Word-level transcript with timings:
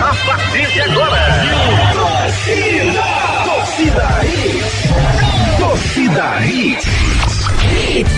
A 0.00 0.14
partir 0.26 0.68
de 0.68 0.80
agora. 0.80 1.42
Torcida. 1.92 3.04
Torcida 3.44 4.24
Hits. 4.24 5.58
Torcida 5.58 6.46
Hits. 6.46 7.35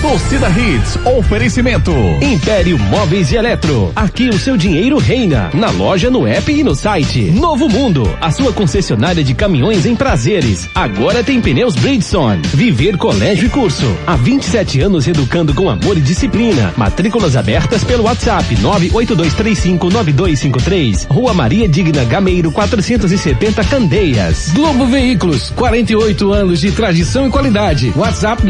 Torcida 0.03 0.49
Hits, 0.49 0.99
oferecimento. 1.05 1.93
Império 2.21 2.79
Móveis 2.79 3.31
e 3.31 3.37
Eletro. 3.37 3.93
Aqui 3.95 4.29
o 4.29 4.39
seu 4.39 4.57
dinheiro 4.57 4.99
reina. 4.99 5.51
Na 5.55 5.71
loja, 5.71 6.11
no 6.11 6.27
app 6.27 6.51
e 6.51 6.65
no 6.65 6.75
site. 6.75 7.31
Novo 7.31 7.69
Mundo, 7.69 8.03
a 8.21 8.31
sua 8.31 8.53
concessionária 8.53 9.23
de 9.23 9.35
caminhões 9.35 9.87
em 9.87 9.95
prazeres. 9.95 10.69
Agora 10.75 11.23
tem 11.23 11.41
pneus 11.41 11.75
Bridgestone. 11.77 12.43
Viver 12.55 12.97
Colégio 12.97 13.47
e 13.47 13.49
Curso. 13.49 13.87
Há 14.07 14.17
27 14.17 14.81
anos 14.81 15.07
educando 15.07 15.55
com 15.55 15.69
amor 15.69 15.97
e 15.97 16.01
disciplina. 16.01 16.73
Matrículas 16.77 17.37
abertas 17.37 17.85
pelo 17.85 18.05
WhatsApp 18.05 18.57
982359253. 18.57 21.07
Rua 21.09 21.35
Maria 21.35 21.69
Digna 21.69 22.05
Gameiro 22.05 22.51
470 22.51 23.63
Candeias. 23.65 24.51
Globo 24.55 24.87
Veículos, 24.87 25.51
48 25.51 26.33
anos 26.33 26.61
de 26.61 26.73
tradição 26.73 27.27
e 27.27 27.31
qualidade. 27.31 27.93
WhatsApp 27.95 28.45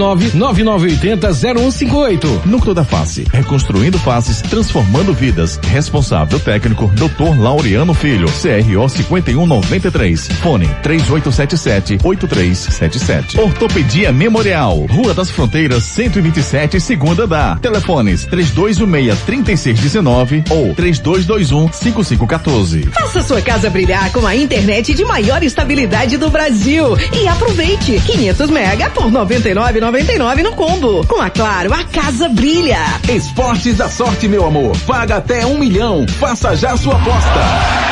99980 0.89 1.33
0158. 1.33 2.43
Núcleo 2.47 2.75
da 2.75 2.85
Face, 2.85 3.25
reconstruindo 3.33 3.99
faces, 3.99 4.41
transformando 4.43 5.13
vidas. 5.13 5.59
Responsável 5.69 6.39
técnico, 6.41 6.91
Dr. 6.95 7.39
Laureano 7.39 7.95
Filho, 7.95 8.27
CRO 8.29 8.89
5193. 8.89 10.29
Fone 10.41 10.67
3877-8377. 10.83 13.39
Ortopedia 13.39 14.11
Memorial, 14.13 14.87
Rua 14.87 15.13
das 15.13 15.31
Fronteiras 15.31 15.85
127, 15.85 16.81
segunda 16.81 17.27
da. 17.27 17.57
Telefones 17.57 18.27
3216-3619 18.27 20.51
ou 20.51 20.75
3221-5514. 20.75 22.91
Faça 22.93 23.23
sua 23.23 23.43
casa 23.43 23.69
brilhar 23.71 24.11
com 24.13 24.27
a 24.27 24.35
internet 24.35 24.95
de 24.95 25.05
maior 25.05 25.43
estabilidade 25.43 26.17
do 26.17 26.31
Brasil 26.31 26.97
e 27.13 27.29
aproveite 27.29 28.01
500 28.01 28.49
mega 28.51 28.89
por 28.91 29.11
99,99 29.11 30.43
no 30.43 30.53
combo. 30.53 30.78
Com 30.81 31.21
a 31.21 31.29
Claro, 31.29 31.75
a 31.75 31.83
casa 31.83 32.29
brilha. 32.29 32.79
Esportes 33.13 33.77
da 33.77 33.89
sorte, 33.89 34.29
meu 34.29 34.47
amor. 34.47 34.77
Paga 34.87 35.17
até 35.17 35.45
um 35.45 35.59
milhão. 35.59 36.07
Faça 36.07 36.55
já 36.55 36.77
sua 36.77 36.95
aposta. 36.95 37.29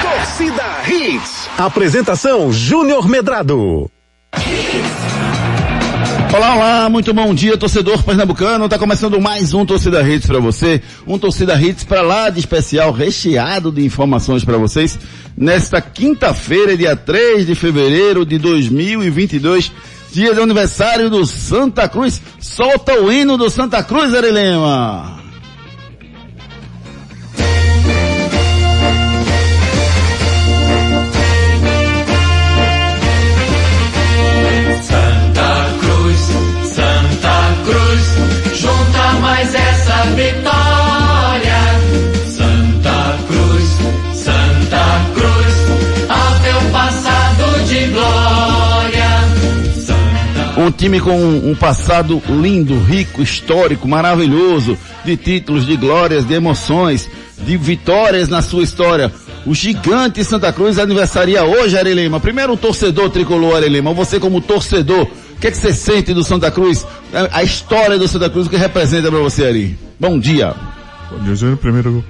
Torcida 0.03 0.62
Hits. 0.89 1.48
Apresentação 1.59 2.53
Júnior 2.53 3.09
Medrado. 3.09 3.91
Olá, 6.33 6.55
olá, 6.55 6.89
muito 6.89 7.12
bom 7.12 7.34
dia, 7.34 7.56
torcedor 7.56 8.05
pernambucano. 8.05 8.69
Tá 8.69 8.78
começando 8.78 9.21
mais 9.21 9.53
um 9.53 9.67
Torcida 9.67 10.09
Hits 10.09 10.27
para 10.27 10.39
você. 10.39 10.81
Um 11.09 11.19
Torcida 11.19 11.61
Hits 11.61 11.83
para 11.83 12.03
lá 12.03 12.31
de 12.31 12.39
especial, 12.39 12.93
recheado 12.93 13.73
de 13.73 13.84
informações 13.84 14.45
para 14.45 14.59
vocês. 14.59 14.97
Nesta 15.37 15.81
quinta-feira, 15.81 16.77
dia 16.77 16.95
3 16.95 17.47
de 17.47 17.55
fevereiro 17.56 18.25
de 18.25 18.39
2022, 18.39 19.73
dia 20.12 20.35
de 20.35 20.41
aniversário 20.41 21.11
do 21.11 21.25
Santa 21.27 21.89
Cruz. 21.89 22.21
Solta 22.41 22.95
o 22.95 23.12
hino 23.12 23.37
do 23.37 23.51
Santa 23.51 23.83
Cruz, 23.83 24.15
Arelema. 24.15 25.25
Time 50.86 51.00
com 51.00 51.19
um, 51.19 51.52
passado 51.56 52.22
lindo, 52.28 52.78
rico, 52.78 53.20
histórico, 53.20 53.88
maravilhoso, 53.88 54.78
de 55.04 55.16
títulos, 55.16 55.66
de 55.66 55.76
glórias, 55.76 56.24
de 56.24 56.32
emoções, 56.32 57.10
de 57.38 57.56
vitórias 57.56 58.28
na 58.28 58.41
sua 58.41 58.62
história. 58.62 59.12
O 59.44 59.52
gigante 59.52 60.22
Santa 60.22 60.52
Cruz 60.52 60.78
aniversaria 60.78 61.42
hoje, 61.42 61.76
Arelema. 61.76 62.20
Primeiro 62.20 62.52
o 62.52 62.56
torcedor 62.56 63.10
tricolor, 63.10 63.56
Arelema. 63.56 63.92
Você 63.94 64.20
como 64.20 64.41
torcedor, 64.41 65.02
o 65.02 65.41
que, 65.41 65.48
é 65.48 65.50
que 65.50 65.56
você 65.56 65.72
sente 65.72 66.14
do 66.14 66.22
Santa 66.22 66.52
Cruz? 66.52 66.86
A, 67.32 67.42
história 67.42 67.98
do 67.98 68.06
Santa 68.06 68.30
Cruz, 68.30 68.47
o 68.47 68.50
que 68.50 68.56
representa 68.56 69.10
para 69.10 69.18
você 69.18 69.44
ali? 69.44 69.76
Bom 69.98 70.20
dia. 70.20 70.54
Bom 71.10 71.18
dia. 71.18 71.56
Primeiro, 71.56 72.04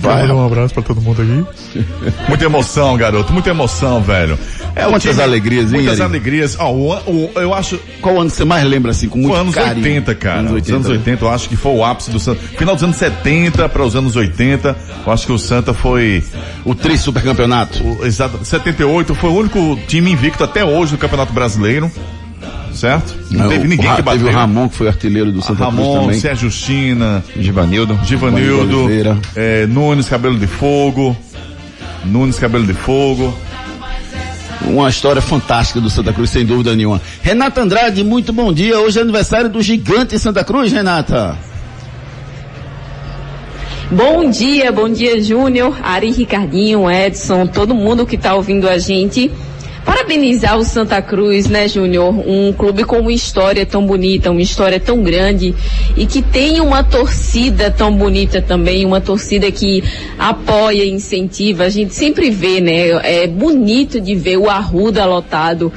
Vai. 0.00 0.30
um 0.30 0.44
abraço 0.46 0.74
pra 0.74 0.82
todo 0.82 1.00
mundo 1.00 1.22
aqui. 1.22 1.80
Muita 2.28 2.44
emoção, 2.44 2.96
garoto, 2.96 3.32
muita 3.32 3.50
emoção, 3.50 4.00
velho. 4.02 4.38
É 4.74 4.86
Muitas 4.86 5.18
alegrias, 5.18 5.66
hein, 5.72 5.80
Muitas 5.80 6.00
Ari? 6.00 6.10
alegrias. 6.10 6.56
Ó, 6.58 6.72
o, 6.72 6.92
o- 6.94 7.30
eu 7.36 7.52
acho, 7.52 7.78
Qual 8.00 8.20
ano 8.20 8.30
você 8.30 8.44
mais 8.44 8.64
lembra 8.64 8.90
assim, 8.90 9.08
com 9.08 9.18
muito 9.18 9.32
Foi 9.32 9.40
anos 9.40 9.54
carinho? 9.54 9.84
80, 9.86 10.14
cara. 10.14 10.38
Anos 10.40 10.50
Os 10.50 10.54
80, 10.56 10.74
anos 10.76 10.88
né? 10.88 10.94
80, 10.94 11.24
eu 11.24 11.30
acho 11.30 11.48
que 11.48 11.56
foi 11.56 11.72
o 11.72 11.84
ápice 11.84 12.10
do 12.10 12.18
Santa. 12.18 12.40
Final 12.56 12.74
dos 12.74 12.84
anos 12.84 12.96
70 12.96 13.68
para 13.68 13.82
os 13.84 13.94
anos 13.96 14.16
80, 14.16 14.76
eu 15.06 15.12
acho 15.12 15.26
que 15.26 15.32
o 15.32 15.38
Santa 15.38 15.74
foi. 15.74 16.24
O 16.64 16.74
tri 16.74 16.96
supercampeonato. 16.96 17.82
O, 17.84 18.06
exato, 18.06 18.38
78 18.44 19.14
foi 19.14 19.30
o 19.30 19.34
único 19.34 19.78
time 19.86 20.10
invicto 20.12 20.42
até 20.42 20.64
hoje 20.64 20.92
no 20.92 20.98
Campeonato 20.98 21.32
Brasileiro. 21.32 21.90
Certo? 22.72 23.14
Não, 23.30 23.48
teve 23.48 23.66
o- 23.66 23.68
ninguém 23.68 23.90
o, 23.92 23.96
que 23.96 24.02
bateu. 24.02 24.20
Teve 24.22 24.34
o 24.34 24.38
Ramon, 24.38 24.68
que 24.68 24.76
foi 24.76 24.88
artilheiro 24.88 25.30
do 25.30 25.42
Santa 25.42 25.66
Cruz 25.66 25.76
Ramon, 25.76 26.00
também. 26.00 26.20
Sérgio 26.20 26.50
China, 26.50 27.22
Givanildo. 27.38 27.98
Givanildo, 28.04 28.84
Oliveira. 28.84 29.18
é, 29.36 29.66
Nunes 29.66 30.08
Cabelo 30.08 30.38
de 30.38 30.46
Fogo. 30.46 31.16
Nunes 32.04 32.38
Cabelo 32.38 32.64
de 32.66 32.74
Fogo. 32.74 33.32
Uma 34.64 34.88
história 34.88 35.20
fantástica 35.20 35.80
do 35.80 35.90
Santa 35.90 36.12
Cruz, 36.12 36.30
sem 36.30 36.46
dúvida 36.46 36.74
nenhuma. 36.74 37.00
Renata 37.20 37.60
Andrade, 37.60 38.02
muito 38.04 38.32
bom 38.32 38.52
dia. 38.52 38.78
Hoje 38.80 38.98
é 38.98 39.02
aniversário 39.02 39.50
do 39.50 39.60
gigante 39.60 40.18
Santa 40.18 40.42
Cruz, 40.44 40.72
Renata. 40.72 41.36
Bom 43.90 44.30
dia, 44.30 44.72
bom 44.72 44.88
dia 44.88 45.22
Júnior, 45.22 45.76
Ari 45.82 46.10
Ricardinho, 46.12 46.90
Edson, 46.90 47.46
todo 47.46 47.74
mundo 47.74 48.06
que 48.06 48.16
está 48.16 48.34
ouvindo 48.34 48.66
a 48.68 48.78
gente. 48.78 49.30
Parabenizar 49.84 50.56
o 50.58 50.64
Santa 50.64 51.02
Cruz, 51.02 51.48
né, 51.48 51.66
Júnior? 51.66 52.14
Um 52.26 52.52
clube 52.52 52.84
com 52.84 53.00
uma 53.00 53.12
história 53.12 53.66
tão 53.66 53.84
bonita, 53.84 54.30
uma 54.30 54.40
história 54.40 54.78
tão 54.78 55.02
grande 55.02 55.54
e 55.96 56.06
que 56.06 56.22
tem 56.22 56.60
uma 56.60 56.84
torcida 56.84 57.70
tão 57.70 57.94
bonita 57.94 58.40
também, 58.40 58.86
uma 58.86 59.00
torcida 59.00 59.50
que 59.50 59.82
apoia, 60.18 60.86
incentiva. 60.86 61.64
A 61.64 61.68
gente 61.68 61.94
sempre 61.94 62.30
vê, 62.30 62.60
né? 62.60 62.90
É 63.02 63.26
bonito 63.26 64.00
de 64.00 64.14
ver 64.14 64.36
o 64.36 64.48
Arruda 64.48 65.04
lotado. 65.04 65.72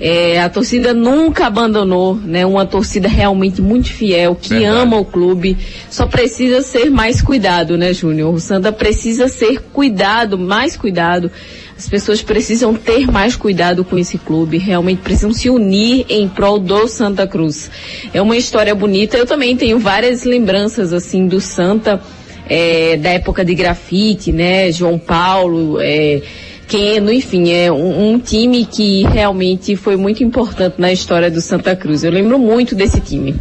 É, 0.00 0.40
a 0.40 0.48
torcida 0.48 0.94
nunca 0.94 1.46
abandonou, 1.46 2.14
né? 2.14 2.46
Uma 2.46 2.64
torcida 2.64 3.06
realmente 3.06 3.60
muito 3.60 3.92
fiel, 3.92 4.34
que 4.34 4.48
Verdade. 4.48 4.76
ama 4.78 4.98
o 4.98 5.04
clube. 5.04 5.58
Só 5.90 6.06
precisa 6.06 6.62
ser 6.62 6.90
mais 6.90 7.20
cuidado, 7.20 7.76
né, 7.76 7.92
Júnior? 7.92 8.32
O 8.32 8.40
Santa 8.40 8.72
precisa 8.72 9.28
ser 9.28 9.60
cuidado, 9.72 10.38
mais 10.38 10.74
cuidado. 10.74 11.30
As 11.76 11.88
pessoas 11.88 12.22
precisam 12.22 12.74
ter 12.74 13.10
mais 13.10 13.36
cuidado 13.36 13.84
com 13.84 13.98
esse 13.98 14.18
clube, 14.18 14.58
realmente 14.58 14.98
precisam 14.98 15.32
se 15.32 15.48
unir 15.48 16.04
em 16.08 16.28
prol 16.28 16.58
do 16.58 16.86
Santa 16.86 17.26
Cruz. 17.26 17.70
É 18.12 18.20
uma 18.20 18.36
história 18.36 18.74
bonita. 18.74 19.16
Eu 19.16 19.26
também 19.26 19.56
tenho 19.56 19.78
várias 19.78 20.24
lembranças 20.24 20.92
assim 20.92 21.26
do 21.26 21.40
Santa, 21.40 22.00
é, 22.46 22.96
da 22.96 23.10
época 23.10 23.44
de 23.44 23.54
grafite, 23.54 24.32
né? 24.32 24.70
João 24.72 24.98
Paulo, 24.98 25.78
é, 25.80 26.20
Keno, 26.70 27.12
enfim, 27.12 27.50
é 27.50 27.70
um, 27.70 28.12
um 28.12 28.18
time 28.20 28.64
que 28.64 29.02
realmente 29.02 29.74
foi 29.74 29.96
muito 29.96 30.22
importante 30.22 30.76
na 30.78 30.92
história 30.92 31.28
do 31.28 31.40
Santa 31.40 31.74
Cruz. 31.74 32.04
Eu 32.04 32.12
lembro 32.12 32.38
muito 32.38 32.76
desse 32.76 33.00
time. 33.00 33.34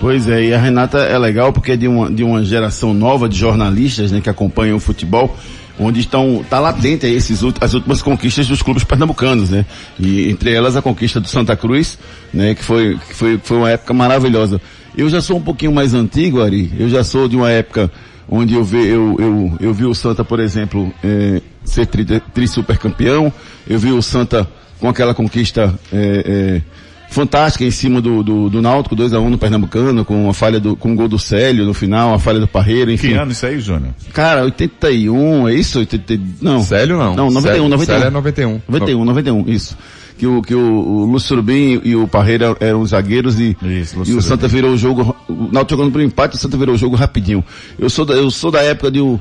Pois 0.00 0.28
é, 0.28 0.44
e 0.44 0.54
a 0.54 0.58
Renata 0.60 0.98
é 0.98 1.18
legal 1.18 1.52
porque 1.52 1.72
é 1.72 1.76
de 1.76 1.88
uma, 1.88 2.08
de 2.08 2.22
uma 2.22 2.44
geração 2.44 2.94
nova 2.94 3.28
de 3.28 3.36
jornalistas, 3.36 4.12
né, 4.12 4.20
que 4.20 4.30
acompanham 4.30 4.76
o 4.76 4.80
futebol, 4.80 5.36
onde 5.76 5.98
estão, 5.98 6.44
tá 6.48 6.60
latente 6.60 7.04
esses, 7.04 7.40
as 7.60 7.74
últimas 7.74 8.00
conquistas 8.00 8.46
dos 8.46 8.62
clubes 8.62 8.84
pernambucanos, 8.84 9.50
né? 9.50 9.66
E 9.98 10.30
entre 10.30 10.52
elas 10.54 10.76
a 10.76 10.82
conquista 10.82 11.18
do 11.18 11.26
Santa 11.26 11.56
Cruz, 11.56 11.98
né, 12.32 12.54
que 12.54 12.62
foi, 12.62 12.96
que 13.08 13.14
foi, 13.14 13.40
foi 13.42 13.56
uma 13.56 13.70
época 13.70 13.92
maravilhosa. 13.92 14.60
Eu 14.96 15.10
já 15.10 15.20
sou 15.20 15.38
um 15.38 15.42
pouquinho 15.42 15.72
mais 15.72 15.94
antigo, 15.94 16.40
Ari, 16.40 16.70
eu 16.78 16.88
já 16.88 17.02
sou 17.02 17.28
de 17.28 17.34
uma 17.34 17.50
época 17.50 17.90
onde 18.28 18.54
eu, 18.54 18.62
vi, 18.62 18.86
eu, 18.86 19.16
eu, 19.18 19.52
eu 19.58 19.74
vi 19.74 19.84
o 19.84 19.94
Santa, 19.94 20.22
por 20.22 20.38
exemplo, 20.38 20.92
eh, 21.02 21.40
ser 21.70 21.86
tri, 21.86 22.04
tri 22.34 22.48
supercampeão, 22.48 23.32
eu 23.68 23.78
vi 23.78 23.92
o 23.92 24.02
Santa 24.02 24.48
com 24.80 24.88
aquela 24.88 25.14
conquista 25.14 25.74
eh, 25.92 26.22
eh, 26.26 26.62
fantástica 27.08 27.64
em 27.64 27.70
cima 27.70 28.00
do, 28.00 28.22
do, 28.22 28.50
do 28.50 28.62
Náutico, 28.62 28.94
2x1 28.94 29.28
no 29.28 29.38
Pernambucano, 29.38 30.04
com 30.04 30.28
a 30.28 30.34
falha 30.34 30.60
do, 30.60 30.76
com 30.76 30.92
o 30.92 30.94
gol 30.94 31.08
do 31.08 31.18
Célio 31.18 31.64
no 31.64 31.74
final, 31.74 32.14
a 32.14 32.18
falha 32.18 32.38
do 32.38 32.46
Parreira, 32.46 32.92
enfim. 32.92 33.08
Que 33.08 33.14
ano 33.14 33.32
isso 33.32 33.46
aí, 33.46 33.58
Júnior? 33.58 33.92
Cara, 34.12 34.44
81, 34.44 35.48
é 35.48 35.54
isso? 35.54 35.78
80, 35.78 36.20
não. 36.40 36.62
Sério 36.62 36.96
não? 36.98 37.14
Não, 37.14 37.30
91, 37.30 37.40
Sério, 37.40 37.68
91. 37.68 37.86
Sério 37.86 38.06
é 38.06 38.10
91. 38.10 38.62
91, 38.68 39.04
91, 39.04 39.44
isso. 39.48 39.78
Que 40.18 40.26
o, 40.26 40.42
que 40.42 40.54
o, 40.54 40.60
o 40.60 41.04
Lúcio 41.04 41.44
e 41.84 41.94
o 41.94 42.08
Parreira 42.08 42.56
eram 42.58 42.80
os 42.80 42.90
zagueiros 42.90 43.38
e, 43.38 43.56
Isso, 43.62 44.02
e 44.04 44.14
o 44.14 44.20
Santa 44.20 44.48
virou 44.48 44.72
o 44.72 44.76
jogo, 44.76 45.16
o 45.28 45.48
Náutico 45.52 45.76
jogando 45.76 45.92
por 45.92 46.00
empate, 46.00 46.34
o 46.34 46.38
Santa 46.38 46.56
virou 46.56 46.74
o 46.74 46.78
jogo 46.78 46.96
rapidinho. 46.96 47.44
Eu 47.78 47.88
sou 47.88 48.04
da, 48.04 48.14
eu 48.14 48.28
sou 48.28 48.50
da 48.50 48.60
época 48.60 48.90
de 48.90 49.00
o, 49.00 49.20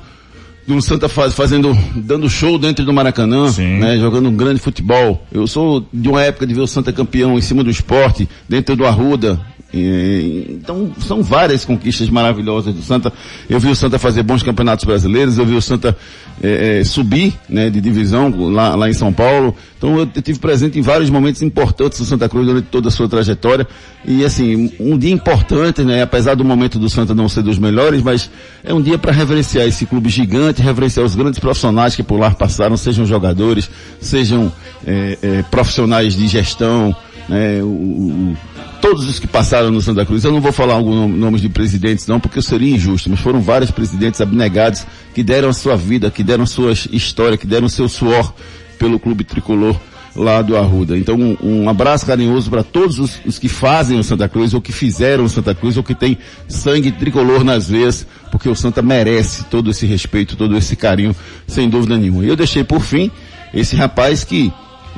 do 0.76 0.82
Santa 0.82 1.08
faz, 1.08 1.34
fazendo, 1.34 1.76
dando 1.96 2.30
show 2.30 2.58
dentro 2.60 2.84
do 2.84 2.94
Maracanã, 2.94 3.50
né, 3.80 3.98
jogando 3.98 4.28
um 4.30 4.36
grande 4.36 4.60
futebol. 4.60 5.26
Eu 5.32 5.48
sou 5.48 5.86
de 5.94 6.10
uma 6.10 6.22
época 6.22 6.46
de 6.46 6.54
ver 6.54 6.62
o 6.62 6.68
Santa 6.68 6.92
campeão 6.92 7.38
em 7.38 7.42
cima 7.42 7.64
do 7.64 7.70
esporte, 7.70 8.28
dentro 8.50 8.76
do 8.76 8.86
Arruda. 8.86 9.40
Então, 9.82 10.92
são 11.00 11.22
várias 11.22 11.66
conquistas 11.66 12.10
maravilhosas 12.10 12.74
do 12.74 12.82
Santa. 12.82 13.12
Eu 13.50 13.60
vi 13.60 13.70
o 13.70 13.76
Santa 13.76 14.00
fazer 14.00 14.24
bons 14.24 14.44
campeonatos 14.44 14.86
brasileiros, 14.86 15.38
eu 15.38 15.46
vi 15.46 15.56
o 15.56 15.62
Santa 15.62 15.96
eh, 16.42 16.80
eh, 16.80 16.84
subir, 16.84 17.34
né, 17.50 17.70
de 17.70 17.82
divisão 17.82 18.34
lá, 18.52 18.76
lá 18.76 18.90
em 18.90 18.94
São 18.94 19.12
Paulo. 19.12 19.56
Então, 19.78 20.00
eu, 20.00 20.06
tive 20.08 20.40
presente 20.40 20.80
em 20.80 20.82
vários 20.82 21.10
momentos 21.10 21.42
importantes 21.42 22.00
do 22.00 22.06
Santa 22.06 22.28
Cruz 22.28 22.46
durante 22.46 22.66
toda 22.66 22.88
a 22.88 22.92
sua 22.92 23.08
trajetória. 23.08 23.68
E, 24.06 24.24
assim, 24.24 24.72
um 24.80 24.98
dia 24.98 25.12
importante, 25.12 25.84
né, 25.84 26.02
apesar 26.02 26.36
do 26.36 26.44
momento 26.44 26.80
do 26.80 26.90
Santa 26.90 27.14
não 27.14 27.30
ser 27.30 27.44
dos 27.44 27.60
melhores, 27.60 28.02
mas 28.02 28.30
é 28.64 28.74
um 28.74 28.82
dia 28.82 28.98
para 28.98 29.12
reverenciar 29.12 29.68
esse 29.68 29.86
clube 29.86 30.10
gigante, 30.10 30.62
reverenciar 30.62 31.06
os 31.06 31.16
grandes 31.16 31.40
profissionais 31.40 31.96
que 31.96 32.04
por 32.04 32.20
lá 32.20 32.32
passaram, 32.32 32.78
sejam 32.78 33.06
jogadores, 33.06 33.70
sejam 34.00 34.52
eh, 34.86 35.18
eh, 35.22 35.44
profissionais 35.50 36.16
de 36.16 36.28
gestão, 36.28 36.96
né, 37.28 37.62
o, 37.62 37.66
o, 37.66 38.38
todos 38.82 39.08
os 39.08 39.20
que 39.20 39.28
passaram 39.28 39.72
no 39.72 39.82
Santa 39.82 40.06
Cruz. 40.06 40.24
Eu 40.24 40.32
não 40.32 40.42
vou 40.42 40.52
falar 40.52 40.76
alguns 40.76 41.10
nomes 41.16 41.42
de 41.42 41.50
presidentes 41.50 42.08
não, 42.08 42.20
porque 42.20 42.42
seria 42.42 42.76
injusto, 42.76 43.10
mas 43.10 43.20
foram 43.20 43.42
vários 43.42 43.72
presidentes 43.72 44.22
abnegados 44.22 44.86
que 45.14 45.24
deram 45.24 45.50
a 45.50 45.54
sua 45.54 45.76
vida, 45.76 46.10
que 46.10 46.24
deram 46.24 46.44
a 46.44 46.48
sua 46.48 46.72
história, 46.92 47.38
que 47.38 47.48
deram 47.48 47.68
o 47.68 47.70
seu 47.70 47.90
suor 47.90 48.34
pelo 48.78 49.00
clube 49.00 49.24
tricolor 49.24 49.76
lá 50.16 50.42
do 50.42 50.58
Arruda. 50.58 50.98
Então, 50.98 51.16
um, 51.16 51.38
um 51.42 51.70
abraço 51.70 52.06
carinhoso 52.06 52.50
para 52.50 52.64
todos 52.64 53.00
os, 53.00 53.20
os, 53.26 53.38
que 53.38 53.48
fazem 53.48 54.00
o 54.00 54.04
Santa 54.04 54.28
Cruz, 54.28 54.54
ou 54.54 54.62
que 54.62 54.72
fizeram 54.72 55.24
o 55.24 55.30
Santa 55.30 55.54
Cruz, 55.54 55.78
ou 55.78 55.84
que 55.84 55.94
tem 55.94 56.18
sangue 56.48 56.92
tricolor 56.92 57.44
nas 57.44 57.70
veias, 57.70 58.06
porque 58.32 58.50
o 58.50 58.56
Santa 58.56 58.82
merece 58.82 59.46
todo 59.46 59.70
esse 59.70 59.86
respeito, 59.86 60.36
todo 60.36 60.58
esse 60.58 60.76
carinho, 60.76 61.16
sem 61.48 61.70
dúvida 61.70 61.98
nenhuma. 61.98 62.26
E 62.26 62.28
eu 62.28 62.36
deixei 62.36 62.64
por 62.64 62.82
fim 62.82 63.12
esse 63.54 63.76
rapaz 63.76 64.24
que 64.24 64.52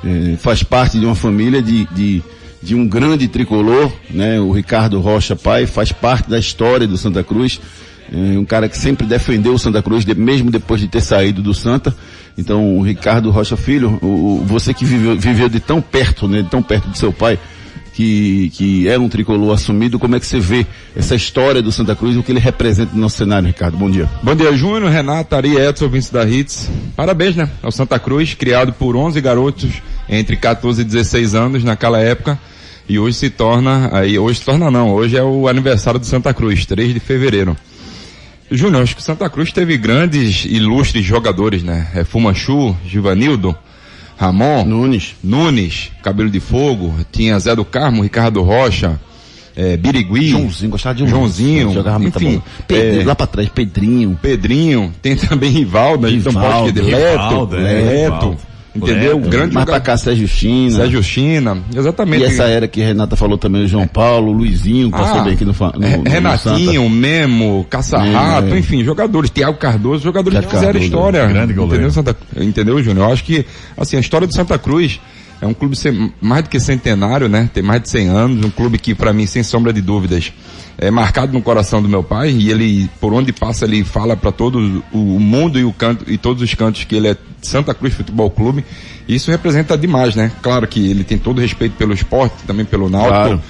eh, 0.03 0.37
faz 0.37 0.63
parte 0.63 0.99
de 0.99 1.05
uma 1.05 1.15
família 1.15 1.61
de, 1.61 1.85
de, 1.93 2.23
de 2.61 2.75
um 2.75 2.87
grande 2.87 3.27
tricolor, 3.27 3.91
né? 4.09 4.39
O 4.39 4.51
Ricardo 4.51 4.99
Rocha 4.99 5.35
Pai 5.35 5.65
faz 5.65 5.91
parte 5.91 6.29
da 6.29 6.37
história 6.37 6.87
do 6.87 6.97
Santa 6.97 7.23
Cruz. 7.23 7.59
É 8.11 8.37
um 8.37 8.45
cara 8.45 8.67
que 8.67 8.77
sempre 8.77 9.05
defendeu 9.05 9.53
o 9.53 9.59
Santa 9.59 9.81
Cruz, 9.81 10.03
mesmo 10.05 10.49
depois 10.49 10.81
de 10.81 10.87
ter 10.87 11.01
saído 11.01 11.41
do 11.41 11.53
Santa. 11.53 11.95
Então, 12.37 12.77
o 12.77 12.81
Ricardo 12.81 13.29
Rocha 13.31 13.55
Filho, 13.55 13.99
o, 14.01 14.43
você 14.45 14.73
que 14.73 14.83
viveu, 14.83 15.17
viveu 15.17 15.47
de 15.47 15.59
tão 15.59 15.81
perto, 15.81 16.27
né, 16.27 16.41
de 16.41 16.49
tão 16.49 16.61
perto 16.63 16.87
do 16.89 16.97
seu 16.97 17.13
pai, 17.13 17.37
que, 17.93 18.49
que 18.53 18.87
era 18.87 18.99
um 18.99 19.09
tricolor 19.09 19.53
assumido, 19.53 19.99
como 19.99 20.15
é 20.15 20.19
que 20.19 20.25
você 20.25 20.39
vê 20.39 20.65
essa 20.95 21.15
história 21.15 21.61
do 21.61 21.71
Santa 21.71 21.95
Cruz 21.95 22.15
o 22.15 22.23
que 22.23 22.31
ele 22.31 22.39
representa 22.39 22.95
no 22.95 23.01
nosso 23.01 23.17
cenário, 23.17 23.47
Ricardo? 23.47 23.77
Bom 23.77 23.91
dia. 23.91 24.09
Bom 24.23 24.33
dia, 24.33 24.55
Júnior, 24.55 24.89
Renato, 24.89 25.35
Ari, 25.35 25.57
Edson, 25.57 25.89
Vince 25.89 26.11
da 26.11 26.27
Hits. 26.27 26.69
Parabéns, 26.95 27.35
né, 27.35 27.49
ao 27.61 27.71
Santa 27.71 27.99
Cruz, 27.99 28.33
criado 28.33 28.71
por 28.73 28.95
11 28.95 29.19
garotos 29.19 29.81
entre 30.09 30.35
14 30.35 30.81
e 30.81 30.85
16 30.85 31.35
anos 31.35 31.63
naquela 31.63 31.99
época. 31.99 32.39
E 32.87 32.97
hoje 32.97 33.17
se 33.17 33.29
torna, 33.29 33.89
aí 33.93 34.17
hoje 34.17 34.39
se 34.39 34.45
torna 34.45 34.71
não, 34.71 34.91
hoje 34.91 35.15
é 35.15 35.21
o 35.21 35.47
aniversário 35.47 35.99
do 35.99 36.05
Santa 36.05 36.33
Cruz, 36.33 36.65
3 36.65 36.93
de 36.93 36.99
fevereiro. 36.99 37.55
Júnior, 38.49 38.81
acho 38.81 38.95
que 38.95 39.03
Santa 39.03 39.29
Cruz 39.29 39.51
teve 39.51 39.77
grandes, 39.77 40.43
ilustres 40.45 41.05
jogadores, 41.05 41.61
né? 41.61 41.87
É 41.93 42.03
Fumanchu, 42.03 42.75
Givanildo, 42.83 43.55
Ramon, 44.17 44.65
Nunes, 44.65 45.15
Nunes, 45.23 45.91
Cabelo 46.01 46.31
de 46.31 46.39
Fogo, 46.39 46.95
tinha 47.11 47.37
Zé 47.37 47.55
do 47.55 47.63
Carmo, 47.63 48.01
Ricardo 48.01 48.41
Rocha, 48.41 48.99
é, 49.55 49.77
Birigui, 49.77 50.29
Joãozinho, 50.29 50.71
gostava 50.71 50.95
de 50.95 51.03
um 51.03 51.07
Joãozinho, 51.07 51.71
jogava 51.71 51.99
muito 51.99 52.17
enfim. 52.17 52.41
Pedro, 52.67 53.01
é, 53.01 53.05
lá 53.05 53.13
pra 53.13 53.27
trás, 53.27 53.49
Pedrinho, 53.49 54.17
Pedrinho, 54.19 54.91
tem 54.99 55.15
também 55.15 55.51
Rivaldo, 55.51 56.07
a 56.07 56.09
gente 56.09 56.25
não 56.25 56.33
pode 56.33 56.69
esquecer, 56.69 56.95
Leto, 56.95 57.11
Rivaldo, 57.11 57.55
é, 57.55 57.59
Leto, 57.59 58.03
Rivaldo. 58.03 58.37
Entendeu? 58.75 59.17
Leto. 59.17 59.29
Grande 59.29 59.51
pra 59.53 59.61
jogador. 59.61 59.81
cá, 59.81 59.97
Sérgio 59.97 60.27
China. 60.27 60.75
Sérgio 60.77 61.03
China, 61.03 61.57
exatamente. 61.75 62.21
E 62.23 62.25
essa 62.25 62.43
era 62.43 62.67
que 62.67 62.81
Renata 62.81 63.15
falou 63.15 63.37
também, 63.37 63.63
o 63.65 63.67
João 63.67 63.87
Paulo, 63.87 64.31
Luizinho, 64.31 64.89
passou 64.91 65.19
Ah, 65.21 65.23
bem 65.23 65.33
aqui 65.33 65.45
no, 65.45 65.53
no, 65.53 65.87
Re- 65.87 65.97
no- 65.97 66.03
Renatinho, 66.09 66.89
Memo, 66.89 67.65
Caça-Rato, 67.69 68.43
Memo, 68.45 68.55
é. 68.55 68.59
enfim, 68.59 68.83
jogadores, 68.83 69.29
Tiago 69.29 69.57
Cardoso, 69.57 70.03
jogadores 70.03 70.39
Thiago 70.39 70.47
que 70.47 70.53
fizeram 70.55 70.73
Cardoso, 70.73 70.85
história. 70.85 71.27
grande 71.27 71.53
goleiro. 71.53 71.75
Entendeu, 71.87 71.91
Santa, 71.91 72.17
entendeu, 72.37 72.83
Júnior? 72.83 73.07
Eu 73.07 73.13
acho 73.13 73.23
que, 73.23 73.45
assim, 73.77 73.97
a 73.97 73.99
história 73.99 74.27
do 74.27 74.33
Santa 74.33 74.57
Cruz 74.57 74.99
é 75.41 75.47
um 75.47 75.53
clube 75.53 75.75
mais 76.21 76.43
do 76.43 76.49
que 76.49 76.59
centenário, 76.59 77.29
né? 77.29 77.49
Tem 77.53 77.63
mais 77.63 77.81
de 77.81 77.89
100 77.89 78.07
anos, 78.09 78.45
um 78.45 78.49
clube 78.49 78.77
que, 78.77 78.93
para 78.93 79.13
mim, 79.13 79.25
sem 79.25 79.41
sombra 79.43 79.71
de 79.71 79.81
dúvidas, 79.81 80.33
é 80.77 80.91
marcado 80.91 81.31
no 81.33 81.41
coração 81.41 81.81
do 81.81 81.87
meu 81.89 82.03
pai 82.03 82.29
e 82.31 82.49
ele, 82.49 82.89
por 82.99 83.13
onde 83.13 83.31
passa, 83.31 83.65
ele 83.65 83.83
fala 83.83 84.15
para 84.17 84.31
todo 84.31 84.83
o 84.91 84.97
mundo 85.19 85.57
e 85.59 85.63
o 85.63 85.71
canto 85.73 86.05
e 86.11 86.17
todos 86.17 86.41
os 86.43 86.53
cantos 86.53 86.83
que 86.83 86.95
ele 86.95 87.07
é 87.09 87.17
Santa 87.41 87.73
Cruz 87.73 87.93
Futebol 87.93 88.29
Clube. 88.29 88.63
Isso 89.07 89.31
representa 89.31 89.77
demais, 89.77 90.15
né? 90.15 90.31
Claro 90.41 90.67
que 90.67 90.89
ele 90.91 91.03
tem 91.03 91.17
todo 91.17 91.41
respeito 91.41 91.73
pelo 91.75 91.93
esporte, 91.93 92.35
também 92.45 92.65
pelo 92.65 92.89
Náutico. 92.89 93.13
Claro. 93.13 93.41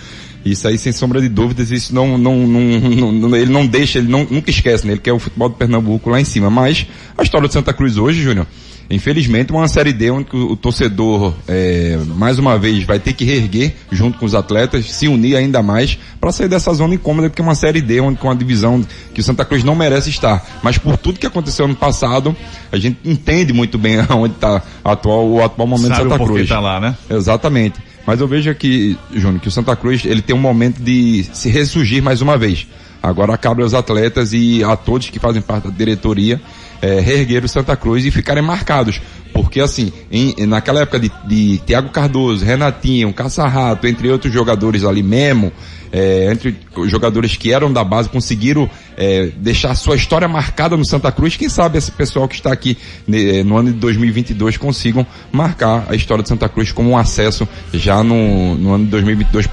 Isso 0.45 0.67
aí, 0.67 0.77
sem 0.77 0.93
sombra 0.93 1.19
de 1.21 1.27
dúvidas, 1.27 1.69
isso 1.69 1.93
não, 1.93 2.17
não, 2.17 2.47
não, 2.47 3.11
não- 3.11 3.35
ele 3.35 3.51
não 3.51 3.67
deixa, 3.67 3.99
ele 3.99 4.07
não, 4.07 4.25
nunca 4.29 4.49
esquece, 4.49 4.85
né? 4.87 4.93
Ele 4.93 5.01
quer 5.01 5.11
o 5.11 5.19
futebol 5.19 5.49
do 5.49 5.55
Pernambuco 5.55 6.09
lá 6.09 6.19
em 6.21 6.23
cima. 6.23 6.49
Mas 6.49 6.87
a 7.17 7.23
história 7.23 7.47
do 7.47 7.51
Santa 7.53 7.73
Cruz 7.73 7.97
hoje, 7.97 8.21
Júnior, 8.21 8.47
infelizmente, 8.89 9.51
uma 9.51 9.67
série 9.67 9.93
D 9.93 10.09
onde 10.09 10.27
o, 10.33 10.51
o 10.51 10.55
torcedor, 10.55 11.33
é, 11.47 11.97
mais 12.15 12.39
uma 12.39 12.57
vez, 12.57 12.83
vai 12.83 12.99
ter 12.99 13.13
que 13.13 13.23
reerguer 13.23 13.75
junto 13.91 14.17
com 14.17 14.25
os 14.25 14.33
atletas, 14.33 14.89
se 14.91 15.07
unir 15.07 15.35
ainda 15.35 15.61
mais 15.61 15.97
para 16.19 16.31
sair 16.31 16.47
dessa 16.47 16.73
zona 16.73 16.95
incômoda, 16.95 17.29
porque 17.29 17.41
é 17.41 17.45
uma 17.45 17.55
série 17.55 17.81
D 17.81 18.01
onde 18.01 18.17
com 18.17 18.27
uma 18.27 18.35
divisão 18.35 18.83
que 19.13 19.21
o 19.21 19.23
Santa 19.23 19.45
Cruz 19.45 19.63
não 19.63 19.75
merece 19.75 20.09
estar. 20.09 20.45
Mas 20.63 20.77
por 20.77 20.97
tudo 20.97 21.19
que 21.19 21.27
aconteceu 21.27 21.67
no 21.67 21.75
passado, 21.75 22.35
a 22.71 22.77
gente 22.77 22.97
entende 23.05 23.53
muito 23.53 23.77
bem 23.77 23.97
onde 24.09 24.33
está 24.33 24.61
atual, 24.83 25.27
o 25.27 25.43
atual 25.43 25.67
momento 25.67 25.89
Sabe 25.89 26.03
do 26.03 26.07
o 26.07 26.11
Santa 26.11 26.17
porquê 26.17 26.33
Cruz. 26.35 26.49
tá 26.49 26.59
lá, 26.59 26.79
né? 26.79 26.95
Exatamente. 27.09 27.79
Mas 28.05 28.19
eu 28.19 28.27
vejo 28.27 28.49
aqui, 28.49 28.97
Júnior, 29.13 29.39
que 29.39 29.47
o 29.47 29.51
Santa 29.51 29.75
Cruz 29.75 30.03
ele 30.03 30.21
tem 30.21 30.35
um 30.35 30.39
momento 30.39 30.81
de 30.81 31.25
se 31.31 31.47
ressurgir 31.49 32.01
mais 32.01 32.21
uma 32.21 32.37
vez. 32.37 32.65
Agora 33.03 33.37
cabe 33.37 33.61
aos 33.61 33.73
atletas 33.73 34.33
e 34.33 34.63
a 34.63 34.75
todos 34.75 35.09
que 35.09 35.19
fazem 35.19 35.41
parte 35.41 35.67
da 35.67 35.73
diretoria 35.73 36.41
é, 36.81 36.99
reerguer 36.99 37.43
o 37.43 37.49
Santa 37.49 37.75
Cruz 37.75 38.05
e 38.05 38.11
ficarem 38.11 38.43
marcados. 38.43 39.01
Porque 39.33 39.59
assim, 39.61 39.91
em- 40.11 40.45
naquela 40.45 40.81
época 40.81 40.99
de, 40.99 41.11
de 41.27 41.59
Thiago 41.65 41.89
Cardoso, 41.89 42.43
Renatinho, 42.45 43.13
Caça-Rato, 43.13 43.87
entre 43.87 44.09
outros 44.09 44.33
jogadores 44.33 44.83
ali, 44.83 45.01
Memo, 45.03 45.51
é, 45.91 46.29
entre 46.31 46.55
os 46.75 46.89
jogadores 46.91 47.35
que 47.35 47.51
eram 47.51 47.73
da 47.73 47.83
base, 47.83 48.09
conseguiram 48.09 48.69
é, 48.95 49.31
deixar 49.37 49.73
sua 49.73 49.95
história 49.95 50.27
marcada 50.27 50.77
no 50.77 50.85
Santa 50.85 51.11
Cruz. 51.11 51.35
Quem 51.35 51.49
sabe 51.49 51.79
esse 51.79 51.91
pessoal 51.91 52.27
que 52.27 52.35
está 52.35 52.51
aqui 52.53 52.77
né, 53.07 53.41
no 53.43 53.57
ano 53.57 53.71
de 53.71 53.79
2022 53.79 54.57
consigam 54.57 55.05
marcar 55.31 55.85
a 55.89 55.95
história 55.95 56.21
de 56.21 56.29
Santa 56.29 56.47
Cruz 56.47 56.71
como 56.71 56.91
um 56.91 56.97
acesso 56.97 57.47
já 57.73 58.03
no, 58.03 58.55
no 58.55 58.73
ano 58.73 58.85
de 58.85 58.91
2022 58.91 59.47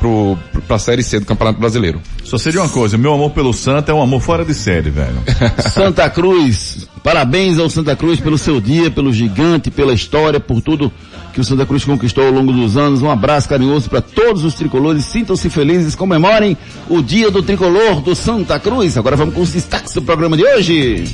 para 0.67 0.77
a 0.77 0.79
Série 0.79 1.03
C 1.03 1.19
do 1.21 1.25
Campeonato 1.27 1.59
Brasileiro. 1.59 2.03
Só 2.23 2.37
sei 2.37 2.53
de 2.53 2.59
uma 2.59 2.69
coisa, 2.69 2.99
meu 2.99 3.15
amor 3.15 3.31
pelo 3.31 3.53
Santa 3.55 3.93
é 3.93 3.95
um 3.95 4.03
amor 4.03 4.21
fora 4.21 4.45
de 4.45 4.53
série, 4.53 4.91
velho. 4.91 5.17
Santa 5.73 6.11
Cruz, 6.11 6.87
parabéns 7.03 7.59
ao 7.59 7.71
Santa 7.71 7.97
Cruz 7.97 8.21
pelo 8.21 8.37
seu 8.37 8.61
dia, 8.61 8.91
pelo 8.91 9.11
gigante, 9.13 9.66
pela 9.71 9.93
história, 9.93 10.41
por 10.41 10.61
tudo 10.61 10.93
que 11.33 11.41
o 11.41 11.45
Santa 11.45 11.67
Cruz 11.67 11.85
conquistou 11.85 12.25
ao 12.25 12.33
longo 12.33 12.53
dos 12.53 12.77
anos. 12.77 13.03
Um 13.03 13.11
abraço 13.11 13.49
carinhoso 13.49 13.91
para 13.91 14.01
todos 14.01 14.45
os 14.45 14.55
tricolores. 14.55 15.05
Sintam-se 15.05 15.51
felizes, 15.51 15.95
comemorem 15.95 16.57
o 16.89 17.03
dia 17.03 17.31
do 17.31 17.43
tricolor 17.43 18.01
do 18.01 18.15
Santa 18.15 18.59
Cruz. 18.59 18.97
Agora 18.97 19.17
vamos 19.17 19.35
com 19.35 19.43
os 19.43 19.53
destaques 19.53 19.93
do 19.93 20.03
programa 20.03 20.37
de 20.37 20.45
hoje. 20.45 21.05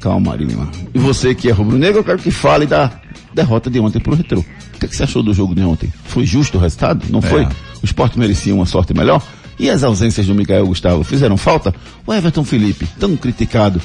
calma, 0.00 0.32
Ari 0.32 0.44
Lima, 0.44 0.70
e 0.94 0.98
você 0.98 1.34
que 1.34 1.48
é 1.48 1.52
rubro-negro, 1.52 2.00
eu 2.00 2.04
quero 2.04 2.18
que 2.18 2.30
fale 2.30 2.66
da 2.66 2.92
derrota 3.34 3.70
de 3.70 3.78
ontem 3.78 4.00
pro 4.00 4.14
Retrô. 4.14 4.40
O 4.40 4.44
que, 4.78 4.86
é 4.86 4.88
que 4.88 4.96
você 4.96 5.02
achou 5.02 5.22
do 5.22 5.34
jogo 5.34 5.54
de 5.54 5.60
ontem? 5.62 5.92
Foi 6.04 6.24
justo 6.24 6.56
o 6.56 6.60
resultado? 6.60 7.04
Não 7.10 7.20
foi? 7.20 7.44
O 7.44 7.84
esporte 7.84 8.18
merecia 8.18 8.54
uma 8.54 8.66
sorte 8.66 8.94
melhor? 8.94 9.22
E 9.58 9.68
as 9.68 9.82
ausências 9.82 10.26
do 10.26 10.34
Mikael 10.34 10.66
Gustavo 10.66 11.02
fizeram 11.02 11.36
falta? 11.36 11.74
O 12.06 12.14
Everton 12.14 12.44
Felipe, 12.44 12.86
tão 12.98 13.16
criticado, 13.16 13.80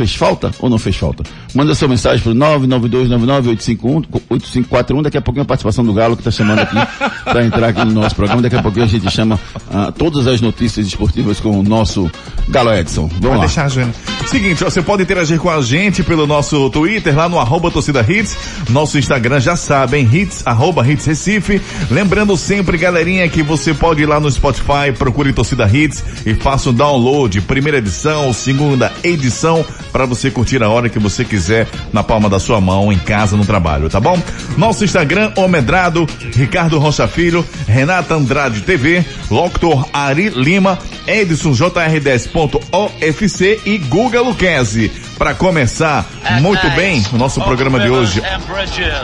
fez 0.00 0.14
falta 0.14 0.50
ou 0.58 0.70
não 0.70 0.78
fez 0.78 0.96
falta? 0.96 1.22
Manda 1.54 1.74
sua 1.74 1.88
mensagem 1.88 2.22
pro 2.22 2.32
992998541, 2.32 5.02
daqui 5.02 5.18
a 5.18 5.20
pouquinho 5.20 5.42
a 5.42 5.46
participação 5.46 5.84
do 5.84 5.92
Galo 5.92 6.16
que 6.16 6.22
está 6.22 6.30
chamando 6.30 6.60
aqui 6.60 6.76
para 7.24 7.44
entrar 7.44 7.68
aqui 7.68 7.84
no 7.84 7.92
nosso 7.92 8.16
programa, 8.16 8.40
daqui 8.40 8.56
a 8.56 8.62
pouquinho 8.62 8.86
a 8.86 8.88
gente 8.88 9.10
chama 9.10 9.38
ah, 9.70 9.92
todas 9.92 10.26
as 10.26 10.40
notícias 10.40 10.86
esportivas 10.86 11.38
com 11.38 11.60
o 11.60 11.62
nosso 11.62 12.10
Galo 12.48 12.72
Edson. 12.72 13.08
Vamos 13.08 13.20
Pode 13.20 13.36
lá. 13.36 13.40
deixar, 13.40 13.68
Júnior. 13.68 13.92
Seguinte, 14.26 14.62
você 14.62 14.80
pode 14.80 15.02
interagir 15.02 15.38
com 15.38 15.50
a 15.50 15.60
gente 15.60 16.02
pelo 16.02 16.26
nosso 16.26 16.70
Twitter, 16.70 17.14
lá 17.16 17.28
no 17.28 17.38
arroba 17.38 17.70
torcida 17.70 18.04
hits. 18.08 18.36
Nosso 18.68 18.98
Instagram 18.98 19.40
já 19.40 19.56
sabem, 19.56 20.08
hits, 20.10 20.46
arroba 20.46 20.88
hits 20.88 21.04
Recife. 21.04 21.60
Lembrando 21.90 22.34
sempre, 22.36 22.78
galerinha, 22.78 23.28
que 23.28 23.42
você 23.42 23.74
pode 23.74 24.02
ir 24.02 24.06
lá 24.06 24.20
no 24.20 24.30
Spotify, 24.30 24.92
procure 24.96 25.32
torcida 25.32 25.68
hits 25.68 26.04
e 26.24 26.34
faça 26.34 26.70
um 26.70 26.72
download. 26.72 27.40
Primeira 27.42 27.78
edição, 27.78 28.32
segunda 28.32 28.92
edição, 29.02 29.64
para 29.92 30.06
você 30.06 30.30
curtir 30.30 30.62
a 30.62 30.68
hora 30.68 30.88
que 30.88 30.98
você 30.98 31.24
quiser, 31.24 31.66
na 31.92 32.02
palma 32.02 32.28
da 32.28 32.38
sua 32.38 32.60
mão, 32.60 32.92
em 32.92 32.98
casa, 32.98 33.36
no 33.36 33.44
trabalho, 33.44 33.88
tá 33.88 34.00
bom? 34.00 34.20
Nosso 34.56 34.84
Instagram, 34.84 35.32
Omedrado, 35.36 36.06
Ricardo 36.34 36.78
Rocha 36.78 37.06
Filho, 37.08 37.44
Renata 37.66 38.14
Andrade 38.14 38.60
TV, 38.62 39.04
Locutor 39.30 39.86
Ari 39.92 40.30
Lima, 40.30 40.78
Edson 41.06 41.52
JR10.ofc 41.52 43.60
e 43.64 43.78
Guga 43.78 44.20
Luquezzi. 44.20 44.90
Para 45.18 45.34
começar 45.34 46.06
muito 46.40 46.68
bem 46.70 47.04
o 47.12 47.18
nosso 47.18 47.40
programa 47.42 47.78
de 47.80 47.90
hoje. 47.90 48.22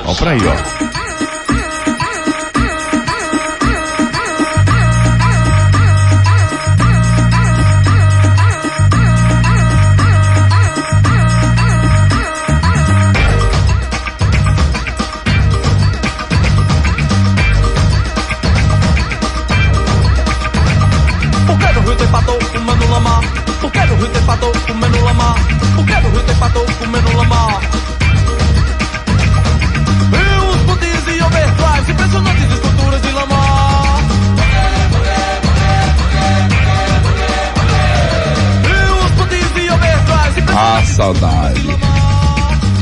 Ó 0.06 0.14
pra 0.14 0.30
aí, 0.30 0.40
ó. 0.46 1.25
Saudade. 41.06 41.60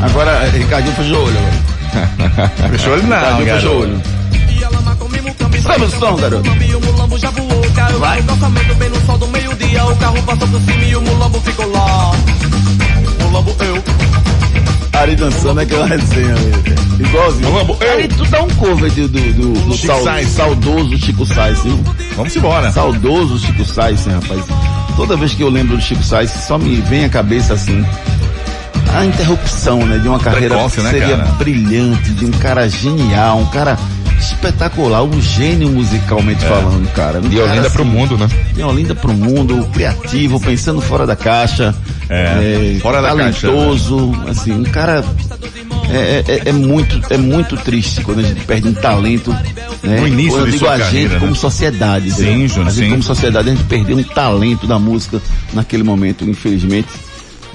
Agora, 0.02 0.48
Ricardinho 0.50 0.94
fechou 0.96 1.18
o 1.18 1.24
olho 1.26 1.36
agora. 1.38 1.74
Fechou 2.70 2.94
ele 2.94 3.02
não, 3.06 3.18
Ricardinho 3.38 3.54
fechou 3.54 3.74
o 3.76 3.80
olho. 3.82 4.02
A. 4.02 5.62
Sabe 5.62 5.84
o 5.84 5.90
som, 5.90 6.16
garoto? 6.16 6.50
O 6.50 7.98
Vai. 7.98 8.20
no 8.20 8.26
calçamento 8.26 8.74
bem 8.74 8.88
no 8.90 9.06
sol 9.06 9.18
do 9.18 9.26
meio-dia. 9.28 9.84
O 9.84 9.96
carro 9.96 10.22
passou 10.24 10.48
por 10.48 10.60
cima 10.60 10.84
e 10.84 10.96
o 10.96 11.00
mulambo 11.02 11.40
ficou 11.40 11.70
lá. 11.72 12.12
Mulambo 13.22 13.56
eu. 13.60 13.82
Ari 15.00 15.16
dançando 15.16 15.60
é 15.60 15.62
aquela 15.64 15.86
resenha, 15.86 16.34
velho. 16.34 16.64
Igualzinho. 17.00 17.50
Mulambo, 17.50 17.76
eu. 17.80 17.92
Ari, 17.92 18.08
tu 18.08 18.24
dá 18.26 18.42
um 18.42 18.48
cover 18.50 18.90
de- 18.90 19.08
do, 19.08 19.20
do, 19.32 19.52
do 19.52 19.74
Chico 19.74 19.86
sal- 19.86 20.02
Sainz. 20.04 20.28
saudoso 20.30 20.98
Chico 20.98 21.26
Sainz, 21.26 21.62
viu? 21.62 21.82
Vamos 22.16 22.36
embora. 22.36 22.70
Saudoso 22.72 23.38
Chico 23.38 23.64
Sainz, 23.64 24.06
hein, 24.06 24.14
rapaz. 24.14 24.44
Toda 24.96 25.16
vez 25.16 25.32
que 25.34 25.42
eu 25.42 25.48
lembro 25.50 25.76
do 25.76 25.82
Chico 25.82 26.02
Sainz, 26.02 26.30
só 26.46 26.58
me 26.58 26.76
vem 26.82 27.04
à 27.04 27.08
cabeça 27.08 27.54
assim. 27.54 27.84
A 28.94 29.04
interrupção, 29.04 29.84
né, 29.86 29.98
de 29.98 30.08
uma 30.08 30.18
carreira 30.20 30.54
Precoce, 30.54 30.76
que 30.76 30.82
né, 30.82 30.90
seria 30.90 31.16
cara? 31.16 31.30
brilhante, 31.32 32.10
de 32.12 32.24
um 32.26 32.30
cara 32.30 32.68
genial, 32.68 33.38
um 33.38 33.46
cara 33.46 33.76
espetacular, 34.18 35.02
um 35.02 35.20
gênio 35.20 35.68
musicalmente 35.70 36.44
falando, 36.44 36.90
cara. 36.92 37.20
Um 37.20 37.30
E 37.30 37.38
Olinda 37.40 37.70
pro 37.70 37.82
assim, 37.82 37.90
mundo, 37.92 38.16
né? 38.18 38.28
de 38.54 38.62
Olinda 38.62 38.94
pro 38.94 39.12
mundo, 39.12 39.68
criativo, 39.72 40.40
pensando 40.40 40.80
fora 40.80 41.06
da 41.06 41.16
caixa, 41.16 41.74
É, 42.08 42.78
fora 42.80 43.02
da 43.02 43.14
caixa, 43.14 43.48
talentoso, 43.48 44.12
assim, 44.28 44.52
um 44.52 44.64
cara 44.64 45.04
é, 45.90 46.24
é- 46.26 46.42
é 46.48 46.52
muito 46.52 47.00
é 47.12 47.16
muito 47.18 47.56
triste 47.56 48.00
quando 48.02 48.20
a 48.20 48.22
gente 48.22 48.40
perde 48.44 48.68
um 48.68 48.74
talento, 48.74 49.30
né? 49.82 50.00
No 50.00 50.06
início 50.08 50.38
eu 50.38 50.46
de 50.46 50.52
digo 50.52 50.66
a 50.66 50.78
carreira, 50.78 51.08
gente 51.10 51.20
como 51.20 51.32
né? 51.32 51.38
sociedade, 51.38 52.10
Sim? 52.10 52.48
Júnior, 52.48 52.68
a 52.68 52.70
gente 52.70 52.84
sim. 52.84 52.90
como 52.90 53.02
sociedade 53.02 53.48
a 53.50 53.52
gente 53.54 53.64
perdeu 53.64 53.96
um 53.98 54.02
talento 54.02 54.66
da 54.66 54.78
música 54.78 55.20
naquele 55.52 55.82
momento, 55.82 56.24
infelizmente. 56.24 56.88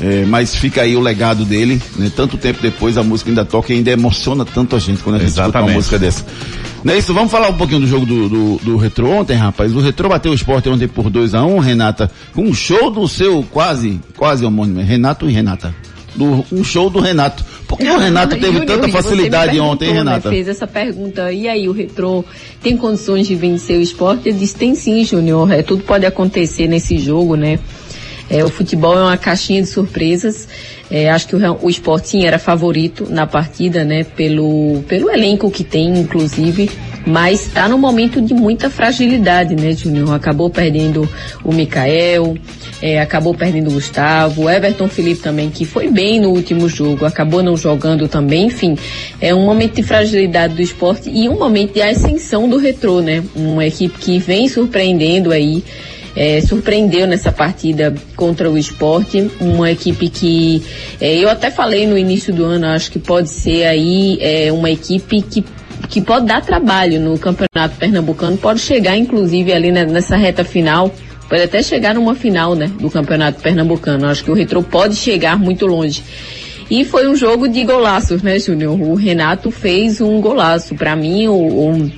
É, 0.01 0.23
mas 0.25 0.55
fica 0.55 0.81
aí 0.81 0.95
o 0.95 1.01
legado 1.01 1.43
dele, 1.43 1.81
né? 1.97 2.09
Tanto 2.15 2.37
tempo 2.37 2.61
depois 2.61 2.97
a 2.97 3.03
música 3.03 3.29
ainda 3.29 3.43
toca 3.43 3.73
e 3.73 3.75
ainda 3.75 3.91
emociona 3.91 4.45
tanto 4.45 4.75
a 4.75 4.79
gente 4.79 5.03
quando 5.03 5.17
a 5.17 5.19
gente 5.19 5.29
escuta 5.29 5.47
uma 5.47 5.49
Exatamente. 5.49 5.75
música 5.75 5.99
dessa. 5.99 6.25
Não 6.83 6.93
é 6.93 6.97
isso? 6.97 7.13
Vamos 7.13 7.29
falar 7.29 7.49
um 7.49 7.57
pouquinho 7.57 7.81
do 7.81 7.87
jogo 7.87 8.05
do, 8.05 8.29
do, 8.29 8.55
do 8.63 8.77
Retro 8.77 9.09
ontem, 9.09 9.35
rapaz. 9.35 9.75
O 9.75 9.79
Retro 9.81 10.07
bateu 10.07 10.31
o 10.31 10.35
esporte 10.35 10.69
ontem 10.69 10.87
por 10.87 11.09
2 11.09 11.35
a 11.35 11.45
1 11.45 11.55
um, 11.55 11.59
Renata, 11.59 12.09
com 12.33 12.43
um 12.43 12.53
show 12.53 12.89
do 12.89 13.05
seu 13.09 13.43
quase, 13.51 13.99
quase 14.15 14.45
homônimo, 14.45 14.81
Renato 14.81 15.29
e 15.29 15.33
Renata. 15.33 15.75
Do, 16.15 16.45
um 16.51 16.63
show 16.63 16.89
do 16.89 16.99
Renato. 16.99 17.43
Por 17.67 17.77
que 17.77 17.89
o 17.89 17.97
Renato 17.97 18.35
teve 18.35 18.47
Júnior, 18.47 18.65
tanta 18.65 18.87
facilidade 18.89 19.59
ontem, 19.59 19.89
né, 19.89 19.99
Renata? 19.99 20.29
fez 20.29 20.47
essa 20.47 20.65
pergunta, 20.65 21.31
e 21.31 21.47
aí 21.47 21.67
o 21.67 21.71
Retrô 21.71 22.23
tem 22.63 22.75
condições 22.75 23.27
de 23.27 23.35
vencer 23.35 23.77
o 23.77 23.81
esporte? 23.81 24.29
Eu 24.29 24.35
disse, 24.35 24.55
tem 24.55 24.73
sim, 24.73 25.03
Júnior, 25.03 25.51
é, 25.51 25.61
tudo 25.61 25.83
pode 25.83 26.05
acontecer 26.05 26.67
nesse 26.67 26.97
jogo, 26.97 27.35
né? 27.35 27.59
É, 28.29 28.43
o 28.43 28.49
futebol 28.49 28.97
é 28.97 29.01
uma 29.01 29.17
caixinha 29.17 29.61
de 29.61 29.67
surpresas. 29.67 30.47
É, 30.91 31.09
acho 31.09 31.27
que 31.27 31.35
o, 31.35 31.39
o 31.61 31.69
esporte 31.69 32.09
sim 32.09 32.25
era 32.25 32.37
favorito 32.37 33.07
na 33.09 33.25
partida, 33.25 33.83
né? 33.83 34.03
Pelo, 34.03 34.83
pelo 34.87 35.09
elenco 35.09 35.49
que 35.49 35.63
tem, 35.63 35.97
inclusive. 35.99 36.69
Mas 37.05 37.47
está 37.47 37.67
num 37.67 37.77
momento 37.77 38.21
de 38.21 38.33
muita 38.33 38.69
fragilidade, 38.69 39.55
né, 39.55 39.71
Júnior? 39.73 40.13
Acabou 40.13 40.49
perdendo 40.49 41.09
o 41.43 41.53
Mikael, 41.53 42.35
é, 42.81 42.99
acabou 42.99 43.33
perdendo 43.33 43.69
o 43.69 43.73
Gustavo, 43.73 44.43
o 44.43 44.49
Everton 44.49 44.87
Felipe 44.87 45.21
também, 45.21 45.49
que 45.49 45.65
foi 45.65 45.89
bem 45.89 46.19
no 46.19 46.29
último 46.29 46.67
jogo, 46.69 47.05
acabou 47.05 47.41
não 47.41 47.55
jogando 47.55 48.07
também. 48.07 48.47
Enfim, 48.47 48.77
é 49.19 49.33
um 49.33 49.45
momento 49.45 49.75
de 49.75 49.83
fragilidade 49.83 50.55
do 50.55 50.61
esporte 50.61 51.09
e 51.09 51.27
um 51.27 51.37
momento 51.37 51.73
de 51.73 51.81
ascensão 51.81 52.47
do 52.47 52.57
retrô, 52.57 53.01
né? 53.01 53.23
Uma 53.35 53.65
equipe 53.65 53.97
que 53.97 54.19
vem 54.19 54.47
surpreendendo 54.47 55.31
aí 55.31 55.63
é, 56.15 56.41
surpreendeu 56.41 57.07
nessa 57.07 57.31
partida 57.31 57.93
contra 58.15 58.49
o 58.49 58.57
esporte, 58.57 59.29
uma 59.39 59.71
equipe 59.71 60.09
que 60.09 60.63
é, 60.99 61.15
eu 61.15 61.29
até 61.29 61.51
falei 61.51 61.87
no 61.87 61.97
início 61.97 62.33
do 62.33 62.45
ano, 62.45 62.67
acho 62.67 62.91
que 62.91 62.99
pode 62.99 63.29
ser 63.29 63.65
aí 63.65 64.17
é, 64.21 64.51
uma 64.51 64.69
equipe 64.69 65.21
que 65.21 65.43
que 65.87 66.01
pode 66.01 66.25
dar 66.27 66.41
trabalho 66.41 66.99
no 66.99 67.17
campeonato 67.17 67.75
pernambucano, 67.79 68.37
pode 68.37 68.59
chegar 68.59 68.97
inclusive 68.97 69.51
ali 69.53 69.71
nessa 69.71 70.17
reta 70.17 70.43
final, 70.43 70.93
pode 71.27 71.41
até 71.41 71.63
chegar 71.63 71.95
numa 71.95 72.13
final, 72.13 72.53
né, 72.53 72.69
do 72.79 72.89
campeonato 72.89 73.41
pernambucano. 73.41 74.05
Acho 74.07 74.23
que 74.23 74.29
o 74.29 74.33
Retro 74.33 74.61
pode 74.61 74.95
chegar 74.95 75.39
muito 75.39 75.65
longe. 75.65 76.03
E 76.69 76.85
foi 76.85 77.07
um 77.07 77.15
jogo 77.15 77.47
de 77.47 77.63
golaços, 77.63 78.21
né, 78.21 78.37
Júnior? 78.37 78.79
O 78.79 78.93
Renato 78.93 79.49
fez 79.49 79.99
um 80.01 80.21
golaço. 80.21 80.75
Para 80.75 80.95
mim, 80.95 81.27
o, 81.27 81.33
o 81.33 81.91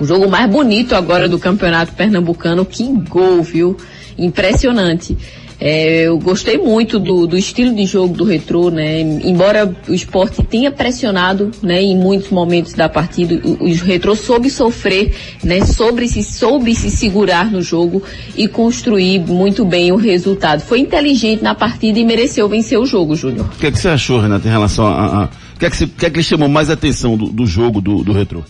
o 0.00 0.04
jogo 0.04 0.28
mais 0.28 0.50
bonito 0.50 0.94
agora 0.94 1.28
do 1.28 1.38
campeonato 1.38 1.92
pernambucano. 1.92 2.64
Que 2.64 2.84
gol, 3.08 3.42
viu? 3.42 3.76
Impressionante. 4.18 5.16
É, 5.60 6.02
eu 6.02 6.18
gostei 6.18 6.58
muito 6.58 6.98
do, 6.98 7.26
do, 7.26 7.38
estilo 7.38 7.74
de 7.74 7.86
jogo 7.86 8.14
do 8.14 8.24
retrô, 8.24 8.70
né? 8.70 9.00
Embora 9.00 9.74
o 9.88 9.94
esporte 9.94 10.42
tenha 10.42 10.70
pressionado, 10.70 11.50
né, 11.62 11.80
em 11.80 11.96
muitos 11.96 12.30
momentos 12.30 12.72
da 12.72 12.88
partida, 12.88 13.40
o, 13.44 13.64
o 13.64 13.74
retrô 13.76 14.16
soube 14.16 14.50
sofrer, 14.50 15.14
né, 15.42 15.64
sobre 15.64 16.08
se, 16.08 16.22
soube 16.22 16.74
se 16.74 16.90
segurar 16.90 17.50
no 17.50 17.62
jogo 17.62 18.02
e 18.36 18.48
construir 18.48 19.20
muito 19.20 19.64
bem 19.64 19.92
o 19.92 19.96
resultado. 19.96 20.60
Foi 20.60 20.80
inteligente 20.80 21.42
na 21.42 21.54
partida 21.54 21.98
e 21.98 22.04
mereceu 22.04 22.48
vencer 22.48 22.78
o 22.78 22.84
jogo, 22.84 23.14
Júnior. 23.14 23.46
O 23.54 23.58
que, 23.58 23.68
é 23.68 23.70
que 23.70 23.78
você 23.78 23.88
achou, 23.88 24.20
Renato, 24.20 24.46
em 24.46 24.50
relação 24.50 24.86
a. 24.86 25.30
O 25.54 25.58
que 25.58 25.66
é 25.66 25.70
que, 25.70 25.86
que, 25.86 26.06
é 26.06 26.10
que 26.10 26.16
lhe 26.16 26.24
chamou 26.24 26.48
mais 26.48 26.68
atenção 26.68 27.16
do, 27.16 27.26
do 27.26 27.46
jogo 27.46 27.80
do, 27.80 28.02
do 28.02 28.12
retrô? 28.12 28.42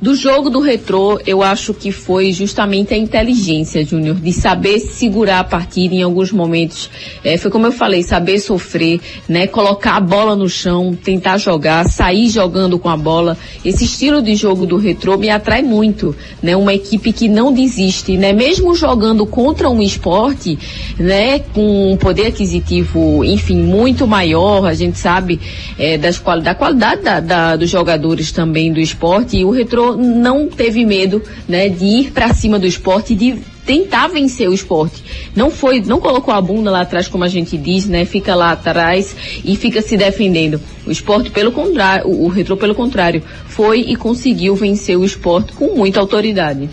Do 0.00 0.14
jogo 0.14 0.48
do 0.48 0.60
retrô, 0.60 1.20
eu 1.26 1.42
acho 1.42 1.74
que 1.74 1.92
foi 1.92 2.32
justamente 2.32 2.94
a 2.94 2.96
inteligência, 2.96 3.84
Júnior, 3.84 4.16
de 4.16 4.32
saber 4.32 4.78
segurar 4.78 5.40
a 5.40 5.44
partida 5.44 5.94
em 5.94 6.02
alguns 6.02 6.32
momentos. 6.32 6.88
É, 7.22 7.36
foi 7.36 7.50
como 7.50 7.66
eu 7.66 7.72
falei, 7.72 8.02
saber 8.02 8.40
sofrer, 8.40 8.98
né? 9.28 9.46
Colocar 9.46 9.96
a 9.96 10.00
bola 10.00 10.34
no 10.34 10.48
chão, 10.48 10.96
tentar 10.96 11.36
jogar, 11.36 11.84
sair 11.84 12.30
jogando 12.30 12.78
com 12.78 12.88
a 12.88 12.96
bola. 12.96 13.36
Esse 13.62 13.84
estilo 13.84 14.22
de 14.22 14.34
jogo 14.36 14.64
do 14.64 14.78
retrô 14.78 15.18
me 15.18 15.28
atrai 15.28 15.60
muito, 15.60 16.16
né? 16.42 16.56
Uma 16.56 16.72
equipe 16.72 17.12
que 17.12 17.28
não 17.28 17.52
desiste, 17.52 18.16
né? 18.16 18.32
Mesmo 18.32 18.74
jogando 18.74 19.26
contra 19.26 19.68
um 19.68 19.82
esporte, 19.82 20.58
né? 20.98 21.40
Com 21.40 21.92
um 21.92 21.96
poder 21.98 22.28
aquisitivo, 22.28 23.22
enfim, 23.22 23.56
muito 23.56 24.06
maior, 24.06 24.64
a 24.64 24.72
gente 24.72 24.96
sabe 24.96 25.38
é, 25.78 25.98
das, 25.98 26.18
da 26.42 26.54
qualidade 26.54 27.02
da, 27.02 27.20
da, 27.20 27.56
dos 27.56 27.68
jogadores 27.68 28.32
também 28.32 28.72
do 28.72 28.80
esporte, 28.80 29.36
e 29.36 29.44
o 29.44 29.50
retrô 29.50 29.89
não 29.96 30.48
teve 30.48 30.84
medo, 30.84 31.22
né, 31.48 31.68
de 31.68 31.84
ir 31.84 32.10
para 32.12 32.32
cima 32.34 32.58
do 32.58 32.66
esporte, 32.66 33.14
de 33.14 33.38
tentar 33.64 34.08
vencer 34.08 34.48
o 34.48 34.52
esporte. 34.52 35.02
Não 35.34 35.50
foi, 35.50 35.80
não 35.80 36.00
colocou 36.00 36.34
a 36.34 36.40
bunda 36.40 36.70
lá 36.70 36.80
atrás, 36.80 37.06
como 37.06 37.22
a 37.22 37.28
gente 37.28 37.56
diz, 37.56 37.86
né? 37.86 38.04
Fica 38.04 38.34
lá 38.34 38.52
atrás 38.52 39.14
e 39.44 39.54
fica 39.56 39.80
se 39.80 39.96
defendendo. 39.96 40.60
O 40.84 40.90
esporte, 40.90 41.30
pelo 41.30 41.52
contrário, 41.52 42.08
o, 42.08 42.24
o 42.24 42.28
retrô, 42.28 42.56
pelo 42.56 42.74
contrário, 42.74 43.22
foi 43.46 43.80
e 43.80 43.94
conseguiu 43.94 44.56
vencer 44.56 44.96
o 44.98 45.04
esporte 45.04 45.52
com 45.52 45.76
muita 45.76 46.00
autoridade. 46.00 46.68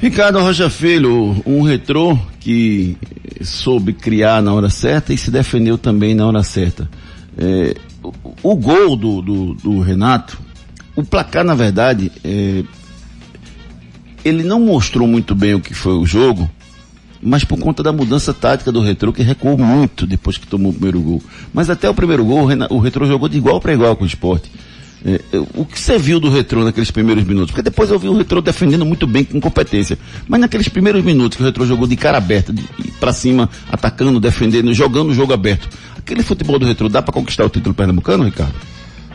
Ricardo 0.00 0.38
Rocha 0.40 0.70
Filho, 0.70 1.42
um 1.46 1.62
retrô 1.62 2.18
que 2.40 2.96
soube 3.42 3.92
criar 3.92 4.42
na 4.42 4.54
hora 4.54 4.70
certa 4.70 5.12
e 5.12 5.18
se 5.18 5.30
defendeu 5.30 5.76
também 5.76 6.14
na 6.14 6.26
hora 6.26 6.42
certa. 6.42 6.88
É, 7.36 7.74
o, 8.02 8.12
o 8.42 8.56
gol 8.56 8.96
do, 8.96 9.20
do, 9.20 9.54
do 9.54 9.80
Renato 9.80 10.45
o 10.96 11.04
placar, 11.04 11.44
na 11.44 11.54
verdade, 11.54 12.10
é, 12.24 12.64
ele 14.24 14.42
não 14.42 14.58
mostrou 14.58 15.06
muito 15.06 15.34
bem 15.34 15.54
o 15.54 15.60
que 15.60 15.74
foi 15.74 15.92
o 15.92 16.06
jogo, 16.06 16.50
mas 17.22 17.44
por 17.44 17.58
conta 17.58 17.82
da 17.82 17.92
mudança 17.92 18.32
tática 18.32 18.72
do 18.72 18.80
Retro, 18.80 19.12
que 19.12 19.22
recuou 19.22 19.58
muito 19.58 20.06
depois 20.06 20.38
que 20.38 20.46
tomou 20.46 20.70
o 20.70 20.74
primeiro 20.74 21.00
gol. 21.00 21.22
Mas 21.52 21.68
até 21.68 21.88
o 21.88 21.94
primeiro 21.94 22.24
gol, 22.24 22.48
o 22.70 22.78
Retro 22.78 23.06
jogou 23.06 23.28
de 23.28 23.36
igual 23.36 23.60
para 23.60 23.74
igual 23.74 23.94
com 23.94 24.04
o 24.04 24.06
esporte. 24.06 24.50
É, 25.04 25.20
o 25.54 25.64
que 25.64 25.78
você 25.78 25.98
viu 25.98 26.18
do 26.18 26.30
Retro 26.30 26.64
naqueles 26.64 26.90
primeiros 26.90 27.24
minutos? 27.24 27.50
Porque 27.50 27.62
depois 27.62 27.90
eu 27.90 27.98
vi 27.98 28.08
o 28.08 28.16
Retro 28.16 28.40
defendendo 28.40 28.84
muito 28.84 29.06
bem, 29.06 29.22
com 29.22 29.40
competência. 29.40 29.98
Mas 30.26 30.40
naqueles 30.40 30.68
primeiros 30.68 31.04
minutos 31.04 31.36
que 31.36 31.42
o 31.42 31.46
Retro 31.46 31.66
jogou 31.66 31.86
de 31.86 31.94
cara 31.94 32.18
aberta, 32.18 32.52
para 32.98 33.12
cima, 33.12 33.48
atacando, 33.70 34.18
defendendo, 34.18 34.72
jogando 34.72 35.10
o 35.10 35.14
jogo 35.14 35.32
aberto. 35.32 35.68
Aquele 35.96 36.22
futebol 36.22 36.58
do 36.58 36.66
Retro 36.66 36.88
dá 36.88 37.02
para 37.02 37.12
conquistar 37.12 37.44
o 37.44 37.48
título 37.48 37.74
pernambucano, 37.74 38.24
Ricardo? 38.24 38.54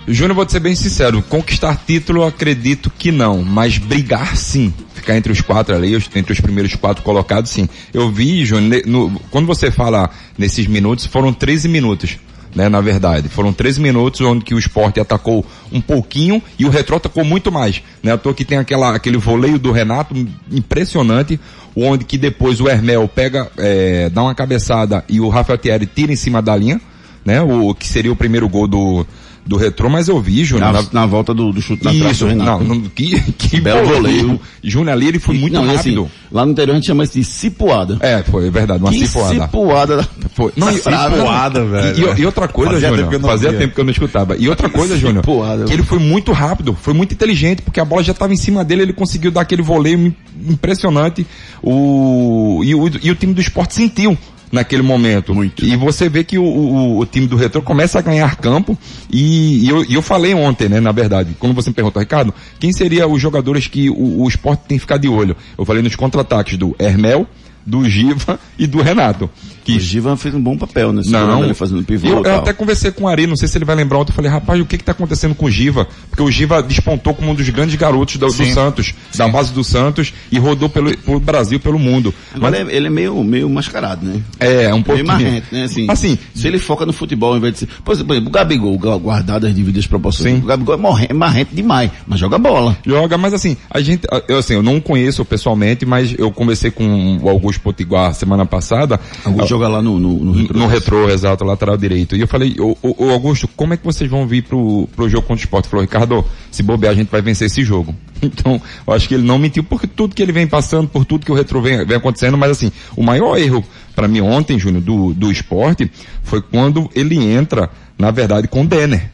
Júnior, 0.07 0.35
vou 0.35 0.45
te 0.45 0.51
ser 0.51 0.59
bem 0.59 0.75
sincero, 0.75 1.21
conquistar 1.21 1.79
título 1.85 2.23
acredito 2.23 2.89
que 2.89 3.11
não, 3.11 3.43
mas 3.43 3.77
brigar 3.77 4.35
sim. 4.35 4.73
Ficar 4.95 5.15
entre 5.15 5.31
os 5.31 5.41
quatro 5.41 5.75
ali, 5.75 5.95
entre 6.15 6.33
os 6.33 6.39
primeiros 6.39 6.75
quatro 6.75 7.03
colocados, 7.03 7.51
sim. 7.51 7.69
Eu 7.93 8.11
vi, 8.11 8.43
Júnior, 8.43 8.81
quando 9.29 9.45
você 9.45 9.69
fala 9.69 10.09
nesses 10.37 10.65
minutos, 10.65 11.05
foram 11.05 11.31
13 11.31 11.67
minutos. 11.67 12.17
Né, 12.53 12.67
na 12.67 12.81
verdade. 12.81 13.29
Foram 13.29 13.53
13 13.53 13.79
minutos 13.79 14.19
onde 14.19 14.43
que 14.43 14.53
o 14.53 14.59
esporte 14.59 14.99
atacou 14.99 15.45
um 15.71 15.79
pouquinho 15.79 16.43
e 16.59 16.65
o 16.65 16.69
Retro 16.69 16.97
atacou 16.97 17.23
muito 17.23 17.49
mais. 17.49 17.81
Né? 18.03 18.11
À 18.11 18.17
toa 18.17 18.33
que 18.33 18.43
tem 18.43 18.57
aquela, 18.57 18.93
aquele 18.93 19.15
voleio 19.15 19.57
do 19.57 19.71
Renato 19.71 20.13
impressionante, 20.51 21.39
onde 21.73 22.03
que 22.03 22.17
depois 22.17 22.59
o 22.59 22.67
Hermel 22.67 23.07
pega, 23.07 23.49
é, 23.57 24.09
dá 24.09 24.23
uma 24.23 24.35
cabeçada 24.35 25.01
e 25.07 25.21
o 25.21 25.29
Rafael 25.29 25.57
Thierry 25.57 25.85
tira 25.85 26.11
em 26.11 26.17
cima 26.17 26.41
da 26.41 26.53
linha, 26.53 26.81
né? 27.23 27.41
O 27.41 27.73
que 27.73 27.87
seria 27.87 28.11
o 28.11 28.17
primeiro 28.17 28.49
gol 28.49 28.67
do, 28.67 29.07
do 29.45 29.57
retrô, 29.57 29.89
mas 29.89 30.07
eu 30.07 30.19
vi, 30.19 30.43
Júnior. 30.43 30.71
Na, 30.71 30.81
na, 30.81 30.87
na, 30.91 31.05
volta 31.05 31.33
do, 31.33 31.51
do 31.51 31.61
chute 31.61 31.83
na 31.83 31.91
Isso, 31.91 32.27
Renato. 32.27 32.63
Não, 32.63 32.75
não, 32.75 32.81
que, 32.81 33.19
que 33.33 33.59
belo 33.59 33.87
goleiro. 33.87 34.39
Júnior 34.63 34.93
ali, 34.93 35.07
ele 35.07 35.19
foi 35.19 35.35
muito 35.35 35.53
não, 35.53 35.65
rápido. 35.65 36.03
Assim, 36.03 36.11
lá 36.31 36.45
no 36.45 36.51
interior 36.51 36.73
a 36.73 36.75
gente 36.75 36.87
chama 36.87 37.03
isso 37.03 37.13
de 37.13 37.23
cipuada. 37.23 37.97
É, 37.99 38.23
foi 38.23 38.49
verdade, 38.49 38.83
uma 38.83 38.91
que 38.91 39.07
cipuada. 39.07 39.45
cipuada. 39.45 40.09
Foi. 40.35 40.51
Não, 40.55 40.71
cipuada, 40.71 41.65
velho. 41.65 42.17
E, 42.17 42.21
e, 42.21 42.25
outra 42.25 42.47
coisa, 42.47 42.73
fazia 42.73 42.89
Júnior, 42.89 43.09
tempo 43.09 43.27
fazia 43.27 43.53
tempo 43.53 43.73
que 43.73 43.79
eu 43.79 43.83
não 43.83 43.91
escutava. 43.91 44.37
E 44.37 44.47
outra 44.47 44.69
coisa, 44.69 44.97
Júnior, 44.97 45.23
que 45.65 45.73
ele 45.73 45.83
foi 45.83 45.99
muito 45.99 46.31
rápido, 46.31 46.77
foi 46.79 46.93
muito 46.93 47.13
inteligente, 47.13 47.61
porque 47.61 47.79
a 47.79 47.85
bola 47.85 48.03
já 48.03 48.11
estava 48.11 48.31
em 48.33 48.37
cima 48.37 48.63
dele, 48.63 48.83
ele 48.83 48.93
conseguiu 48.93 49.31
dar 49.31 49.41
aquele 49.41 49.61
voleio 49.61 50.13
impressionante. 50.47 51.25
O, 51.63 52.61
e, 52.63 52.73
o, 52.75 52.87
e 53.01 53.11
o 53.11 53.15
time 53.15 53.33
do 53.33 53.41
esporte 53.41 53.73
sentiu 53.73 54.17
naquele 54.51 54.81
momento. 54.81 55.33
Muito. 55.33 55.63
E 55.63 55.75
você 55.75 56.09
vê 56.09 56.23
que 56.23 56.37
o, 56.37 56.43
o, 56.43 56.99
o 56.99 57.05
time 57.05 57.27
do 57.27 57.35
Retro 57.35 57.61
começa 57.61 57.99
a 57.99 58.01
ganhar 58.01 58.35
campo 58.35 58.77
e, 59.09 59.65
e, 59.65 59.69
eu, 59.69 59.85
e, 59.85 59.93
eu, 59.93 60.01
falei 60.01 60.33
ontem, 60.33 60.67
né, 60.67 60.79
na 60.79 60.91
verdade, 60.91 61.35
quando 61.39 61.53
você 61.53 61.69
me 61.69 61.75
perguntou, 61.75 61.99
Ricardo, 62.01 62.33
quem 62.59 62.71
seriam 62.71 63.11
os 63.11 63.21
jogadores 63.21 63.67
que 63.67 63.89
o, 63.89 64.23
o 64.23 64.27
esporte 64.27 64.63
tem 64.67 64.77
que 64.77 64.81
ficar 64.81 64.97
de 64.97 65.07
olho? 65.07 65.35
Eu 65.57 65.65
falei 65.65 65.81
nos 65.81 65.95
contra-ataques 65.95 66.57
do 66.57 66.75
Hermel, 66.77 67.27
do 67.65 67.87
Giva 67.87 68.39
e 68.57 68.67
do 68.67 68.81
Renato. 68.81 69.29
Que... 69.63 69.75
O 69.75 69.79
Giva 69.79 70.17
fez 70.17 70.33
um 70.33 70.41
bom 70.41 70.57
papel 70.57 70.91
nesse 70.91 71.11
não, 71.11 71.43
ele 71.43 71.53
fazendo 71.53 71.83
pivô. 71.83 72.07
Eu, 72.07 72.23
eu, 72.23 72.35
até 72.35 72.53
conversei 72.53 72.91
com 72.91 73.03
o 73.03 73.07
Ari, 73.07 73.27
não 73.27 73.35
sei 73.35 73.47
se 73.47 73.57
ele 73.57 73.65
vai 73.65 73.75
lembrar 73.75 73.99
ontem, 73.99 74.11
eu 74.11 74.15
falei, 74.15 74.31
rapaz, 74.31 74.59
o 74.59 74.65
que 74.65 74.75
está 74.75 74.91
acontecendo 74.91 75.35
com 75.35 75.45
o 75.45 75.51
Giva? 75.51 75.87
Porque 76.09 76.23
o 76.23 76.31
Giva 76.31 76.61
despontou 76.63 77.13
como 77.13 77.31
um 77.31 77.35
dos 77.35 77.47
grandes 77.49 77.75
garotos 77.75 78.17
do, 78.17 78.25
do 78.25 78.31
Santos, 78.31 78.93
Sim. 79.11 79.17
da 79.17 79.27
base 79.27 79.53
do 79.53 79.63
Santos, 79.63 80.13
e 80.31 80.39
rodou 80.39 80.69
pelo, 80.69 80.95
pelo 80.97 81.19
Brasil, 81.19 81.59
pelo 81.59 81.77
mundo. 81.77 82.13
Mas 82.35 82.53
ele 82.53 82.71
é, 82.71 82.75
ele 82.75 82.87
é 82.87 82.89
meio, 82.89 83.23
meio 83.23 83.49
mascarado, 83.49 84.05
né? 84.05 84.21
É, 84.39 84.73
um 84.73 84.81
pouco. 84.81 84.93
Meio 84.93 85.07
marrento, 85.07 85.47
né? 85.51 85.63
Assim, 85.63 85.87
assim, 85.89 86.17
se 86.33 86.47
ele 86.47 86.57
foca 86.57 86.85
no 86.85 86.93
futebol, 86.93 87.31
ao 87.31 87.37
invés 87.37 87.53
de 87.53 87.59
ser. 87.59 87.67
Por 87.83 87.93
exemplo, 87.93 88.17
o 88.17 88.29
Gabigol, 88.29 88.77
guardado 88.77 89.45
as 89.45 89.53
devidas 89.53 89.85
proporções. 89.85 90.35
Sim. 90.35 90.41
O 90.41 90.45
Gabigol 90.45 90.75
é 91.07 91.13
marrento 91.13 91.53
demais, 91.53 91.91
mas 92.07 92.19
joga 92.19 92.37
bola. 92.37 92.77
Joga, 92.85 93.17
mas 93.17 93.33
assim, 93.33 93.55
a 93.69 93.79
gente, 93.81 94.07
eu 94.27 94.37
assim, 94.37 94.53
eu 94.53 94.63
não 94.63 94.79
conheço 94.79 95.23
pessoalmente, 95.23 95.85
mas 95.85 96.15
eu 96.17 96.31
conversei 96.31 96.71
com 96.71 97.19
o 97.21 97.29
Augusto 97.29 97.61
Potiguar 97.61 98.13
semana 98.13 98.45
passada. 98.45 98.99
Augusto 99.23 99.50
joga 99.51 99.67
lá 99.67 99.81
no, 99.81 99.99
no 99.99 100.23
no 100.23 100.31
retrô. 100.31 100.59
No 100.59 100.67
retrô, 100.67 101.09
exato, 101.09 101.43
lateral 101.43 101.75
direito. 101.75 102.15
E 102.15 102.21
eu 102.21 102.27
falei, 102.27 102.55
ô, 102.57 102.77
ô, 102.81 103.09
Augusto, 103.09 103.47
como 103.49 103.73
é 103.73 103.77
que 103.77 103.83
vocês 103.83 104.09
vão 104.09 104.25
vir 104.25 104.43
pro, 104.43 104.87
pro 104.95 105.09
jogo 105.09 105.27
contra 105.27 105.41
o 105.41 105.45
esporte? 105.45 105.65
Ele 105.65 105.71
falou, 105.71 105.83
Ricardo, 105.83 106.25
se 106.49 106.63
bobear 106.63 106.93
a 106.93 106.95
gente 106.95 107.09
vai 107.09 107.21
vencer 107.21 107.47
esse 107.47 107.63
jogo. 107.63 107.93
Então, 108.23 108.61
eu 108.85 108.93
acho 108.93 109.07
que 109.07 109.15
ele 109.15 109.23
não 109.23 109.39
mentiu 109.39 109.63
porque 109.63 109.87
tudo 109.87 110.13
que 110.13 110.21
ele 110.21 110.31
vem 110.31 110.45
passando, 110.45 110.87
por 110.87 111.03
tudo 111.03 111.25
que 111.25 111.31
o 111.31 111.35
retrô 111.35 111.59
vem, 111.59 111.83
vem 111.83 111.97
acontecendo, 111.97 112.37
mas 112.37 112.51
assim, 112.51 112.71
o 112.95 113.01
maior 113.01 113.35
erro 113.35 113.65
para 113.95 114.07
mim 114.07 114.21
ontem, 114.21 114.59
Júnior, 114.59 114.83
do, 114.83 115.11
do 115.11 115.31
esporte, 115.31 115.91
foi 116.21 116.39
quando 116.39 116.87
ele 116.93 117.17
entra, 117.17 117.71
na 117.97 118.11
verdade, 118.11 118.47
com 118.47 118.61
o 118.61 118.67
Denner. 118.67 119.09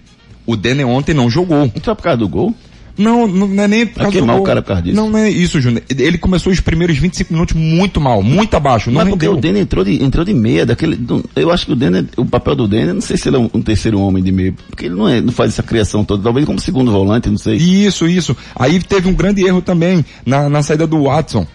O 0.46 0.58
Denner 0.58 0.86
ontem 0.86 1.14
não 1.14 1.30
jogou. 1.30 1.64
Entrou 1.64 1.96
por 1.96 2.04
causa 2.04 2.18
do 2.18 2.28
gol? 2.28 2.54
Não, 2.98 3.28
não, 3.28 3.64
é 3.64 3.68
nem 3.68 3.86
por 3.86 4.00
causa 4.00 4.12
queimar 4.12 4.36
do 4.36 4.42
o 4.42 4.46
cara 4.46 4.62
por 4.62 4.70
causa 4.70 4.82
disso. 4.82 4.96
Não, 4.96 5.10
não 5.10 5.20
é 5.20 5.30
isso, 5.30 5.62
Júnior. 5.62 5.84
Ele 5.90 6.18
começou 6.18 6.52
os 6.52 6.60
primeiros 6.60 6.98
25 6.98 7.32
minutos 7.32 7.56
muito 7.56 8.02
mal, 8.02 8.24
muito 8.24 8.56
abaixo. 8.56 8.90
Não 8.90 9.02
Mas 9.02 9.10
porque 9.10 9.26
rendeu. 9.26 9.38
o 9.38 9.42
Denner 9.42 9.62
entrou 9.62 9.86
de, 9.86 10.04
entrou 10.04 10.26
de 10.26 10.34
meia, 10.34 10.66
daquele, 10.66 11.00
eu 11.36 11.52
acho 11.52 11.68
que 11.68 11.74
o 11.74 11.76
Denner, 11.76 12.06
o 12.18 12.26
papel 12.26 12.56
do 12.56 12.68
Denner, 12.68 12.94
não 12.94 13.02
sei 13.02 13.18
se 13.18 13.30
ele 13.30 13.36
é 13.36 13.40
um, 13.40 13.50
um 13.54 13.62
terceiro 13.62 14.00
homem 14.00 14.24
de 14.24 14.32
meia, 14.32 14.54
porque 14.70 14.86
ele 14.86 14.96
não, 14.96 15.08
é, 15.08 15.22
não 15.22 15.32
faz 15.32 15.54
essa 15.54 15.64
criação 15.64 16.04
toda, 16.04 16.24
talvez 16.24 16.46
como 16.46 16.60
segundo 16.60 16.92
volante, 16.92 17.30
não 17.30 17.38
sei. 17.38 17.58
Isso, 17.58 18.08
isso. 18.08 18.36
Aí 18.56 18.82
teve 18.82 19.08
um 19.08 19.14
grande 19.14 19.46
erro 19.46 19.62
também 19.62 20.04
na, 20.26 20.50
na 20.50 20.64
saída 20.64 20.88
do 20.88 21.04
Watson. 21.04 21.46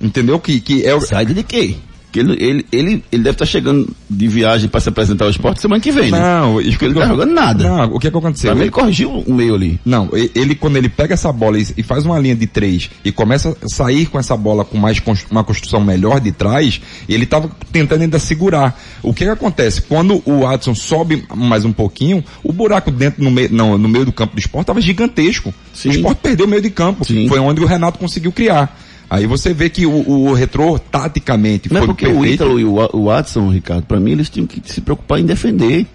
Entendeu? 0.00 0.40
Que, 0.40 0.60
que 0.60 0.84
é 0.84 0.94
o... 0.94 1.00
Saída 1.00 1.32
de 1.32 1.44
quê? 1.44 1.76
Que 2.12 2.20
ele, 2.20 2.32
ele, 2.32 2.66
ele, 2.70 3.04
ele 3.10 3.22
deve 3.22 3.34
estar 3.34 3.46
chegando 3.46 3.88
de 4.08 4.28
viagem 4.28 4.68
para 4.68 4.80
se 4.80 4.88
apresentar 4.90 5.24
ao 5.24 5.30
esporte 5.30 5.62
semana 5.62 5.80
que 5.80 5.90
vem, 5.90 6.10
né? 6.10 6.20
Não, 6.20 6.54
Porque 6.62 6.84
ele 6.84 6.94
não 6.94 7.00
tá 7.00 7.08
jogando 7.08 7.32
nada. 7.32 7.68
Não, 7.68 7.94
o 7.94 7.98
que 7.98 8.08
é 8.08 8.10
que 8.10 8.16
aconteceu? 8.18 8.50
Pra 8.50 8.54
mim 8.54 8.62
ele 8.62 8.70
corrigiu 8.70 9.10
o 9.10 9.32
meio 9.32 9.54
ali. 9.54 9.80
Não, 9.82 10.10
ele 10.12 10.54
quando 10.54 10.76
ele 10.76 10.90
pega 10.90 11.14
essa 11.14 11.32
bola 11.32 11.58
e, 11.58 11.66
e 11.78 11.82
faz 11.82 12.04
uma 12.04 12.18
linha 12.18 12.36
de 12.36 12.46
três 12.46 12.90
e 13.02 13.10
começa 13.10 13.56
a 13.62 13.68
sair 13.68 14.06
com 14.06 14.18
essa 14.18 14.36
bola 14.36 14.62
com 14.62 14.76
mais 14.76 15.00
uma 15.30 15.42
construção 15.42 15.80
melhor 15.80 16.20
de 16.20 16.32
trás, 16.32 16.80
ele 17.08 17.24
estava 17.24 17.50
tentando 17.72 18.02
ainda 18.02 18.18
segurar. 18.18 18.78
O 19.02 19.14
que 19.14 19.24
que 19.24 19.30
acontece? 19.30 19.80
Quando 19.80 20.22
o 20.26 20.40
Watson 20.40 20.74
sobe 20.74 21.24
mais 21.34 21.64
um 21.64 21.72
pouquinho, 21.72 22.22
o 22.44 22.52
buraco 22.52 22.90
dentro 22.90 23.24
no 23.24 23.30
meio, 23.30 23.48
não, 23.50 23.78
no 23.78 23.88
meio 23.88 24.04
do 24.04 24.12
campo 24.12 24.34
do 24.34 24.38
esporte 24.38 24.64
estava 24.64 24.80
gigantesco. 24.80 25.52
Sim. 25.72 25.88
O 25.88 25.92
esporte 25.92 26.18
perdeu 26.18 26.46
o 26.46 26.48
meio 26.48 26.62
de 26.62 26.70
campo. 26.70 27.04
Sim. 27.04 27.26
Foi 27.28 27.38
onde 27.38 27.62
o 27.62 27.66
Renato 27.66 27.98
conseguiu 27.98 28.32
criar. 28.32 28.78
Aí 29.12 29.26
você 29.26 29.52
vê 29.52 29.68
que 29.68 29.84
o, 29.84 30.08
o 30.08 30.32
retrô, 30.32 30.78
taticamente, 30.78 31.70
Não 31.70 31.76
é 31.76 31.80
foi 31.80 31.88
porque 31.88 32.06
o 32.06 32.12
perfeito. 32.12 32.34
Ítalo 32.34 32.58
e 32.58 32.64
o, 32.64 32.78
o 32.94 33.04
Watson, 33.04 33.50
Ricardo, 33.50 33.84
pra 33.84 34.00
mim 34.00 34.12
eles 34.12 34.30
tinham 34.30 34.46
que 34.46 34.62
se 34.64 34.80
preocupar 34.80 35.20
em 35.20 35.26
defender. 35.26 35.86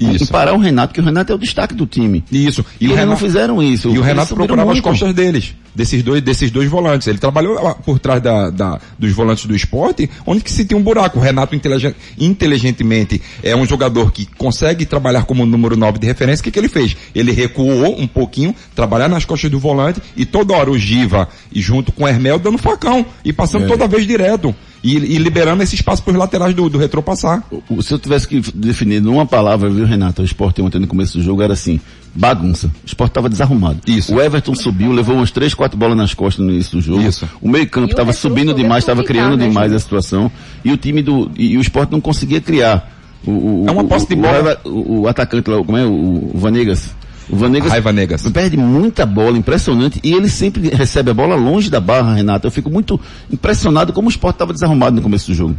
Isso. 0.00 0.24
Em 0.24 0.26
parar 0.26 0.54
o 0.54 0.58
Renato, 0.58 0.92
que 0.92 1.00
o 1.00 1.04
Renato 1.04 1.32
é 1.32 1.34
o 1.34 1.38
destaque 1.38 1.74
do 1.74 1.86
time. 1.86 2.24
Isso. 2.30 2.64
E, 2.80 2.86
eles 2.86 3.06
não 3.06 3.16
fizeram 3.16 3.62
isso. 3.62 3.88
E 3.94 3.98
o 3.98 4.02
Renato 4.02 4.34
procurava 4.34 4.70
as 4.70 4.74
muito. 4.78 4.84
costas 4.84 5.14
deles, 5.14 5.54
desses 5.74 6.02
dois, 6.02 6.20
desses 6.22 6.50
dois 6.50 6.68
volantes. 6.68 7.06
Ele 7.08 7.18
trabalhou 7.18 7.56
por 7.84 7.98
trás 7.98 8.20
da, 8.22 8.50
da- 8.50 8.80
dos 8.98 9.12
volantes 9.12 9.46
do 9.46 9.54
esporte, 9.54 10.10
onde 10.26 10.42
que 10.42 10.50
se 10.50 10.64
tinha 10.64 10.76
um 10.78 10.82
buraco. 10.82 11.18
O 11.18 11.22
Renato, 11.22 11.54
inteligen- 11.54 11.94
inteligentemente, 12.18 13.20
é 13.42 13.54
um 13.56 13.64
jogador 13.66 14.12
que 14.12 14.26
consegue 14.36 14.84
trabalhar 14.84 15.24
como 15.24 15.46
número 15.46 15.76
9 15.76 15.98
de 15.98 16.06
referência. 16.06 16.40
O 16.42 16.44
que, 16.44 16.50
que 16.50 16.58
ele 16.58 16.68
fez? 16.68 16.96
Ele 17.14 17.32
recuou 17.32 17.98
um 17.98 18.06
pouquinho, 18.06 18.54
trabalhar 18.74 19.08
nas 19.08 19.24
costas 19.24 19.50
do 19.50 19.58
volante, 19.58 20.00
e 20.16 20.24
toda 20.26 20.54
hora 20.54 20.70
o 20.70 20.78
Giva, 20.78 21.28
e 21.52 21.60
junto 21.60 21.92
com 21.92 22.04
o 22.04 22.08
Hermel, 22.08 22.38
dando 22.38 22.58
facão, 22.58 23.06
e 23.24 23.32
passando 23.32 23.64
É. 23.64 23.68
toda 23.68 23.86
vez 23.88 24.06
direto. 24.06 24.54
E, 24.84 24.96
e 24.96 25.16
liberando 25.16 25.62
esse 25.62 25.74
espaço 25.74 26.02
para 26.02 26.12
os 26.12 26.18
laterais 26.18 26.54
do, 26.54 26.68
do 26.68 26.76
retrô 26.76 27.02
passar. 27.02 27.42
O- 27.70 27.82
Se 27.82 27.94
eu 27.94 27.98
tivesse 27.98 28.28
que 28.28 28.42
definir 28.54 29.00
numa 29.00 29.24
palavra, 29.24 29.70
viu, 29.70 29.86
Renato, 29.86 30.20
o 30.20 30.24
esporte 30.26 30.60
ontem 30.60 30.78
no 30.78 30.86
começo 30.86 31.16
do 31.16 31.24
jogo 31.24 31.40
era 31.40 31.54
assim, 31.54 31.80
bagunça. 32.14 32.66
O 32.66 32.86
esporte 32.86 33.12
estava 33.12 33.30
desarrumado. 33.30 33.78
Isso. 33.86 34.14
O 34.14 34.20
Everton 34.20 34.54
subiu, 34.54 34.92
levou 34.92 35.16
umas 35.16 35.30
três, 35.30 35.54
quatro 35.54 35.78
bolas 35.78 35.96
nas 35.96 36.12
costas 36.12 36.44
no 36.44 36.52
início 36.52 36.76
do 36.76 36.82
jogo. 36.82 37.00
Isso. 37.02 37.26
O 37.40 37.48
meio 37.48 37.66
campo 37.68 37.90
estava 37.92 38.12
subindo 38.12 38.52
demais, 38.52 38.84
estava 38.84 39.02
criando 39.02 39.38
né, 39.38 39.46
demais 39.48 39.68
Júnior? 39.68 39.76
a 39.76 39.80
situação. 39.80 40.30
E 40.62 40.70
o 40.70 40.76
time 40.76 41.00
do, 41.02 41.30
e, 41.34 41.52
e 41.52 41.56
o 41.56 41.62
esporte 41.62 41.90
não 41.90 42.00
conseguia 42.00 42.40
criar. 42.42 42.92
O, 43.26 43.30
o- 43.30 43.64
É 43.66 43.72
uma 43.72 43.84
posse 43.84 44.06
de 44.06 44.14
o- 44.14 44.18
bola. 44.18 44.60
O, 44.64 44.68
o- 44.68 45.00
o 45.00 45.08
atacante 45.08 45.48
lá, 45.48 45.64
como 45.64 45.78
é? 45.78 45.86
O, 45.86 46.30
o 46.34 46.38
Vanegas. 46.38 46.94
O 47.28 47.36
Vanegas 47.36 47.70
Raiva 47.70 47.92
Negas. 47.92 48.22
perde 48.30 48.56
muita 48.56 49.06
bola, 49.06 49.38
impressionante. 49.38 49.98
E 50.02 50.12
ele 50.12 50.28
sempre 50.28 50.68
recebe 50.68 51.10
a 51.10 51.14
bola 51.14 51.34
longe 51.34 51.70
da 51.70 51.80
barra, 51.80 52.14
Renato. 52.14 52.46
Eu 52.46 52.50
fico 52.50 52.70
muito 52.70 53.00
impressionado 53.30 53.92
como 53.92 54.08
o 54.08 54.10
esporte 54.10 54.36
estava 54.36 54.52
desarrumado 54.52 54.96
no 54.96 55.02
começo 55.02 55.30
do 55.30 55.34
jogo. 55.34 55.56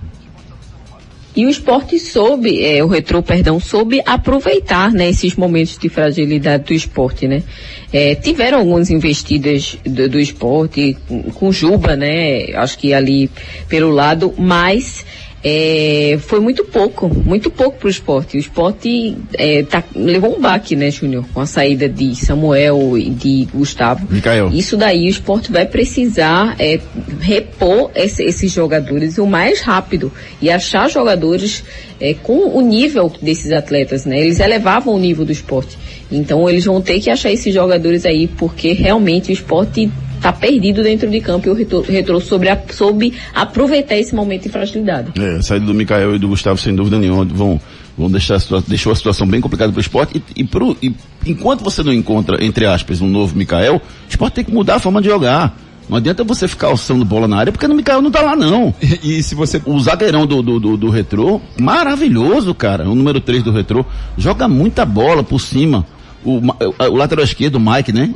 E 1.35 1.45
o 1.45 1.49
esporte 1.49 1.99
soube, 1.99 2.63
é, 2.63 2.81
o 2.81 2.87
retrô, 2.87 3.21
perdão, 3.21 3.59
soube 3.59 4.01
aproveitar, 4.05 4.89
né, 4.91 5.09
esses 5.09 5.35
momentos 5.35 5.77
de 5.77 5.89
fragilidade 5.89 6.63
do 6.63 6.73
esporte, 6.73 7.27
né. 7.27 7.43
É, 7.91 8.15
tiveram 8.15 8.59
algumas 8.59 8.89
investidas 8.89 9.77
do, 9.85 10.07
do 10.07 10.17
esporte, 10.17 10.95
com, 11.09 11.23
com 11.23 11.51
Juba, 11.51 11.97
né, 11.97 12.53
acho 12.55 12.77
que 12.77 12.93
ali 12.93 13.29
pelo 13.67 13.89
lado, 13.89 14.33
mas 14.37 15.05
é, 15.47 16.17
foi 16.21 16.39
muito 16.39 16.65
pouco, 16.65 17.07
muito 17.07 17.51
pouco 17.51 17.77
para 17.77 17.85
o 17.85 17.89
esporte. 17.89 18.35
O 18.35 18.39
esporte 18.39 19.15
é, 19.35 19.61
tá- 19.61 19.83
levou 19.95 20.35
um 20.35 20.41
baque, 20.41 20.75
né, 20.75 20.89
Júnior, 20.89 21.23
com 21.31 21.39
a 21.39 21.45
saída 21.45 21.87
de 21.87 22.15
Samuel 22.15 22.97
e 22.97 23.11
de 23.11 23.47
Gustavo. 23.53 24.07
Mikael. 24.11 24.49
Isso 24.51 24.75
daí 24.75 25.05
o 25.05 25.09
esporte 25.09 25.51
vai 25.51 25.67
precisar 25.67 26.55
é, 26.57 26.79
repor 27.21 27.91
esse- 27.93 28.23
esses 28.23 28.51
jogadores 28.51 29.19
o 29.19 29.27
mais 29.27 29.61
rápido 29.61 30.11
e 30.41 30.49
achar 30.49 30.89
jogadores 30.89 31.63
é, 31.99 32.15
com 32.15 32.57
o 32.57 32.61
nível 32.61 33.11
desses 33.21 33.51
atletas, 33.51 34.03
né? 34.03 34.19
Eles 34.19 34.39
elevavam 34.39 34.95
o 34.95 34.99
nível 34.99 35.23
do 35.23 35.31
esporte. 35.31 35.77
Então 36.11 36.49
eles 36.49 36.65
vão 36.65 36.81
ter 36.81 36.99
que 36.99 37.09
achar 37.11 37.31
esses 37.31 37.53
jogadores 37.53 38.03
aí, 38.03 38.25
porque 38.27 38.73
realmente 38.73 39.29
o 39.29 39.33
esporte 39.33 39.91
está 40.25 40.33
perdido 40.33 40.81
dentro 40.81 41.07
de 41.09 41.21
campo 41.21 41.47
e 41.47 41.51
o 41.51 41.53
retrô, 41.53 41.81
retrô 41.81 42.19
sobre 42.19 42.49
a- 42.49 42.59
soube 42.71 43.13
aproveitar 43.33 43.95
esse 43.95 44.15
momento 44.15 44.43
de 44.43 44.49
fragilidade. 44.49 45.11
É, 45.21 45.35
a 45.37 45.41
saída 45.43 45.65
do 45.67 45.73
Mikael 45.73 46.15
e 46.15 46.19
do 46.19 46.27
Gustavo, 46.27 46.57
sem 46.57 46.75
dúvida 46.75 46.97
nenhuma, 46.97 47.23
vão, 47.25 47.61
vão 47.97 48.09
deixar 48.09 48.35
a 48.37 48.59
deixou 48.67 48.91
a 48.91 48.95
situação 48.95 49.27
bem 49.27 49.39
complicada 49.39 49.71
para 49.71 49.77
o 49.77 49.81
esporte. 49.81 50.17
E, 50.35 50.41
e, 50.41 50.43
pro- 50.43 50.75
e 50.81 50.93
enquanto 51.27 51.63
você 51.63 51.83
não 51.83 51.93
encontra, 51.93 52.43
entre 52.43 52.65
aspas, 52.65 53.01
um 53.01 53.07
novo 53.07 53.37
Mikael, 53.37 53.75
o 53.75 53.81
esporte 54.09 54.33
tem 54.35 54.43
que 54.43 54.51
mudar 54.53 54.75
a 54.75 54.79
forma 54.79 54.99
de 55.01 55.07
jogar. 55.07 55.55
Não 55.87 55.97
adianta 55.97 56.23
você 56.23 56.47
ficar 56.47 56.67
alçando 56.69 57.05
bola 57.05 57.27
na 57.27 57.37
área, 57.37 57.51
porque 57.51 57.63
o 57.67 57.75
Mikael 57.75 58.01
não 58.01 58.09
tá 58.09 58.21
lá 58.23 58.35
não. 58.35 58.73
E, 59.03 59.19
e 59.19 59.23
se 59.23 59.35
você 59.35 59.61
O 59.65 59.79
zagueirão 59.79 60.25
do, 60.25 60.41
do, 60.41 60.59
do, 60.59 60.75
do 60.77 60.89
retrô, 60.89 61.39
maravilhoso, 61.59 62.55
cara. 62.55 62.89
O 62.89 62.95
número 62.95 63.21
3 63.21 63.43
do 63.43 63.51
retrô, 63.51 63.85
joga 64.17 64.47
muita 64.47 64.83
bola 64.85 65.23
por 65.23 65.39
cima. 65.39 65.85
O, 66.25 66.41
o, 66.89 66.95
lateral 66.95 67.23
esquerdo, 67.23 67.55
o 67.55 67.59
Mike, 67.59 67.93
né? 67.93 68.11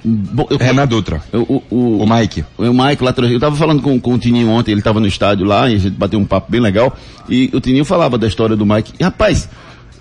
Eu- 0.50 0.58
Renan 0.58 0.88
Dutra, 0.88 1.22
o, 1.32 1.62
o, 1.70 2.04
o, 2.04 2.06
Mike. 2.10 2.44
o 2.58 2.74
Mike, 2.74 3.04
lateral, 3.04 3.30
eu 3.30 3.40
tava 3.40 3.56
falando 3.56 3.84
com, 3.84 4.00
com 4.00 4.16
o 4.16 4.18
Tininho 4.18 4.50
ontem, 4.50 4.72
ele 4.72 4.82
tava 4.82 5.00
no 5.00 5.06
estádio 5.06 5.46
lá, 5.46 5.70
e 5.70 5.76
a 5.76 5.78
gente 5.78 5.96
bateu 5.96 6.20
um 6.20 6.26
papo 6.26 6.52
bem 6.52 6.60
legal, 6.60 6.98
e 7.30 7.52
o 7.54 7.60
Tininho 7.62 7.86
falava 7.86 8.18
da 8.18 8.26
história 8.28 8.56
do 8.56 8.66
Mike. 8.66 8.94
E 9.00 9.04
rapaz, 9.04 9.48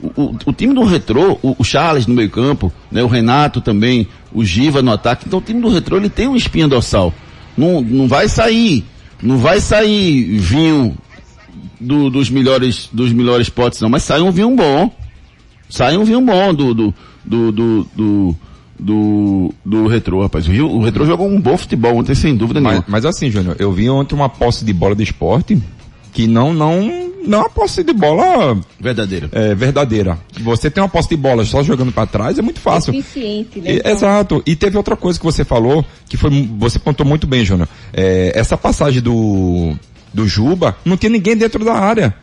o, 0.02 0.06
o, 0.22 0.36
o 0.46 0.52
time 0.54 0.72
do 0.72 0.84
Retrô, 0.84 1.38
o, 1.42 1.54
o 1.58 1.62
Charles 1.64 2.06
no 2.06 2.14
meio 2.14 2.30
campo, 2.30 2.72
né, 2.90 3.02
o 3.02 3.08
Renato 3.08 3.60
também, 3.60 4.08
o 4.32 4.42
Giva 4.42 4.80
no 4.80 4.90
ataque, 4.90 5.24
então 5.26 5.38
o 5.38 5.42
time 5.42 5.60
do 5.60 5.68
Retrô 5.68 5.98
ele 5.98 6.08
tem 6.08 6.28
uma 6.28 6.36
espinha 6.38 6.66
dorsal. 6.66 7.12
Não, 7.56 7.82
não 7.82 8.08
vai 8.08 8.26
sair, 8.28 8.84
não 9.22 9.36
vai 9.36 9.60
sair 9.60 10.24
vinho 10.38 10.96
do- 11.80 12.08
dos 12.08 12.30
melhores, 12.30 12.88
dos 12.92 13.12
melhores 13.12 13.48
potes 13.48 13.80
não, 13.80 13.88
mas 13.90 14.02
sai 14.02 14.20
um 14.22 14.30
vinho 14.30 14.54
bom. 14.56 14.90
Sai 15.68 15.96
um 15.96 16.04
vinho 16.04 16.20
bom 16.20 16.54
do, 16.54 16.72
do, 16.74 16.94
do, 17.24 17.52
do, 17.52 17.86
do, 17.94 18.36
do, 18.78 19.54
do 19.64 19.86
Retrô, 19.86 20.22
rapaz. 20.22 20.46
O, 20.46 20.50
Rio- 20.50 20.70
o 20.70 20.82
Retrô 20.82 21.04
jogou 21.06 21.28
um 21.28 21.40
bom 21.40 21.56
futebol 21.56 21.96
ontem, 21.96 22.14
sem 22.14 22.34
dúvida 22.36 22.60
Mas, 22.60 22.72
nenhuma. 22.72 22.86
mas 22.88 23.04
assim, 23.04 23.30
Júnior, 23.30 23.56
eu 23.58 23.72
vi 23.72 23.88
ontem 23.90 24.14
uma 24.14 24.28
posse 24.28 24.64
de 24.64 24.72
bola 24.72 24.94
do 24.94 25.02
esporte 25.02 25.60
que 26.12 26.26
não, 26.26 26.52
não, 26.52 27.10
não 27.24 27.38
é 27.38 27.42
uma 27.42 27.50
posse 27.50 27.84
de 27.84 27.92
bola 27.92 28.58
Verdadeiro. 28.80 29.28
é, 29.32 29.54
verdadeira. 29.54 30.18
Você 30.40 30.70
tem 30.70 30.82
uma 30.82 30.88
posse 30.88 31.08
de 31.10 31.16
bola 31.16 31.44
só 31.44 31.62
jogando 31.62 31.92
para 31.92 32.06
trás 32.06 32.38
é 32.38 32.42
muito 32.42 32.60
fácil. 32.60 32.94
Eficiente, 32.94 33.60
né? 33.60 33.72
E- 33.72 33.76
Então, 33.78 33.92
Exato. 33.92 34.42
E 34.46 34.56
teve 34.56 34.76
outra 34.76 34.96
coisa 34.96 35.18
que 35.18 35.24
você 35.24 35.44
falou, 35.44 35.84
que 36.08 36.16
foi, 36.16 36.30
você 36.58 36.78
pontou 36.78 37.04
muito 37.06 37.26
bem, 37.26 37.44
Júnior. 37.44 37.68
É, 37.92 38.32
essa 38.34 38.56
passagem 38.56 39.02
do, 39.02 39.74
do 40.14 40.26
Juba, 40.26 40.76
não 40.84 40.96
tinha 40.96 41.10
ninguém 41.10 41.36
dentro 41.36 41.64
da 41.64 41.74
área. 41.74 42.14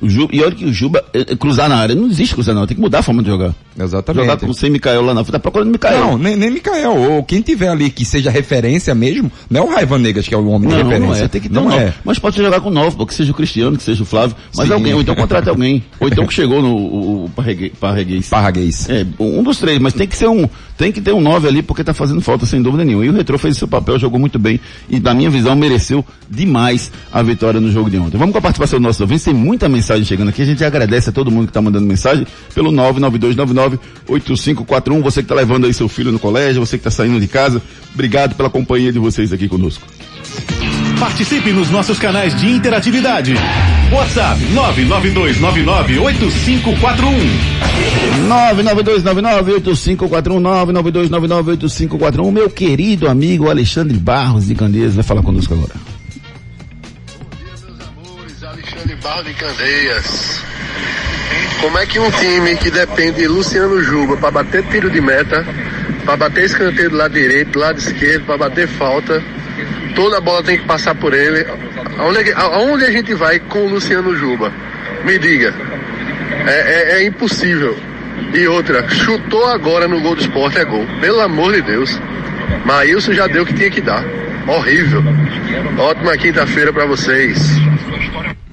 O 0.00 0.08
Juba, 0.08 0.34
e 0.34 0.42
olha 0.42 0.54
que 0.54 0.64
o 0.64 0.72
Juba, 0.72 1.04
é, 1.12 1.20
é, 1.20 1.36
cruzar 1.36 1.68
na 1.68 1.76
área, 1.76 1.94
não 1.94 2.06
existe 2.06 2.34
cruzar 2.34 2.54
na 2.54 2.62
área, 2.62 2.68
tem 2.68 2.76
que 2.76 2.80
mudar 2.80 3.00
a 3.00 3.02
forma 3.02 3.22
de 3.22 3.28
jogar. 3.28 3.54
Exatamente. 3.78 4.24
Jogar 4.24 4.38
com 4.38 4.52
sem 4.52 4.70
Mikael 4.70 5.02
lá 5.02 5.12
na 5.12 5.22
frente, 5.22 5.32
tá 5.32 5.38
procurando 5.38 5.70
Mikael. 5.70 6.00
Não, 6.00 6.18
nem, 6.18 6.36
nem 6.36 6.50
Mikael, 6.50 6.96
ou 6.96 7.22
quem 7.22 7.40
tiver 7.42 7.68
ali 7.68 7.90
que 7.90 8.04
seja 8.04 8.30
referência 8.30 8.94
mesmo, 8.94 9.30
não 9.48 9.60
é 9.60 9.64
o 9.64 9.74
Raiva 9.74 9.98
Negas 9.98 10.26
que 10.26 10.34
é 10.34 10.38
o 10.38 10.46
homem 10.48 10.68
de 10.68 10.74
Não, 10.74 10.82
referência. 10.84 11.18
não 11.18 11.24
é, 11.24 11.28
tem 11.28 11.40
que 11.40 11.48
ter 11.48 11.54
não 11.54 11.66
um 11.66 11.72
é. 11.72 11.84
nove. 11.84 11.94
Mas 12.04 12.18
pode 12.18 12.36
jogar 12.36 12.60
com 12.60 12.70
nove, 12.70 12.96
porque 12.96 13.14
seja 13.14 13.30
o 13.30 13.34
Cristiano, 13.34 13.76
que 13.76 13.82
seja 13.82 14.02
o 14.02 14.06
Flávio, 14.06 14.36
mas 14.56 14.68
Sim. 14.68 14.72
alguém, 14.72 14.94
ou 14.94 15.00
então 15.02 15.14
contrate 15.14 15.48
alguém. 15.48 15.84
Ou 15.98 16.08
então 16.08 16.26
que 16.26 16.34
chegou 16.34 16.62
no 16.62 16.74
o, 16.74 17.24
o 17.26 17.30
Parreguês. 17.30 18.28
Parraguês. 18.28 18.88
É, 18.88 19.06
um 19.18 19.42
dos 19.42 19.58
três, 19.58 19.78
mas 19.78 19.92
tem 19.92 20.06
que 20.06 20.16
ser 20.16 20.28
um, 20.28 20.48
tem 20.78 20.90
que 20.90 21.00
ter 21.00 21.12
um 21.12 21.20
9 21.20 21.46
ali 21.46 21.62
porque 21.62 21.84
tá 21.84 21.92
fazendo 21.92 22.20
falta 22.22 22.46
sem 22.46 22.62
dúvida 22.62 22.84
nenhuma. 22.84 23.04
E 23.04 23.10
o 23.10 23.12
Retrô 23.12 23.36
fez 23.36 23.56
o 23.56 23.58
seu 23.58 23.68
papel, 23.68 23.98
jogou 23.98 24.18
muito 24.18 24.38
bem 24.38 24.58
e 24.88 24.98
na 24.98 25.12
minha 25.12 25.28
visão 25.28 25.54
mereceu 25.54 26.04
demais 26.28 26.90
a 27.12 27.22
vitória 27.22 27.60
no 27.60 27.70
jogo 27.70 27.90
de 27.90 27.98
ontem. 27.98 28.16
Vamos 28.16 28.32
com 28.32 28.38
a 28.38 28.42
participação 28.42 28.78
do 28.78 28.84
nosso 28.84 29.02
ouvinte, 29.02 29.24
tem 29.24 29.34
muita 29.34 29.68
mensagem 29.68 29.89
chegando 30.04 30.28
aqui, 30.28 30.42
a 30.42 30.46
gente 30.46 30.64
agradece 30.64 31.10
a 31.10 31.12
todo 31.12 31.30
mundo 31.30 31.46
que 31.46 31.52
tá 31.52 31.60
mandando 31.60 31.86
mensagem 31.86 32.26
pelo 32.54 32.72
992998541, 32.72 35.02
você 35.02 35.22
que 35.22 35.28
tá 35.28 35.34
levando 35.34 35.66
aí 35.66 35.74
seu 35.74 35.88
filho 35.88 36.12
no 36.12 36.18
colégio, 36.18 36.64
você 36.64 36.78
que 36.78 36.84
tá 36.84 36.90
saindo 36.90 37.20
de 37.20 37.26
casa, 37.26 37.60
obrigado 37.92 38.34
pela 38.34 38.48
companhia 38.50 38.92
de 38.92 38.98
vocês 38.98 39.32
aqui 39.32 39.48
conosco. 39.48 39.86
Participe 40.98 41.52
nos 41.52 41.70
nossos 41.70 41.98
canais 41.98 42.38
de 42.38 42.50
interatividade. 42.50 43.34
WhatsApp 43.90 44.38
992998541. 44.54 47.50
992998541, 48.28 51.08
992998541, 51.08 52.30
meu 52.30 52.50
querido 52.50 53.08
amigo 53.08 53.48
Alexandre 53.48 53.96
Barros 53.96 54.46
de 54.46 54.54
Candeias 54.54 54.94
vai 54.94 55.02
falar 55.02 55.22
conosco 55.22 55.54
agora. 55.54 55.72
Alexandre 58.70 58.96
Barro 59.02 59.24
de 59.24 59.34
Candeias. 59.34 60.44
Como 61.60 61.76
é 61.78 61.86
que 61.86 61.98
um 61.98 62.10
time 62.12 62.56
que 62.56 62.70
depende 62.70 63.22
de 63.22 63.26
Luciano 63.26 63.82
Juba 63.82 64.16
para 64.16 64.30
bater 64.30 64.62
tiro 64.68 64.88
de 64.88 65.00
meta 65.00 65.44
para 66.04 66.16
bater 66.16 66.44
escanteio 66.44 66.90
do 66.90 66.96
lado 66.96 67.12
direito, 67.14 67.50
do 67.52 67.58
lado 67.58 67.78
esquerdo, 67.78 68.24
para 68.26 68.38
bater 68.38 68.68
falta. 68.68 69.22
Toda 69.94 70.20
bola 70.20 70.42
tem 70.44 70.58
que 70.58 70.66
passar 70.66 70.94
por 70.94 71.12
ele. 71.12 71.44
Aonde, 71.98 72.30
é 72.30 72.32
aonde 72.34 72.84
a 72.84 72.90
gente 72.92 73.12
vai 73.14 73.40
com 73.40 73.66
o 73.66 73.68
Luciano 73.68 74.14
Juba? 74.16 74.52
Me 75.04 75.18
diga. 75.18 75.52
É, 76.46 76.50
é- 76.52 76.92
é 77.02 77.04
impossível. 77.06 77.76
E 78.32 78.46
outra, 78.46 78.88
chutou 78.88 79.46
agora 79.46 79.88
no 79.88 80.00
gol 80.00 80.14
do 80.14 80.20
esporte, 80.20 80.58
é 80.58 80.64
gol. 80.64 80.86
Pelo 81.00 81.20
amor 81.20 81.52
de 81.52 81.62
Deus. 81.62 82.00
Maílson 82.64 83.12
já 83.14 83.26
deu 83.26 83.42
o 83.42 83.46
que 83.46 83.54
tinha 83.54 83.70
que 83.70 83.80
dar. 83.80 84.04
Horrível. 84.46 85.02
Ótima 85.76 86.16
quinta-feira 86.16 86.72
para 86.72 86.86
vocês. 86.86 87.38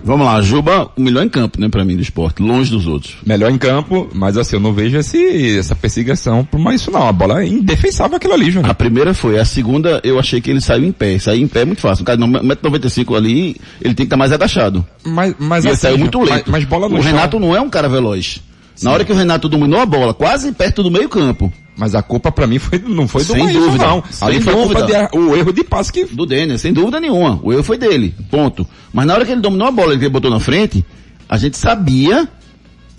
Vamos 0.08 0.26
lá, 0.26 0.42
Juba, 0.42 0.90
o 0.96 1.02
melhor 1.02 1.26
em 1.26 1.28
campo, 1.30 1.60
né, 1.60 1.68
pra 1.68 1.84
mim, 1.84 1.98
do 1.98 2.02
esporte, 2.02 2.42
longe 2.42 2.72
dos 2.72 2.88
outros. 2.88 3.16
Melhor 3.26 3.52
em 3.52 3.58
campo, 3.58 4.10
mas 4.14 4.38
assim, 4.38 4.56
eu 4.56 4.60
não 4.62 4.72
vejo 4.72 4.98
esse, 4.98 5.58
essa 5.60 5.76
perseguição 5.76 6.46
por 6.46 6.58
mais 6.60 6.80
isso 6.80 6.90
não. 6.90 7.06
A 7.06 7.12
bola 7.12 7.44
é 7.44 7.48
indefensável 7.48 8.16
aquilo 8.16 8.34
ali, 8.34 8.50
Júnior. 8.50 8.72
A 8.72 8.74
primeira 8.74 9.14
foi, 9.14 9.38
a 9.38 9.44
segunda 9.44 10.00
eu 10.06 10.18
achei 10.18 10.40
que 10.40 10.50
ele 10.50 10.62
saiu 10.62 10.86
em 10.86 10.94
pé. 10.94 11.20
Sair 11.20 11.42
em 11.42 11.48
pé 11.48 11.62
é 11.62 11.66
muito 11.66 11.82
fácil. 11.82 12.04
O 12.04 12.06
cara, 12.06 12.18
não, 12.18 12.28
1,95m 12.30 13.18
ali, 13.18 13.58
ele 13.82 13.94
tem 13.94 13.96
que 13.96 14.04
estar 14.04 14.16
mais 14.18 14.32
agachado. 14.32 14.86
Mas, 15.04 15.36
mas 15.38 15.66
e 15.66 15.68
ele 15.68 15.74
assim, 15.74 15.82
saiu 15.82 15.98
muito 15.98 16.20
mas- 16.22 16.30
lento. 16.30 16.52
mas 16.52 16.64
bola 16.64 16.88
no 16.88 16.96
o 16.98 17.04
chão- 17.04 17.12
Renato 17.12 17.38
não 17.40 17.54
é 17.54 17.60
um 17.60 17.70
cara 17.70 17.90
veloz. 17.90 18.42
Na 18.82 18.92
hora 18.92 19.04
que 19.04 19.12
o 19.12 19.16
Renato 19.16 19.50
dominou 19.50 19.80
a 19.82 19.86
bola, 19.86 20.14
quase 20.14 20.52
perto 20.54 20.84
do 20.84 20.90
meio 20.90 21.10
campo. 21.10 21.52
Mas 21.78 21.94
a 21.94 22.02
culpa 22.02 22.32
pra 22.32 22.48
mim 22.48 22.58
foi, 22.58 22.80
não 22.80 23.08
foi 23.08 23.24
do 23.24 23.34
Sem 23.34 23.44
Maílson, 23.44 23.66
dúvida. 23.68 23.86
não. 23.86 24.04
Sem 24.10 24.28
Ali 24.28 24.42
foi 24.42 24.52
a 24.54 24.56
culpa 24.56 24.82
dúvida. 24.82 25.10
de, 25.12 25.18
o 25.18 25.36
erro 25.36 25.54
de 25.54 25.64
passe 25.64 25.94
que... 25.94 26.06
Do 26.06 26.26
Denner, 26.26 26.58
sem 26.58 26.74
dúvida 26.74 27.00
nenhuma. 27.00 27.40
O 27.44 27.54
erro 27.54 27.62
foi 27.62 27.78
dele. 27.78 28.16
Ponto. 28.32 28.68
Mas 28.92 29.06
na 29.06 29.14
hora 29.14 29.24
que 29.26 29.32
ele 29.32 29.42
dominou 29.42 29.68
a 29.68 29.72
bola 29.72 29.94
e 29.94 29.98
ele 29.98 30.10
botou 30.10 30.32
na 30.32 30.40
frente, 30.40 30.84
a 31.30 31.38
gente 31.38 31.56
sabia, 31.56 32.28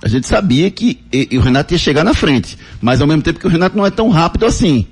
a 0.01 0.07
gente 0.09 0.29
sabia 0.29 0.71
que 0.71 1.01
e- 1.12 1.29
e 1.33 1.38
o 1.38 1.41
Renato 1.41 1.75
ia 1.75 1.79
chegar 1.79 2.05
na 2.05 2.14
frente. 2.14 2.57
Mas 2.81 3.01
ao 3.01 3.07
mesmo 3.09 3.23
tempo 3.23 3.41
que 3.41 3.47
o 3.49 3.51
Renato 3.51 3.77
não 3.77 3.85
é 3.85 3.91
tão 3.91 4.09
rápido 4.11 4.47
assim. 4.47 4.87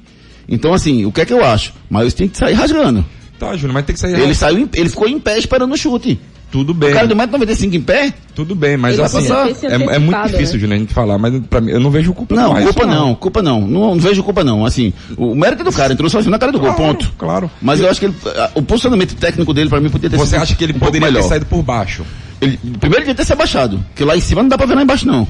Então 0.49 0.75
assim, 0.75 1.05
o 1.05 1.13
que 1.13 1.21
é 1.21 1.25
que 1.25 1.33
eu 1.33 1.45
acho? 1.45 1.73
Mas 1.89 2.13
tem 2.13 2.27
que 2.29 2.37
sair 2.37 2.55
rasgando. 2.55 3.05
Tá, 3.39 3.55
Júnior, 3.55 3.75
mas 3.75 3.85
tem 3.85 3.95
que 3.95 4.01
sair... 4.01 4.19
Ele 4.19 4.35
saiu, 4.35 4.69
ele 4.75 4.89
ficou 4.89 5.07
em 5.07 5.21
pé 5.21 5.39
esperando 5.39 5.73
o 5.73 5.77
chute. 5.77 6.19
Tudo 6.57 6.73
bem. 6.73 6.89
O 6.91 6.95
cara 6.95 7.07
do 7.07 7.15
1,95m 7.15 7.75
em 7.75 7.81
pé? 7.83 8.15
Tudo 8.35 8.55
bem, 8.55 8.79
mas 8.79 8.99
assim, 8.99 9.29
passar. 9.29 9.47
é, 9.51 9.75
é 9.97 9.99
muito 9.99 10.27
difícil, 10.29 10.59
Júnior, 10.59 10.77
a 10.77 10.81
gente 10.81 10.95
falar, 10.95 11.19
mas 11.19 11.39
pra 11.51 11.61
mim, 11.61 11.71
eu 11.71 11.79
não 11.79 11.91
vejo 11.91 12.15
culpa 12.15 12.35
Não, 12.35 12.55
culpa 12.63 12.87
não, 12.87 13.15
culpa 13.15 13.43
não. 13.43 13.61
não. 13.61 13.95
Não 13.95 14.01
vejo 14.01 14.23
culpa 14.23 14.43
não. 14.43 14.65
Assim, 14.65 14.91
o 15.19 15.35
mérito 15.35 15.61
é 15.61 15.65
do 15.67 15.73
cara, 15.73 15.93
entrou 15.93 16.09
sozinho 16.09 16.31
na 16.31 16.39
cara 16.39 16.51
do 16.53 16.59
gol, 16.59 16.73
ponto. 16.73 17.13
Claro. 17.19 17.51
Mas 17.61 17.79
eu 17.79 17.91
acho 17.91 18.01
que 18.01 18.07
ele, 18.07 18.15
o 18.55 18.63
posicionamento 18.63 19.15
técnico 19.17 19.53
dele 19.53 19.69
pra 19.69 19.81
mim 19.83 19.91
podia 19.91 20.09
ter 20.09 20.17
Você 20.17 20.31
sido 20.31 20.43
acha 20.43 20.55
que 20.55 20.65
ele 20.65 20.73
um 20.73 20.79
poderia 20.79 21.13
ter 21.13 21.23
saído 21.25 21.45
por 21.45 21.63
baixo? 21.63 22.05
Ele, 22.41 22.57
primeiro 22.57 22.97
ele 22.97 23.01
devia 23.01 23.15
ter 23.17 23.25
se 23.27 23.35
abaixado, 23.35 23.79
porque 23.89 24.03
lá 24.03 24.17
em 24.17 24.21
cima 24.21 24.43
não 24.43 24.49
dá 24.49 24.57
pra 24.57 24.65
ver 24.67 24.77
lá 24.77 24.83
embaixo 24.83 25.07
não. 25.07 25.29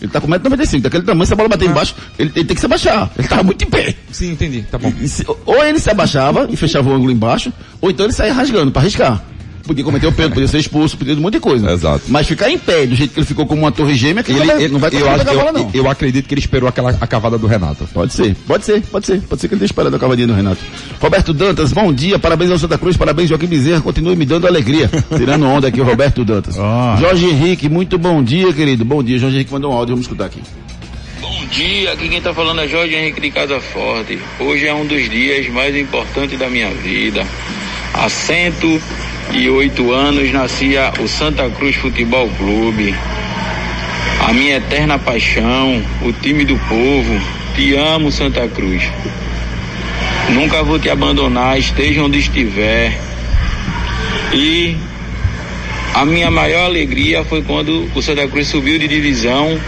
Ele 0.00 0.10
tá 0.10 0.20
com 0.20 0.28
1,95m, 0.28 0.80
daquele 0.80 1.02
tamanho, 1.04 1.26
se 1.26 1.32
a 1.32 1.36
bola 1.36 1.48
bater 1.48 1.68
embaixo, 1.68 1.94
ele, 2.18 2.30
ele 2.34 2.44
tem 2.44 2.54
que 2.54 2.60
se 2.60 2.66
abaixar. 2.66 3.10
Ele 3.18 3.26
tava 3.28 3.42
muito 3.42 3.64
em 3.64 3.68
pé. 3.68 3.94
Sim, 4.12 4.30
entendi, 4.32 4.62
tá 4.62 4.78
bom. 4.78 4.92
E 5.00 5.08
se- 5.08 5.24
ou 5.46 5.64
ele 5.64 5.78
se 5.80 5.90
abaixava 5.90 6.46
e 6.50 6.56
fechava 6.56 6.88
o 6.88 6.94
ângulo 6.94 7.10
embaixo, 7.12 7.52
ou 7.80 7.90
então 7.90 8.06
ele 8.06 8.12
saía 8.12 8.32
rasgando 8.32 8.70
pra 8.70 8.80
arriscar. 8.82 9.20
Podia 9.68 9.84
cometer 9.84 10.06
o 10.06 10.12
pênalti, 10.12 10.32
podia 10.32 10.48
ser 10.48 10.58
expulso, 10.60 10.96
podia 10.96 11.12
um 11.14 11.18
monte 11.20 11.34
de 11.34 11.40
coisa. 11.40 11.70
Exato. 11.70 12.04
Mas 12.08 12.26
ficar 12.26 12.50
em 12.50 12.58
pé, 12.58 12.86
do 12.86 12.94
jeito 12.94 13.12
que 13.12 13.20
ele 13.20 13.26
ficou 13.26 13.44
como 13.46 13.60
uma 13.62 13.70
torre 13.70 13.94
gêmea, 13.94 14.22
que 14.24 14.32
Ele, 14.32 14.38
não 14.40 14.46
vai, 14.46 14.56
ele- 14.64 14.72
não 14.72 14.80
vai 14.80 14.90
eu, 14.94 15.08
acho, 15.10 15.18
pegar 15.18 15.30
a 15.30 15.34
bola 15.44 15.48
eu, 15.58 15.64
não. 15.64 15.70
eu 15.74 15.90
acredito 15.90 16.26
que 16.26 16.32
ele 16.32 16.40
esperou 16.40 16.66
aquela 16.68 16.96
a 16.98 17.06
cavada 17.06 17.36
do 17.36 17.46
Renato. 17.46 17.86
Pode 17.92 18.14
ser, 18.14 18.34
pode 18.46 18.64
ser, 18.64 18.80
pode 18.82 19.04
ser. 19.06 19.20
Pode 19.20 19.40
ser 19.40 19.48
que 19.48 19.54
ele 19.54 19.58
tenha 19.60 19.66
esperado 19.66 19.94
a 19.94 19.98
cavadinha 19.98 20.26
do 20.26 20.32
Renato. 20.32 20.60
Roberto 20.98 21.34
Dantas, 21.34 21.70
bom 21.72 21.92
dia, 21.92 22.18
parabéns 22.18 22.50
ao 22.50 22.58
Santa 22.58 22.78
Cruz, 22.78 22.96
parabéns 22.96 23.28
Joaquim 23.28 23.46
Bezerra, 23.46 23.82
continue 23.82 24.16
me 24.16 24.24
dando 24.24 24.46
alegria. 24.46 24.88
Tirando 25.16 25.44
onda 25.46 25.68
aqui 25.68 25.80
o 25.80 25.84
Roberto 25.84 26.24
Dantas. 26.24 26.56
Jorge 26.98 27.26
Henrique, 27.26 27.68
muito 27.68 27.98
bom 27.98 28.22
dia, 28.22 28.50
querido. 28.54 28.86
Bom 28.86 29.02
dia, 29.02 29.18
Jorge 29.18 29.36
Henrique 29.36 29.52
mandou 29.52 29.70
um 29.70 29.74
áudio, 29.74 29.94
vamos 29.94 30.06
escutar 30.06 30.24
aqui. 30.24 30.40
Bom 31.20 31.44
dia, 31.52 31.92
aqui 31.92 32.08
quem 32.08 32.20
tá 32.22 32.32
falando 32.32 32.60
é 32.62 32.68
Jorge 32.68 32.94
Henrique 32.94 33.20
de 33.20 33.30
Casa 33.30 33.60
Forte. 33.60 34.18
Hoje 34.40 34.66
é 34.66 34.72
um 34.74 34.86
dos 34.86 35.10
dias 35.10 35.46
mais 35.52 35.76
importantes 35.76 36.38
da 36.38 36.48
minha 36.48 36.70
vida. 36.70 37.26
Há 39.28 39.32
108 39.32 39.92
anos 39.92 40.32
nascia 40.32 40.92
o 41.00 41.06
Santa 41.06 41.48
Cruz 41.50 41.76
Futebol 41.76 42.28
Clube. 42.30 42.94
A 44.26 44.32
minha 44.32 44.56
eterna 44.56 44.98
paixão, 44.98 45.82
o 46.02 46.12
time 46.12 46.44
do 46.44 46.56
povo. 46.68 47.20
Te 47.54 47.74
amo, 47.74 48.10
Santa 48.10 48.48
Cruz. 48.48 48.82
Nunca 50.30 50.62
vou 50.62 50.78
te 50.78 50.88
abandonar, 50.88 51.58
esteja 51.58 52.02
onde 52.02 52.18
estiver. 52.18 52.98
E 54.32 54.76
a 55.94 56.04
minha 56.04 56.30
maior 56.30 56.64
alegria 56.64 57.22
foi 57.24 57.42
quando 57.42 57.90
o 57.94 58.02
Santa 58.02 58.26
Cruz 58.28 58.48
subiu 58.48 58.78
de 58.78 58.88
divisão, 58.88 59.60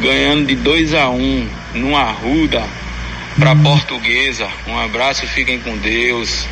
ganhando 0.00 0.46
de 0.46 0.56
2 0.56 0.94
a 0.94 1.08
1 1.08 1.14
um, 1.14 1.48
numa 1.74 2.00
arruda 2.00 2.62
para 3.38 3.56
Portuguesa. 3.56 4.46
Um 4.66 4.78
abraço, 4.78 5.26
fiquem 5.26 5.58
com 5.58 5.76
Deus. 5.78 6.46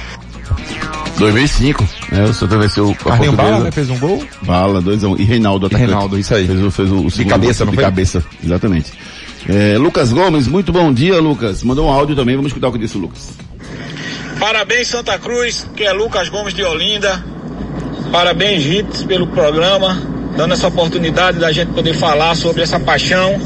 2005, 1.18 1.88
né? 2.14 2.24
O 2.24 2.32
Santa 2.34 2.56
venceu 2.58 2.90
a 2.90 2.94
Carlinho 2.94 3.32
Portuguesa. 3.32 3.52
Bala, 3.52 3.64
né, 3.64 3.70
fez 3.70 3.90
um 3.90 3.98
gol. 3.98 4.24
Bala, 4.42 4.80
2 4.80 5.04
a 5.04 5.08
1 5.08 5.12
um. 5.12 5.16
E 5.16 5.24
Reinaldo, 5.24 5.66
atacante. 5.66 5.88
Reinaldo, 5.90 6.18
isso 6.18 6.34
aí. 6.34 6.46
Fez, 6.46 6.62
o- 6.62 6.70
fez 6.70 6.90
o, 6.90 7.04
o 7.06 7.10
segundo 7.10 7.30
cabeça, 7.32 7.58
gol, 7.64 7.66
não 7.66 7.70
De 7.72 7.76
foi? 7.76 7.84
cabeça, 7.84 8.24
exatamente. 8.42 8.92
É, 9.48 9.76
Lucas 9.78 10.12
Gomes, 10.12 10.46
muito 10.48 10.72
bom 10.72 10.92
dia, 10.92 11.18
Lucas. 11.20 11.62
Mandou 11.62 11.86
um 11.86 11.90
áudio 11.90 12.16
também, 12.16 12.34
vamos 12.36 12.48
escutar 12.50 12.68
o 12.68 12.72
que 12.72 12.78
disse 12.78 12.96
o 12.96 13.00
Lucas. 13.00 13.30
Parabéns 14.38 14.88
Santa 14.88 15.18
Cruz, 15.18 15.66
que 15.76 15.84
é 15.84 15.92
Lucas 15.92 16.28
Gomes 16.28 16.54
de 16.54 16.62
Olinda. 16.64 17.22
Parabéns 18.10 18.64
Hits 18.64 19.02
pelo 19.04 19.26
programa, 19.26 20.00
dando 20.36 20.54
essa 20.54 20.68
oportunidade 20.68 21.38
da 21.38 21.50
gente 21.52 21.72
poder 21.72 21.94
falar 21.94 22.34
sobre 22.34 22.62
essa 22.62 22.78
paixão. 22.78 23.40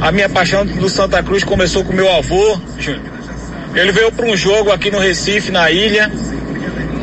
A 0.00 0.10
minha 0.12 0.28
paixão 0.28 0.64
do 0.66 0.88
Santa 0.88 1.22
Cruz 1.22 1.42
começou 1.44 1.84
com 1.84 1.92
meu 1.92 2.10
avô. 2.14 2.58
Ele 3.74 3.92
veio 3.92 4.10
para 4.12 4.26
um 4.26 4.36
jogo 4.36 4.70
aqui 4.72 4.90
no 4.90 4.98
Recife, 4.98 5.50
na 5.50 5.70
ilha, 5.70 6.10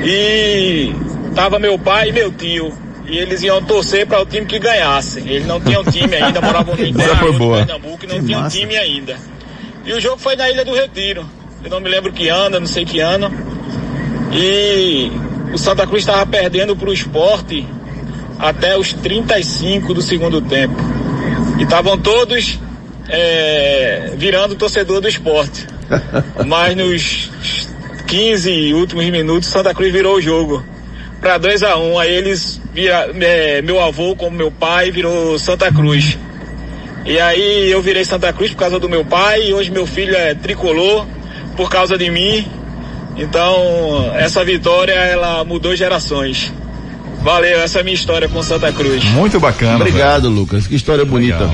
e 0.03 0.93
tava 1.33 1.59
meu 1.59 1.77
pai 1.79 2.09
e 2.09 2.11
meu 2.11 2.31
tio. 2.31 2.73
E 3.05 3.17
eles 3.17 3.41
iam 3.43 3.61
torcer 3.61 4.07
para 4.07 4.21
o 4.21 4.25
time 4.25 4.45
que 4.45 4.59
ganhasse. 4.59 5.19
Eles 5.19 5.45
não 5.45 5.59
tinham 5.59 5.83
time 5.83 6.15
ainda, 6.15 6.39
moravam 6.41 6.75
no 6.75 6.85
interior 6.85 7.33
boa. 7.37 7.57
Pernambuco 7.57 8.05
e 8.05 8.07
não 8.07 8.23
tinham 8.23 8.47
time 8.47 8.77
ainda. 8.77 9.17
E 9.85 9.91
o 9.91 9.99
jogo 9.99 10.17
foi 10.17 10.35
na 10.35 10.49
Ilha 10.49 10.63
do 10.63 10.73
Retiro. 10.73 11.25
Eu 11.63 11.69
não 11.69 11.79
me 11.79 11.89
lembro 11.89 12.11
que 12.11 12.29
ano, 12.29 12.59
não 12.59 12.67
sei 12.67 12.85
que 12.85 12.99
ano. 12.99 13.31
E 14.31 15.11
o 15.53 15.57
Santa 15.57 15.85
Cruz 15.85 16.03
estava 16.03 16.25
perdendo 16.25 16.75
para 16.75 16.89
o 16.89 16.93
esporte 16.93 17.67
até 18.39 18.77
os 18.77 18.93
35 18.93 19.93
do 19.93 20.01
segundo 20.01 20.41
tempo. 20.41 20.75
E 21.59 21.63
estavam 21.63 21.97
todos 21.97 22.59
é, 23.09 24.13
virando 24.17 24.55
torcedor 24.55 25.01
do 25.01 25.07
esporte. 25.07 25.67
Mas 26.47 26.75
nos 26.75 27.69
15 28.13 28.75
últimos 28.75 29.09
minutos, 29.09 29.49
Santa 29.49 29.73
Cruz 29.73 29.91
virou 29.91 30.17
o 30.17 30.21
jogo 30.21 30.63
para 31.19 31.39
2 31.39 31.63
a 31.63 31.77
1 31.77 31.97
Aí 31.97 32.13
eles, 32.13 32.61
vira, 32.71 33.09
é, 33.19 33.59
meu 33.63 33.81
avô, 33.81 34.15
como 34.15 34.37
meu 34.37 34.51
pai, 34.51 34.91
virou 34.91 35.39
Santa 35.39 35.71
Cruz. 35.71 36.15
E 37.07 37.19
aí 37.19 37.71
eu 37.71 37.81
virei 37.81 38.05
Santa 38.05 38.31
Cruz 38.31 38.51
por 38.51 38.57
causa 38.57 38.79
do 38.79 38.87
meu 38.87 39.03
pai 39.03 39.47
e 39.49 39.53
hoje 39.55 39.71
meu 39.71 39.87
filho 39.87 40.15
é 40.15 40.35
tricolor 40.35 41.07
por 41.57 41.71
causa 41.71 41.97
de 41.97 42.11
mim. 42.11 42.47
Então, 43.17 44.11
essa 44.13 44.45
vitória 44.45 44.93
ela 44.93 45.43
mudou 45.43 45.75
gerações. 45.75 46.53
Valeu, 47.23 47.61
essa 47.61 47.79
é 47.79 47.81
a 47.81 47.83
minha 47.83 47.95
história 47.95 48.29
com 48.29 48.43
Santa 48.43 48.71
Cruz. 48.71 49.03
Muito 49.05 49.39
bacana. 49.39 49.77
Obrigado, 49.77 50.29
Lucas. 50.29 50.67
Que 50.67 50.75
história 50.75 51.03
bonita. 51.03 51.49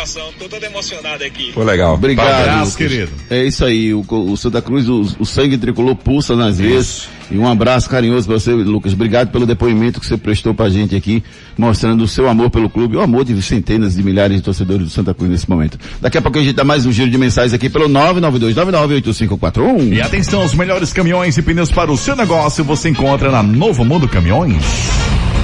Coração, 0.00 0.32
tô 0.38 0.48
todo 0.48 0.64
emocionado 0.64 1.22
aqui. 1.22 1.52
Foi 1.52 1.64
legal. 1.64 1.94
Obrigado, 1.94 2.28
Abraço, 2.28 2.72
Lucas. 2.72 2.76
querido. 2.76 3.12
É 3.28 3.44
isso 3.44 3.64
aí, 3.64 3.92
o, 3.92 4.04
o 4.08 4.36
Santa 4.36 4.62
Cruz, 4.62 4.88
o, 4.88 5.02
o 5.18 5.26
sangue 5.26 5.58
tricolor 5.58 5.94
pulsa 5.94 6.34
nas 6.34 6.58
veias. 6.58 7.08
E 7.30 7.38
um 7.38 7.46
abraço 7.46 7.88
carinhoso 7.88 8.26
para 8.26 8.40
você, 8.40 8.52
Lucas. 8.52 8.92
Obrigado 8.92 9.30
pelo 9.30 9.46
depoimento 9.46 10.00
que 10.00 10.06
você 10.06 10.16
prestou 10.16 10.52
pra 10.52 10.68
gente 10.68 10.96
aqui, 10.96 11.22
mostrando 11.56 12.02
o 12.02 12.08
seu 12.08 12.28
amor 12.28 12.50
pelo 12.50 12.68
clube, 12.68 12.96
o 12.96 13.00
amor 13.00 13.24
de 13.24 13.40
centenas 13.40 13.94
de 13.94 14.02
milhares 14.02 14.38
de 14.38 14.42
torcedores 14.42 14.84
do 14.84 14.90
Santa 14.90 15.14
Cruz 15.14 15.30
nesse 15.30 15.48
momento. 15.48 15.78
Daqui 16.00 16.18
a 16.18 16.22
pouco 16.22 16.38
a 16.38 16.42
gente 16.42 16.54
dá 16.54 16.64
mais 16.64 16.86
um 16.86 16.92
giro 16.92 17.08
de 17.08 17.18
mensagens 17.18 17.52
aqui 17.52 17.70
pelo 17.70 17.88
992998541. 17.88 19.92
E 19.92 20.00
atenção, 20.00 20.44
os 20.44 20.54
melhores 20.54 20.92
caminhões 20.92 21.38
e 21.38 21.42
pneus 21.42 21.70
para 21.70 21.92
o 21.92 21.96
seu 21.96 22.16
negócio 22.16 22.64
você 22.64 22.88
encontra 22.88 23.30
na 23.30 23.44
Novo 23.44 23.84
Mundo 23.84 24.08
Caminhões. 24.08 25.19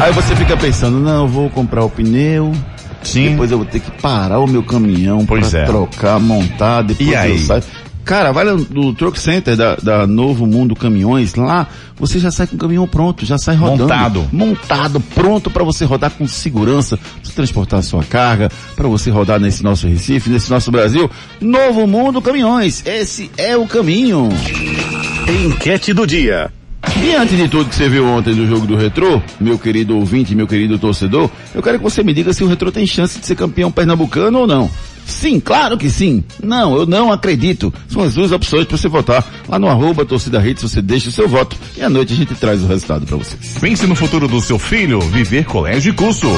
Aí 0.00 0.12
você 0.12 0.34
fica 0.34 0.56
pensando, 0.56 0.98
não, 0.98 1.22
eu 1.22 1.28
vou 1.28 1.48
comprar 1.50 1.84
o 1.84 1.90
pneu. 1.90 2.52
Sim. 3.02 3.30
Depois 3.30 3.50
eu 3.50 3.58
vou 3.58 3.66
ter 3.66 3.80
que 3.80 3.90
parar 4.00 4.38
o 4.38 4.46
meu 4.46 4.62
caminhão 4.62 5.26
Pois 5.26 5.50
para 5.50 5.60
é. 5.60 5.64
trocar, 5.64 6.20
montar, 6.20 6.82
depois 6.82 7.08
E 7.08 7.14
aí? 7.14 7.32
eu 7.32 7.38
saio. 7.38 7.62
Cara, 8.04 8.32
vai 8.32 8.44
no, 8.44 8.56
no 8.56 8.92
Truck 8.94 9.18
Center 9.18 9.56
da, 9.56 9.76
da 9.76 10.06
Novo 10.08 10.44
Mundo 10.44 10.74
Caminhões, 10.74 11.36
lá 11.36 11.68
você 11.96 12.18
já 12.18 12.32
sai 12.32 12.48
com 12.48 12.56
o 12.56 12.58
caminhão 12.58 12.86
pronto, 12.86 13.24
já 13.24 13.38
sai 13.38 13.54
rodando. 13.54 13.82
Montado. 13.84 14.28
Montado, 14.32 15.00
pronto 15.00 15.48
para 15.50 15.62
você 15.62 15.84
rodar 15.84 16.10
com 16.10 16.26
segurança, 16.26 16.96
pra 16.96 17.06
você 17.22 17.32
transportar 17.32 17.78
a 17.78 17.82
sua 17.82 18.02
carga, 18.02 18.50
para 18.74 18.88
você 18.88 19.08
rodar 19.08 19.38
nesse 19.38 19.62
nosso 19.62 19.86
Recife, 19.86 20.30
nesse 20.30 20.50
nosso 20.50 20.70
Brasil. 20.72 21.08
Novo 21.40 21.86
Mundo 21.86 22.20
Caminhões, 22.20 22.82
esse 22.84 23.30
é 23.36 23.56
o 23.56 23.68
caminho. 23.68 24.28
Enquete 25.28 25.92
do 25.92 26.04
dia. 26.04 26.50
Diante 27.00 27.36
de 27.36 27.48
tudo 27.48 27.68
que 27.68 27.74
você 27.74 27.88
viu 27.88 28.06
ontem 28.06 28.34
do 28.34 28.46
jogo 28.46 28.66
do 28.66 28.76
Retrô, 28.76 29.20
meu 29.40 29.58
querido 29.58 29.96
ouvinte, 29.96 30.34
meu 30.34 30.46
querido 30.46 30.78
torcedor, 30.78 31.30
eu 31.54 31.62
quero 31.62 31.78
que 31.78 31.84
você 31.84 32.02
me 32.02 32.12
diga 32.12 32.32
se 32.32 32.44
o 32.44 32.46
Retrô 32.46 32.70
tem 32.70 32.86
chance 32.86 33.18
de 33.18 33.26
ser 33.26 33.36
campeão 33.36 33.70
pernambucano 33.70 34.40
ou 34.40 34.46
não. 34.46 34.70
Sim, 35.04 35.40
claro 35.40 35.76
que 35.76 35.90
sim. 35.90 36.22
Não, 36.42 36.76
eu 36.76 36.86
não 36.86 37.12
acredito. 37.12 37.72
São 37.88 38.02
as 38.02 38.14
duas 38.14 38.32
opções 38.32 38.64
para 38.66 38.76
você 38.76 38.88
votar. 38.88 39.24
Lá 39.48 39.58
no 39.58 39.68
arroba 39.68 40.04
torcida 40.04 40.44
Hits, 40.46 40.62
você 40.62 40.80
deixa 40.80 41.08
o 41.08 41.12
seu 41.12 41.28
voto 41.28 41.56
e 41.76 41.82
à 41.82 41.90
noite 41.90 42.12
a 42.12 42.16
gente 42.16 42.34
traz 42.34 42.62
o 42.62 42.66
resultado 42.66 43.06
para 43.06 43.16
vocês. 43.16 43.56
Pense 43.60 43.86
no 43.86 43.94
futuro 43.94 44.28
do 44.28 44.40
seu 44.40 44.58
filho, 44.58 45.00
viver 45.00 45.44
colégio 45.44 45.90
e 45.90 45.92
curso. 45.92 46.28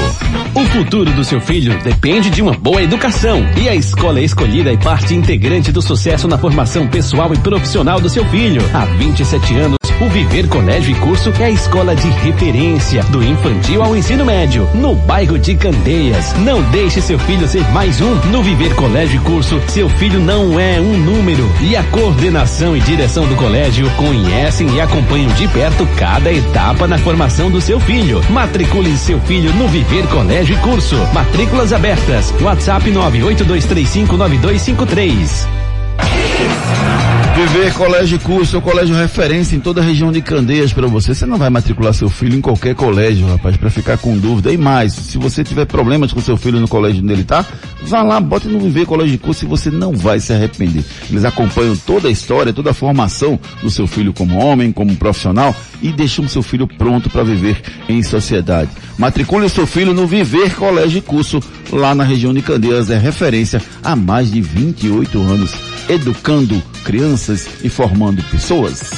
O 0.55 0.65
futuro 0.65 1.11
do 1.11 1.23
seu 1.23 1.39
filho 1.39 1.77
depende 1.83 2.29
de 2.29 2.41
uma 2.41 2.53
boa 2.53 2.81
educação. 2.81 3.45
E 3.57 3.69
a 3.69 3.75
escola 3.75 4.19
escolhida 4.21 4.73
é 4.73 4.77
parte 4.77 5.13
integrante 5.13 5.71
do 5.71 5.81
sucesso 5.81 6.27
na 6.27 6.37
formação 6.37 6.87
pessoal 6.87 7.33
e 7.33 7.37
profissional 7.37 7.99
do 7.99 8.09
seu 8.09 8.25
filho. 8.29 8.61
Há 8.73 8.85
27 8.85 9.55
anos, 9.57 9.77
o 10.01 10.09
Viver 10.09 10.47
Colégio 10.47 10.91
e 10.91 10.95
Curso 10.99 11.31
é 11.39 11.45
a 11.45 11.49
escola 11.49 11.95
de 11.95 12.09
referência 12.09 13.01
do 13.03 13.23
infantil 13.23 13.81
ao 13.81 13.95
ensino 13.95 14.25
médio, 14.25 14.69
no 14.73 14.93
bairro 14.95 15.39
de 15.39 15.55
Candeias. 15.55 16.33
Não 16.39 16.61
deixe 16.63 16.99
seu 17.01 17.17
filho 17.19 17.47
ser 17.47 17.63
mais 17.71 18.01
um 18.01 18.15
no 18.31 18.43
Viver 18.43 18.75
Colégio 18.75 19.21
e 19.21 19.23
Curso. 19.23 19.61
Seu 19.67 19.87
filho 19.89 20.19
não 20.19 20.59
é 20.59 20.81
um 20.81 20.97
número. 20.97 21.49
E 21.61 21.75
a 21.75 21.83
coordenação 21.83 22.75
e 22.75 22.81
direção 22.81 23.27
do 23.27 23.35
colégio 23.35 23.87
conhecem 23.91 24.67
e 24.75 24.81
acompanham 24.81 25.31
de 25.33 25.47
perto 25.47 25.87
cada 25.97 26.31
etapa 26.31 26.87
na 26.87 26.97
formação 26.97 27.49
do 27.49 27.61
seu 27.61 27.79
filho. 27.79 28.21
Matricule 28.29 28.97
seu 28.97 29.19
filho 29.21 29.53
no 29.53 29.67
Viver 29.67 30.07
Colégio 30.07 30.57
e 30.57 30.59
Curso. 30.59 30.97
Matrículas 31.13 31.71
abertas. 31.71 32.33
WhatsApp 32.41 32.91
982359253. 32.91 35.47
Viver 37.35 37.73
Colégio 37.73 38.17
Curso 38.21 38.55
é 38.55 38.59
o 38.59 38.61
colégio 38.61 38.95
referência 38.95 39.57
em 39.57 39.59
toda 39.59 39.81
a 39.81 39.83
região 39.83 40.09
de 40.09 40.21
Candeias 40.21 40.71
para 40.71 40.87
você. 40.87 41.13
Você 41.13 41.25
não 41.25 41.37
vai 41.37 41.49
matricular 41.49 41.93
seu 41.93 42.09
filho 42.09 42.37
em 42.37 42.39
qualquer 42.39 42.73
colégio, 42.75 43.27
rapaz, 43.27 43.57
para 43.57 43.69
ficar 43.69 43.97
com 43.97 44.17
dúvida. 44.17 44.53
E 44.53 44.57
mais, 44.57 44.93
se 44.93 45.17
você 45.17 45.43
tiver 45.43 45.65
problemas 45.65 46.13
com 46.13 46.21
seu 46.21 46.37
filho 46.37 46.61
no 46.61 46.67
colégio 46.67 47.03
onde 47.03 47.11
ele 47.11 47.25
tá, 47.25 47.45
vá 47.83 48.01
lá, 48.03 48.21
bote 48.21 48.47
no 48.47 48.57
Viver 48.57 48.85
Colégio 48.85 49.19
Curso 49.19 49.43
e 49.43 49.47
você 49.49 49.69
não 49.69 49.91
vai 49.91 50.21
se 50.21 50.31
arrepender. 50.31 50.85
Eles 51.09 51.25
acompanham 51.25 51.75
toda 51.75 52.07
a 52.07 52.11
história, 52.11 52.53
toda 52.53 52.71
a 52.71 52.73
formação 52.73 53.37
do 53.61 53.69
seu 53.69 53.85
filho 53.85 54.13
como 54.13 54.37
homem, 54.37 54.71
como 54.71 54.95
profissional 54.95 55.53
e 55.81 55.91
deixam 55.91 56.27
seu 56.27 56.41
filho 56.41 56.67
pronto 56.67 57.09
para 57.09 57.23
viver 57.23 57.61
em 57.87 58.01
sociedade. 58.03 58.69
Matricule 58.97 59.45
o 59.45 59.49
seu 59.49 59.67
filho 59.67 59.93
no 59.93 60.07
Viver 60.07 60.55
Colégio 60.55 60.99
e 60.99 61.01
Curso, 61.01 61.41
lá 61.71 61.93
na 61.93 62.03
região 62.03 62.33
de 62.33 62.41
Candeias, 62.41 62.89
é 62.89 62.97
referência 62.97 63.61
há 63.83 63.95
mais 63.95 64.31
de 64.31 64.41
28 64.41 65.19
anos, 65.21 65.53
educando 65.89 66.61
crianças 66.83 67.47
e 67.63 67.69
formando 67.69 68.23
pessoas. 68.23 68.91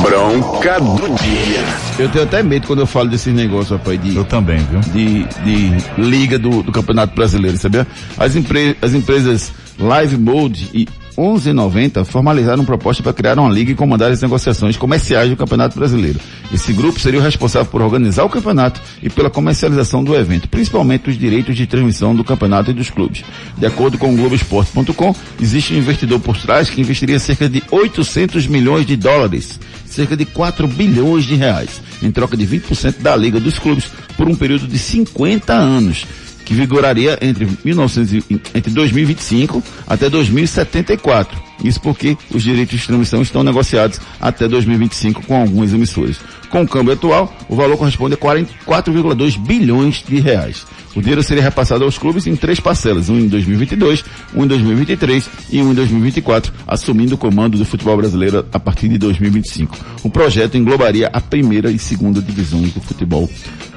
Bronca 0.00 0.80
do 0.80 1.14
dia. 1.16 1.64
Eu 1.98 2.08
tenho 2.08 2.24
até 2.24 2.42
medo 2.42 2.66
quando 2.66 2.80
eu 2.80 2.86
falo 2.86 3.08
desses 3.08 3.32
negócios, 3.34 3.70
rapaz, 3.70 4.00
de... 4.02 4.16
Eu 4.16 4.24
também, 4.24 4.58
viu? 4.58 4.80
De, 4.80 5.24
de 5.44 6.00
liga 6.00 6.38
do, 6.38 6.62
do 6.62 6.72
Campeonato 6.72 7.14
Brasileiro, 7.14 7.58
sabia? 7.58 7.86
As, 8.16 8.34
empre, 8.34 8.76
as 8.80 8.94
empresas 8.94 9.52
Live 9.78 10.16
Mode 10.16 10.70
e 10.72 10.88
1190 11.16 12.04
formalizaram 12.04 12.64
proposta 12.64 13.02
para 13.02 13.12
criar 13.12 13.38
uma 13.38 13.50
liga 13.50 13.72
e 13.72 13.74
comandar 13.74 14.10
as 14.10 14.22
negociações 14.22 14.76
comerciais 14.76 15.30
do 15.30 15.36
Campeonato 15.36 15.78
Brasileiro. 15.78 16.18
Esse 16.52 16.72
grupo 16.72 16.98
seria 16.98 17.20
o 17.20 17.22
responsável 17.22 17.70
por 17.70 17.82
organizar 17.82 18.24
o 18.24 18.28
campeonato 18.28 18.80
e 19.02 19.10
pela 19.10 19.30
comercialização 19.30 20.02
do 20.02 20.14
evento, 20.14 20.48
principalmente 20.48 21.10
os 21.10 21.18
direitos 21.18 21.56
de 21.56 21.66
transmissão 21.66 22.14
do 22.14 22.24
campeonato 22.24 22.70
e 22.70 22.74
dos 22.74 22.90
clubes. 22.90 23.24
De 23.56 23.66
acordo 23.66 23.98
com 23.98 24.12
o 24.12 24.16
Globoesporte.com, 24.16 25.14
existe 25.40 25.74
um 25.74 25.78
investidor 25.78 26.20
por 26.20 26.36
trás 26.36 26.70
que 26.70 26.80
investiria 26.80 27.18
cerca 27.18 27.48
de 27.48 27.62
800 27.70 28.46
milhões 28.46 28.86
de 28.86 28.96
dólares, 28.96 29.58
cerca 29.86 30.16
de 30.16 30.24
4 30.24 30.66
bilhões 30.66 31.24
de 31.24 31.34
reais, 31.34 31.80
em 32.02 32.10
troca 32.10 32.36
de 32.36 32.46
20% 32.46 33.00
da 33.00 33.14
liga 33.14 33.38
dos 33.38 33.58
clubes 33.58 33.84
por 34.16 34.28
um 34.28 34.34
período 34.34 34.66
de 34.66 34.78
50 34.78 35.52
anos 35.52 36.06
que 36.44 36.54
vigoraria 36.54 37.18
entre, 37.20 37.48
1900, 37.64 38.12
e- 38.12 38.40
entre 38.54 38.72
2025 38.72 39.62
até 39.86 40.08
2074. 40.08 41.40
Isso 41.64 41.80
porque 41.80 42.16
os 42.34 42.42
direitos 42.42 42.80
de 42.80 42.86
transmissão 42.86 43.22
estão 43.22 43.42
negociados 43.42 44.00
até 44.20 44.48
2025 44.48 45.22
com 45.26 45.40
algumas 45.40 45.72
emissoras. 45.72 46.16
Com 46.52 46.64
o 46.64 46.68
câmbio 46.68 46.92
atual, 46.92 47.34
o 47.48 47.56
valor 47.56 47.78
corresponde 47.78 48.12
a 48.12 48.18
44,2 48.18 49.38
bilhões 49.38 50.04
de 50.06 50.20
reais. 50.20 50.66
O 50.94 51.00
dinheiro 51.00 51.22
seria 51.22 51.42
repassado 51.42 51.82
aos 51.82 51.96
clubes 51.96 52.26
em 52.26 52.36
três 52.36 52.60
parcelas, 52.60 53.08
um 53.08 53.18
em 53.18 53.26
2022, 53.26 54.04
um 54.34 54.44
em 54.44 54.46
2023 54.46 55.30
e 55.50 55.62
um 55.62 55.70
em 55.70 55.74
2024, 55.74 56.52
assumindo 56.66 57.14
o 57.14 57.18
comando 57.18 57.56
do 57.56 57.64
futebol 57.64 57.96
brasileiro 57.96 58.44
a 58.52 58.60
partir 58.60 58.90
de 58.90 58.98
2025. 58.98 59.78
O 60.02 60.10
projeto 60.10 60.58
englobaria 60.58 61.08
a 61.10 61.22
primeira 61.22 61.70
e 61.70 61.78
segunda 61.78 62.20
divisões 62.20 62.74
do 62.74 62.82
futebol 62.82 63.30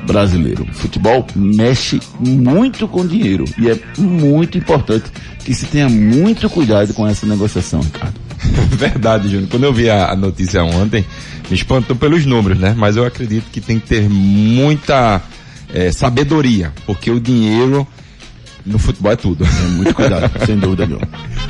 brasileiro. 0.06 0.64
O 0.70 0.74
futebol 0.74 1.26
mexe 1.34 2.02
muito 2.20 2.90
com 2.90 3.08
dinheiro 3.08 3.46
e 3.58 3.70
é 3.70 3.80
muito 3.98 4.58
importante 4.58 5.10
que 5.46 5.54
se 5.54 5.66
tenha 5.66 5.88
muito 5.88 6.50
cuidado 6.50 6.94
com 6.94 7.08
essa 7.08 7.26
negociação, 7.26 7.80
Ricardo. 7.80 8.25
Verdade, 8.76 9.30
Júnior. 9.30 9.50
Quando 9.50 9.64
eu 9.64 9.74
vi 9.74 9.90
a, 9.90 10.12
a 10.12 10.16
notícia 10.16 10.64
ontem, 10.64 11.06
me 11.50 11.56
espantou 11.56 11.96
pelos 11.96 12.26
números, 12.26 12.58
né? 12.58 12.74
Mas 12.78 12.96
eu 12.96 13.06
acredito 13.06 13.46
que 13.52 13.62
tem 13.62 13.80
que 13.80 13.88
ter 13.88 14.10
muita 14.10 15.22
eh, 15.74 15.92
sabedoria, 15.92 16.72
porque 16.86 17.12
o 17.12 17.20
dinheiro 17.20 17.88
no 18.66 18.80
futebol 18.80 19.12
é 19.12 19.16
tudo. 19.16 19.46
É 19.46 19.68
muito 19.70 19.94
cuidado, 19.94 20.32
sem 20.46 20.58
dúvida 20.58 20.86
nenhuma. 20.86 21.08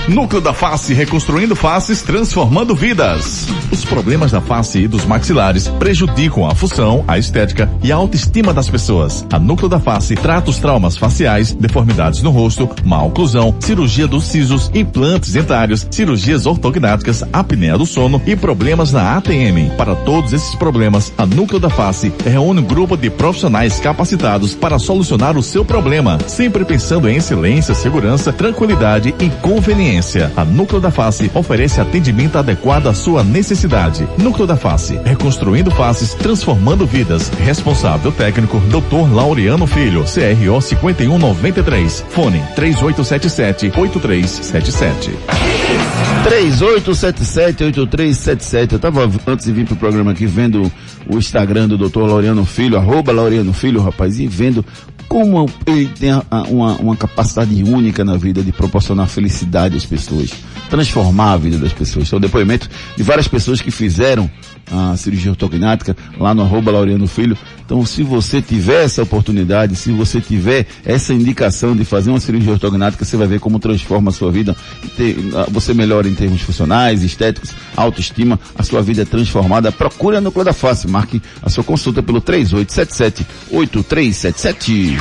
Núcleo 0.08 0.42
da 0.42 0.54
Face, 0.54 0.94
reconstruindo 0.94 1.56
faces, 1.56 2.02
transformando 2.02 2.76
vidas. 2.76 3.48
Os 3.72 3.84
problemas 3.86 4.32
da 4.32 4.42
face 4.42 4.80
e 4.80 4.88
dos 4.88 5.06
maxilares 5.06 5.68
prejudicam 5.68 6.46
a 6.46 6.54
função, 6.54 7.04
a 7.08 7.18
estética 7.18 7.70
e 7.82 7.92
a 7.92 7.96
autoestima 7.96 8.54
das 8.54 8.70
pessoas. 8.70 9.26
A 9.32 9.40
Núcleo 9.40 9.70
da 9.70 9.80
Face 9.80 10.16
trata 10.16 10.50
os 10.50 10.60
traumas 10.60 10.98
faciais, 10.98 11.54
deformidades 11.54 12.22
no 12.22 12.30
rosto, 12.30 12.70
má 12.84 13.02
oclusão, 13.02 13.56
cirurgia 13.60 14.08
dos 14.08 14.26
sisos, 14.26 14.70
implantes 14.74 15.32
dentários, 15.32 15.88
cirurgias 15.90 16.46
ortognáticas, 16.46 17.24
apneia 17.34 17.78
do 17.78 17.86
sono 17.86 18.22
e 18.26 18.36
problemas 18.36 18.92
na 18.92 19.18
ATM. 19.18 19.76
Para 19.78 19.96
todos 19.96 20.34
esses 20.34 20.54
problemas, 20.56 21.12
a 21.18 21.26
Núcleo 21.26 21.60
da 21.60 21.70
Face 21.70 22.14
reúne 22.24 22.62
um 22.62 22.64
grupo 22.64 22.96
de 22.96 23.10
profissionais 23.10 23.80
capacitados 23.80 24.54
para 24.54 24.78
solucionar 24.78 25.38
o 25.38 25.44
seu 25.44 25.66
problema, 25.66 26.20
sempre 26.28 26.64
pensando 26.64 27.05
em 27.08 27.18
excelência, 27.18 27.76
segurança, 27.76 28.32
tranquilidade 28.32 29.14
e 29.20 29.30
conveniência. 29.42 30.32
A 30.36 30.44
Núcleo 30.44 30.82
da 30.82 30.92
Face 30.92 31.32
oferece 31.34 31.82
atendimento 31.82 32.38
adequado 32.38 32.88
à 32.88 32.94
sua 32.94 33.24
necessidade. 33.24 34.08
Núcleo 34.18 34.48
da 34.48 34.56
Face, 34.56 35.00
reconstruindo 35.04 35.72
faces, 35.72 36.14
transformando 36.14 36.86
vidas. 36.86 37.30
Responsável 37.40 38.12
técnico, 38.12 38.60
Dr. 38.70 39.14
Laureano 39.14 39.66
Filho, 39.68 40.04
CRO 40.04 40.62
5193. 40.62 42.06
Fone 42.10 42.42
3877-8377. 42.56 45.12
3877-8377. 46.26 48.74
Eu 48.74 48.80
tava 48.80 49.10
antes 49.28 49.46
de 49.46 49.52
vir 49.52 49.66
pro 49.66 49.76
programa 49.76 50.12
aqui 50.12 50.26
vendo 50.26 50.72
o 51.08 51.18
Instagram 51.18 51.68
do 51.68 51.78
Dr. 51.78 52.00
Laureano 52.00 52.46
Filho, 52.46 52.78
arroba 52.78 53.12
Laureano 53.12 53.54
Filho, 53.54 53.82
rapaz, 53.82 54.20
e 54.20 54.28
vendo 54.28 54.66
como 55.08 55.50
ele 55.66 55.88
tem 55.88 56.10
uma, 56.50 56.74
uma 56.78 56.96
capacidade 56.96 57.64
única 57.64 58.04
na 58.04 58.18
vida 58.18 58.42
de 58.42 58.52
proporcionar 58.52 59.08
felicidade 59.08 59.78
às 59.78 59.86
pessoas, 59.86 60.32
transformar 60.70 61.34
a 61.34 61.38
vida 61.38 61.58
das 61.58 61.74
pessoas. 61.74 62.08
Então, 62.08 62.20
depoimento 62.20 62.70
de 62.98 63.04
várias 63.04 63.28
pessoas 63.28 63.62
que 63.62 63.72
fizeram 63.72 64.30
a 64.72 64.96
cirurgia 64.98 65.32
ortognática 65.32 65.96
lá 66.20 66.34
no 66.34 66.42
arroba 66.42 66.72
Laureano 66.72 67.08
Filho. 67.08 67.38
Então, 67.66 67.86
se 67.86 68.04
você 68.04 68.42
tiver 68.42 68.84
essa 68.86 69.02
oportunidade, 69.02 69.76
se 69.76 69.92
você 69.92 70.22
tiver 70.22 70.68
essa 70.86 71.14
indicação 71.14 71.76
de 71.76 71.84
fazer 71.84 72.12
uma 72.12 72.20
cirurgia 72.20 72.52
ortognática, 72.52 73.04
você 73.04 73.18
vai 73.18 73.28
ver 73.28 73.40
como 73.40 73.58
transforma 73.60 74.10
a 74.10 74.14
sua 74.14 74.32
vida. 74.32 74.56
Ah, 75.36 75.48
Você 75.50 75.74
melhora 75.74 76.08
em 76.08 76.14
termos 76.14 76.42
funcionais, 76.42 77.02
estéticos, 77.04 77.52
autoestima, 77.76 78.40
a 78.56 78.62
sua 78.64 78.82
vida 78.84 79.02
é 79.02 79.06
transformada. 79.06 79.72
Procure 79.72 80.18
a 80.18 80.22
Núcleo 80.22 80.46
da 80.46 80.54
Face, 80.54 80.88
marque 80.88 81.20
a 81.42 81.50
sua 81.50 81.64
consulta 81.64 82.04
pelo 82.04 82.22
3877-8377. 82.22 84.96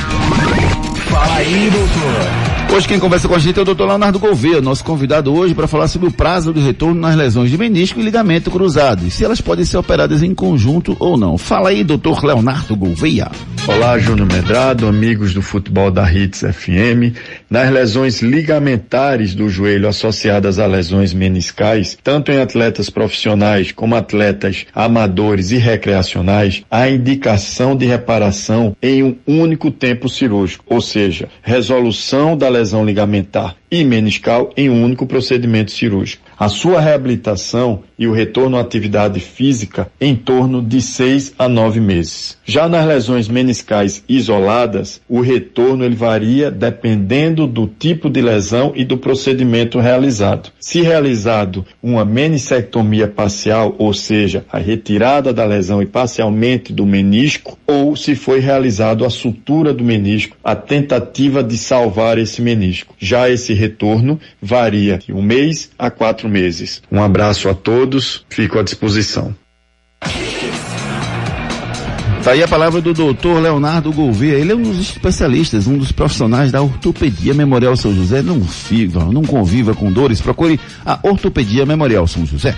Fala 1.09 1.35
aí, 1.35 1.69
doutor. 1.69 2.54
Hoje 2.73 2.87
quem 2.87 2.99
conversa 2.99 3.27
com 3.27 3.35
a 3.35 3.39
gente 3.39 3.57
é 3.57 3.61
o 3.61 3.65
Dr. 3.65 3.83
Leonardo 3.83 4.19
Gouveia, 4.19 4.61
nosso 4.61 4.83
convidado 4.83 5.33
hoje 5.33 5.53
para 5.53 5.67
falar 5.67 5.87
sobre 5.87 6.09
o 6.09 6.11
prazo 6.11 6.53
de 6.53 6.59
retorno 6.59 6.99
nas 6.99 7.15
lesões 7.15 7.49
de 7.49 7.57
menisco 7.57 7.99
e 7.99 8.03
ligamento 8.03 8.51
cruzado, 8.51 9.07
e 9.07 9.11
se 9.11 9.23
elas 9.23 9.39
podem 9.39 9.63
ser 9.63 9.77
operadas 9.77 10.21
em 10.21 10.33
conjunto 10.35 10.95
ou 10.99 11.15
não. 11.15 11.37
Fala 11.37 11.69
aí, 11.69 11.83
Dr. 11.83 12.23
Leonardo 12.23 12.75
Gouveia. 12.75 13.31
Olá, 13.67 13.97
Júnior 13.97 14.31
Medrado, 14.31 14.87
amigos 14.87 15.33
do 15.33 15.41
futebol 15.41 15.89
da 15.89 16.11
Hits 16.11 16.41
FM. 16.41 17.17
Nas 17.49 17.71
lesões 17.71 18.21
ligamentares 18.21 19.33
do 19.33 19.49
joelho 19.49 19.87
associadas 19.87 20.59
a 20.59 20.67
lesões 20.67 21.15
meniscais, 21.15 21.97
tanto 22.03 22.31
em 22.31 22.39
atletas 22.39 22.91
profissionais 22.91 23.71
como 23.71 23.95
atletas 23.95 24.67
amadores 24.73 25.49
e 25.49 25.57
recreacionais, 25.57 26.63
há 26.69 26.87
indicação 26.87 27.75
de 27.75 27.87
reparação 27.87 28.77
em 28.81 29.01
um 29.01 29.17
único 29.25 29.71
tempo 29.71 30.07
cirúrgico, 30.07 30.63
ou 30.67 30.79
seja, 30.79 31.27
resolução 31.41 32.37
da 32.37 32.47
lesão 32.47 32.85
ligamentar 32.85 33.55
e 33.71 33.83
meniscal 33.83 34.51
em 34.55 34.69
um 34.69 34.83
único 34.83 35.07
procedimento 35.07 35.71
cirúrgico. 35.71 36.24
A 36.37 36.49
sua 36.49 36.81
reabilitação 36.81 37.83
e 37.97 38.07
o 38.07 38.11
retorno 38.11 38.57
à 38.57 38.61
atividade 38.61 39.21
física 39.21 39.89
em 40.01 40.15
torno 40.15 40.61
de 40.61 40.81
seis 40.81 41.33
a 41.39 41.47
nove 41.47 41.79
meses. 41.79 42.37
Já 42.43 42.67
nas 42.67 42.85
lesões 42.85 43.29
meniscais 43.29 44.03
isoladas, 44.07 44.99
o 45.07 45.21
retorno 45.21 45.85
ele 45.85 45.95
varia 45.95 46.51
dependendo 46.51 47.47
do 47.47 47.67
tipo 47.67 48.09
de 48.09 48.21
lesão 48.21 48.73
e 48.75 48.83
do 48.83 48.97
procedimento 48.97 49.79
realizado. 49.79 50.51
Se 50.59 50.81
realizado 50.81 51.65
uma 51.81 52.03
menissectomia 52.03 53.07
parcial, 53.07 53.73
ou 53.77 53.93
seja, 53.93 54.43
a 54.51 54.57
retirada 54.57 55.31
da 55.33 55.45
lesão 55.45 55.81
e 55.81 55.85
parcialmente 55.85 56.73
do 56.73 56.85
menisco, 56.85 57.57
ou 57.65 57.95
se 57.95 58.13
foi 58.13 58.39
realizado 58.39 59.05
a 59.05 59.09
sutura 59.09 59.73
do 59.73 59.83
menisco, 59.83 60.35
a 60.43 60.55
tentativa 60.55 61.41
de 61.41 61.57
salvar 61.57 62.17
esse 62.17 62.41
menisco. 62.41 62.93
Já 62.99 63.29
esse 63.29 63.53
retorno 63.53 64.19
varia 64.41 64.97
de 64.97 65.13
um 65.13 65.21
mês 65.21 65.71
a 65.79 65.89
quatro 65.89 66.24
meses. 66.29 66.81
Um 66.91 67.01
abraço 67.01 67.49
a 67.49 67.53
todos, 67.53 68.25
fico 68.29 68.59
à 68.59 68.63
disposição. 68.63 69.35
Tá 72.25 72.31
aí 72.31 72.41
a 72.41 72.47
palavra 72.47 72.81
do 72.81 72.91
doutor 72.91 73.39
Leonardo 73.39 73.91
Gouveia. 73.91 74.39
Ele 74.39 74.51
é 74.51 74.55
um 74.55 74.63
dos 74.63 74.79
especialistas, 74.79 75.67
um 75.67 75.77
dos 75.77 75.91
profissionais 75.91 76.51
da 76.51 76.59
Ortopedia 76.59 77.35
Memorial 77.35 77.77
São 77.77 77.93
José. 77.93 78.23
Não 78.23 78.39
viva, 78.39 79.05
não 79.05 79.21
conviva 79.21 79.75
com 79.75 79.91
dores, 79.91 80.21
procure 80.21 80.59
a 80.83 80.97
Ortopedia 81.03 81.67
Memorial 81.67 82.07
São 82.07 82.25
José. 82.25 82.57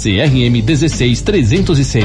CRM 0.01 0.65
16306. 0.65 2.03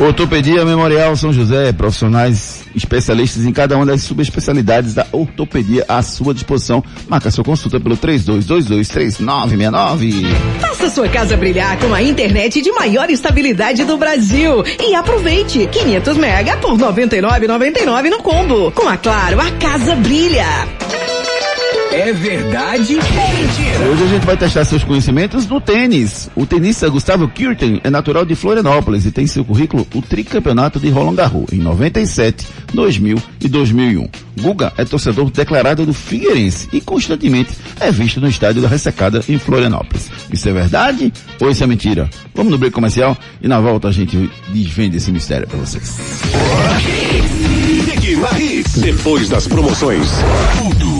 Ortopedia 0.00 0.64
Memorial 0.64 1.14
São 1.14 1.32
José, 1.32 1.72
profissionais 1.72 2.64
especialistas 2.74 3.44
em 3.44 3.52
cada 3.52 3.76
uma 3.76 3.86
das 3.86 4.02
subespecialidades 4.02 4.94
da 4.94 5.06
ortopedia 5.12 5.84
à 5.86 6.02
sua 6.02 6.34
disposição. 6.34 6.82
Marca 7.06 7.30
sua 7.30 7.44
consulta 7.44 7.78
pelo 7.78 7.96
32223969. 7.96 10.24
Faça 10.58 10.90
sua 10.90 11.08
casa 11.08 11.36
brilhar 11.36 11.78
com 11.78 11.94
a 11.94 12.02
internet 12.02 12.60
de 12.60 12.72
maior 12.72 13.08
estabilidade 13.08 13.84
do 13.84 13.96
Brasil 13.96 14.64
e 14.80 14.96
aproveite 14.96 15.68
500 15.70 16.16
mega 16.16 16.56
por 16.56 16.76
99,99 16.76 18.10
no 18.10 18.18
combo. 18.18 18.72
Com 18.72 18.88
a 18.88 18.96
Claro, 18.96 19.40
a 19.40 19.52
casa 19.52 19.94
brilha. 19.94 20.66
É 21.92 22.12
verdade 22.12 22.94
ou 22.96 23.36
mentira? 23.36 23.90
Hoje 23.90 24.04
a 24.04 24.06
gente 24.06 24.24
vai 24.24 24.36
testar 24.36 24.64
seus 24.64 24.84
conhecimentos 24.84 25.46
no 25.48 25.60
tênis. 25.60 26.30
O 26.36 26.46
tenista 26.46 26.88
Gustavo 26.88 27.28
Kirten 27.28 27.80
é 27.82 27.90
natural 27.90 28.24
de 28.24 28.36
Florianópolis 28.36 29.04
e 29.04 29.10
tem 29.10 29.26
seu 29.26 29.44
currículo 29.44 29.86
o 29.94 30.00
tricampeonato 30.00 30.78
de 30.78 30.88
Roland 30.88 31.16
Garros 31.16 31.52
em 31.52 31.58
97, 31.58 32.46
2000 32.72 33.20
e 33.40 33.48
2001. 33.48 34.08
Guga 34.40 34.72
é 34.76 34.84
torcedor 34.84 35.30
declarado 35.30 35.84
do 35.84 35.92
Figueirense 35.92 36.68
e 36.72 36.80
constantemente 36.80 37.50
é 37.80 37.90
visto 37.90 38.20
no 38.20 38.28
estádio 38.28 38.62
da 38.62 38.68
Ressecada 38.68 39.22
em 39.28 39.38
Florianópolis. 39.38 40.10
Isso 40.32 40.48
é 40.48 40.52
verdade 40.52 41.12
ou 41.40 41.50
isso 41.50 41.64
é 41.64 41.66
mentira? 41.66 42.08
Vamos 42.34 42.52
no 42.52 42.58
break 42.58 42.72
comercial 42.72 43.16
e 43.42 43.48
na 43.48 43.60
volta 43.60 43.88
a 43.88 43.92
gente 43.92 44.30
desvende 44.48 44.96
esse 44.96 45.10
mistério 45.10 45.48
para 45.48 45.58
vocês. 45.58 45.98
Depois 48.76 49.28
das 49.28 49.46
promoções, 49.46 50.08
tudo, 50.58 50.99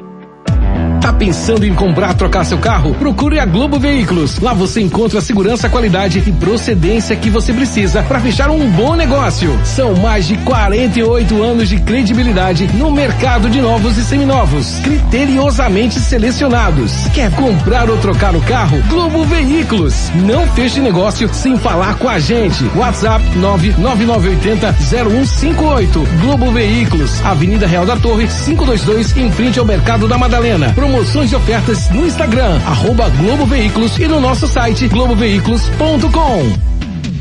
Tá 1.01 1.11
pensando 1.11 1.65
em 1.65 1.73
comprar, 1.73 2.13
trocar 2.13 2.43
seu 2.43 2.59
carro? 2.59 2.93
Procure 2.93 3.39
a 3.39 3.45
Globo 3.45 3.79
Veículos. 3.79 4.39
Lá 4.39 4.53
você 4.53 4.81
encontra 4.81 5.17
a 5.17 5.21
segurança, 5.21 5.67
qualidade 5.67 6.23
e 6.27 6.31
procedência 6.31 7.15
que 7.15 7.27
você 7.27 7.51
precisa 7.51 8.03
para 8.03 8.19
fechar 8.19 8.51
um 8.51 8.69
bom 8.69 8.95
negócio. 8.95 9.59
São 9.65 9.95
mais 9.95 10.27
de 10.27 10.37
48 10.37 11.41
anos 11.41 11.69
de 11.69 11.79
credibilidade 11.79 12.67
no 12.75 12.91
mercado 12.91 13.49
de 13.49 13.59
novos 13.59 13.97
e 13.97 14.03
seminovos, 14.03 14.75
criteriosamente 14.83 15.99
selecionados. 15.99 17.07
Quer 17.15 17.31
comprar 17.31 17.89
ou 17.89 17.97
trocar 17.97 18.35
o 18.35 18.41
carro? 18.41 18.79
Globo 18.87 19.25
Veículos. 19.25 20.11
Não 20.13 20.45
feche 20.49 20.79
negócio 20.79 21.33
sem 21.33 21.57
falar 21.57 21.95
com 21.95 22.07
a 22.07 22.19
gente. 22.19 22.63
WhatsApp 22.75 23.25
99980 23.37 24.71
0158. 24.73 26.07
Globo 26.21 26.51
Veículos, 26.51 27.25
Avenida 27.25 27.65
Real 27.65 27.87
da 27.87 27.95
Torre, 27.95 28.27
522, 28.27 29.17
em 29.17 29.31
frente 29.31 29.57
ao 29.57 29.65
Mercado 29.65 30.07
da 30.07 30.15
Madalena. 30.15 30.71
Promoções 30.91 31.31
e 31.31 31.35
ofertas 31.37 31.89
no 31.91 32.05
Instagram, 32.05 32.59
arroba 32.65 33.07
Globo 33.11 33.45
Veículos 33.45 33.97
e 33.97 34.09
no 34.09 34.19
nosso 34.19 34.45
site 34.45 34.89
globoveículos.com. 34.89 36.70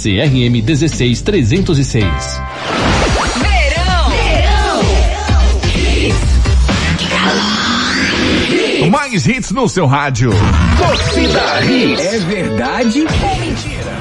CRM 0.00 0.62
16306. 0.62 2.06
Mais 8.90 9.26
hits 9.26 9.50
no 9.50 9.68
seu 9.68 9.86
rádio. 9.86 10.30
Torcida 10.78 11.62
Hits. 11.62 12.00
É 12.00 12.18
verdade 12.18 13.00
ou 13.00 13.36
mentira? 13.40 14.00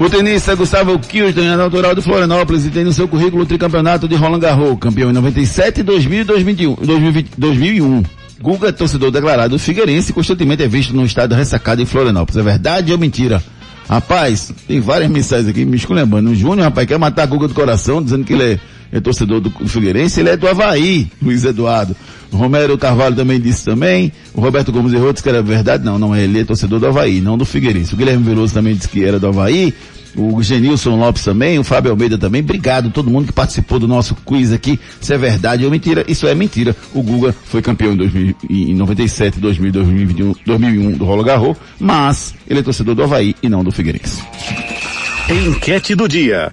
O 0.00 0.08
tenista 0.08 0.54
Gustavo 0.54 0.98
Kirsten 0.98 1.46
é 1.46 1.56
natural 1.56 1.94
de 1.94 2.00
Florianópolis 2.00 2.64
e 2.64 2.70
tem 2.70 2.84
no 2.84 2.92
seu 2.94 3.06
currículo 3.06 3.42
o 3.42 3.46
tricampeonato 3.46 4.08
de 4.08 4.14
Roland 4.14 4.40
Garros, 4.40 4.78
campeão 4.80 5.10
em 5.10 5.12
97, 5.12 5.82
2000 5.82 6.20
e 6.20 6.24
2021, 6.24 6.74
2020, 6.76 7.30
2001. 7.36 8.02
Guga 8.40 8.68
é 8.68 8.72
torcedor 8.72 9.10
declarado 9.10 9.50
do 9.50 9.58
Figueirense 9.58 10.10
e 10.10 10.14
constantemente 10.14 10.62
é 10.62 10.68
visto 10.68 10.94
no 10.94 11.04
estádio 11.04 11.36
ressacado 11.36 11.82
em 11.82 11.86
Florianópolis. 11.86 12.38
É 12.38 12.42
verdade 12.42 12.92
ou 12.92 12.98
mentira? 12.98 13.42
Rapaz, 13.88 14.52
tem 14.66 14.80
várias 14.80 15.10
mensagens 15.10 15.48
aqui 15.48 15.64
me 15.64 15.76
esculhambando. 15.76 16.30
O 16.30 16.34
Júnior, 16.34 16.64
rapaz, 16.64 16.86
quer 16.86 16.98
matar 16.98 17.22
a 17.22 17.26
Guga 17.26 17.48
do 17.48 17.54
coração, 17.54 18.02
dizendo 18.02 18.24
que 18.24 18.34
ele 18.34 18.52
é, 18.54 18.60
é 18.92 19.00
torcedor 19.00 19.40
do, 19.40 19.50
Figueirense, 19.68 20.20
ele 20.20 20.30
é 20.30 20.36
do 20.36 20.48
Havaí, 20.48 21.08
Luiz 21.20 21.44
Eduardo. 21.44 21.94
Romero 22.32 22.76
Carvalho 22.76 23.16
também 23.16 23.40
disse 23.40 23.64
também. 23.64 24.12
O 24.34 24.40
Roberto 24.40 24.70
Gomes 24.70 24.92
errou, 24.92 25.12
disse 25.12 25.22
que 25.22 25.28
era 25.28 25.42
verdade. 25.42 25.84
Não, 25.84 25.98
não 25.98 26.14
é, 26.14 26.24
ele 26.24 26.40
é 26.40 26.44
torcedor 26.44 26.78
do 26.78 26.86
Havaí, 26.86 27.20
não 27.20 27.38
do 27.38 27.44
Figueirense. 27.44 27.94
O 27.94 27.96
Guilherme 27.96 28.22
Veloso 28.22 28.52
também 28.52 28.74
disse 28.74 28.88
que 28.88 29.04
era 29.04 29.18
do 29.18 29.26
Havaí. 29.26 29.74
O 30.16 30.42
Genilson 30.42 30.96
Lopes 30.96 31.22
também, 31.22 31.58
o 31.58 31.64
Fábio 31.64 31.90
Almeida 31.90 32.18
também. 32.18 32.42
Obrigado 32.42 32.88
a 32.88 32.90
todo 32.90 33.10
mundo 33.10 33.26
que 33.26 33.32
participou 33.32 33.78
do 33.78 33.86
nosso 33.86 34.14
quiz 34.24 34.52
aqui. 34.52 34.78
Se 35.00 35.14
é 35.14 35.18
verdade 35.18 35.64
ou 35.64 35.70
mentira, 35.70 36.04
isso 36.08 36.26
é 36.26 36.34
mentira. 36.34 36.74
O 36.92 37.02
Guga 37.02 37.32
foi 37.32 37.62
campeão 37.62 37.92
em, 37.92 37.96
2000, 37.96 38.34
em 38.50 38.74
97, 38.74 39.38
2000, 39.38 39.72
2021, 39.72 40.34
2001 40.44 40.92
do 40.92 41.04
Rolo 41.04 41.22
Garro, 41.22 41.56
mas 41.78 42.34
ele 42.48 42.60
é 42.60 42.62
torcedor 42.62 42.94
do 42.94 43.02
Havaí 43.02 43.34
e 43.42 43.48
não 43.48 43.62
do 43.62 43.70
Figueirense. 43.70 44.22
Enquete 45.28 45.94
do 45.94 46.08
dia. 46.08 46.52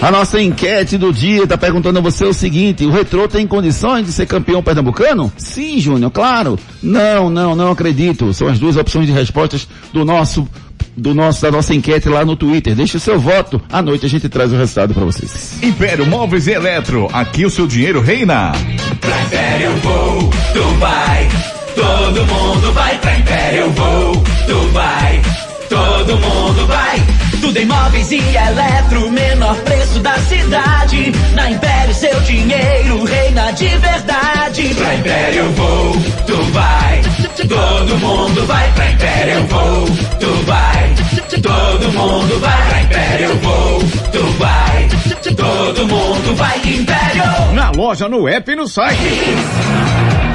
A 0.00 0.12
nossa 0.12 0.40
enquete 0.40 0.96
do 0.96 1.12
dia 1.12 1.42
está 1.42 1.58
perguntando 1.58 1.98
a 1.98 2.02
você 2.02 2.24
o 2.24 2.32
seguinte: 2.32 2.86
o 2.86 2.90
Retrô 2.90 3.26
tem 3.26 3.46
condições 3.46 4.06
de 4.06 4.12
ser 4.12 4.26
campeão 4.26 4.62
pernambucano? 4.62 5.32
Sim, 5.36 5.80
Júnior, 5.80 6.10
claro. 6.10 6.58
Não, 6.82 7.28
não, 7.28 7.56
não 7.56 7.72
acredito. 7.72 8.32
São 8.32 8.46
as 8.46 8.58
duas 8.58 8.76
opções 8.76 9.06
de 9.06 9.12
respostas 9.12 9.66
do 9.92 10.04
nosso 10.04 10.48
do 10.96 11.14
nosso, 11.14 11.42
da 11.42 11.50
nossa 11.50 11.74
enquete 11.74 12.08
lá 12.08 12.24
no 12.24 12.36
Twitter. 12.36 12.74
Deixe 12.74 12.96
o 12.96 13.00
seu 13.00 13.18
voto. 13.18 13.60
À 13.70 13.82
noite 13.82 14.06
a 14.06 14.08
gente 14.08 14.28
traz 14.28 14.52
o 14.52 14.56
resultado 14.56 14.94
para 14.94 15.04
vocês. 15.04 15.58
Império 15.62 16.06
Móveis 16.06 16.46
e 16.46 16.52
Eletro. 16.52 17.08
Aqui 17.12 17.44
o 17.44 17.50
seu 17.50 17.66
dinheiro 17.66 18.00
reina. 18.00 18.52
Pra 19.00 19.20
Império 19.22 19.70
Vou, 19.82 20.30
Dubai. 20.54 21.28
Todo 21.74 22.26
mundo 22.26 22.72
vai 22.72 22.98
pra 22.98 23.18
Império 23.18 23.70
Vou, 23.70 24.24
Dubai. 24.46 25.22
Todo 25.68 26.16
mundo 26.18 26.66
vai. 26.66 27.27
Tudo 27.40 27.56
em 27.56 27.66
móveis 27.66 28.10
e 28.10 28.18
eletro, 28.18 29.10
menor 29.10 29.56
preço 29.58 30.00
da 30.00 30.14
cidade. 30.18 31.12
Na 31.34 31.50
Império 31.50 31.94
seu 31.94 32.20
dinheiro 32.20 33.04
reina 33.04 33.50
de 33.52 33.68
verdade. 33.68 34.74
Pra 34.74 34.94
Império 34.94 35.50
Vou, 35.52 35.92
Dubai. 36.26 37.02
Todo 37.48 37.98
mundo 37.98 38.46
vai 38.46 38.72
pra 38.72 38.90
Império 38.90 39.46
Vou, 39.46 39.86
Dubai. 40.20 40.94
Todo 41.42 41.92
mundo 41.92 42.40
vai 42.40 42.68
pra 42.68 42.82
Império 42.82 43.36
Vou, 43.36 43.82
Dubai. 44.12 44.88
Todo 45.36 45.86
mundo 45.86 46.36
vai 46.36 46.58
Império. 46.58 47.54
Na 47.54 47.70
loja, 47.70 48.08
no 48.08 48.28
app 48.28 48.50
e 48.50 48.56
no 48.56 48.66
site. 48.66 48.98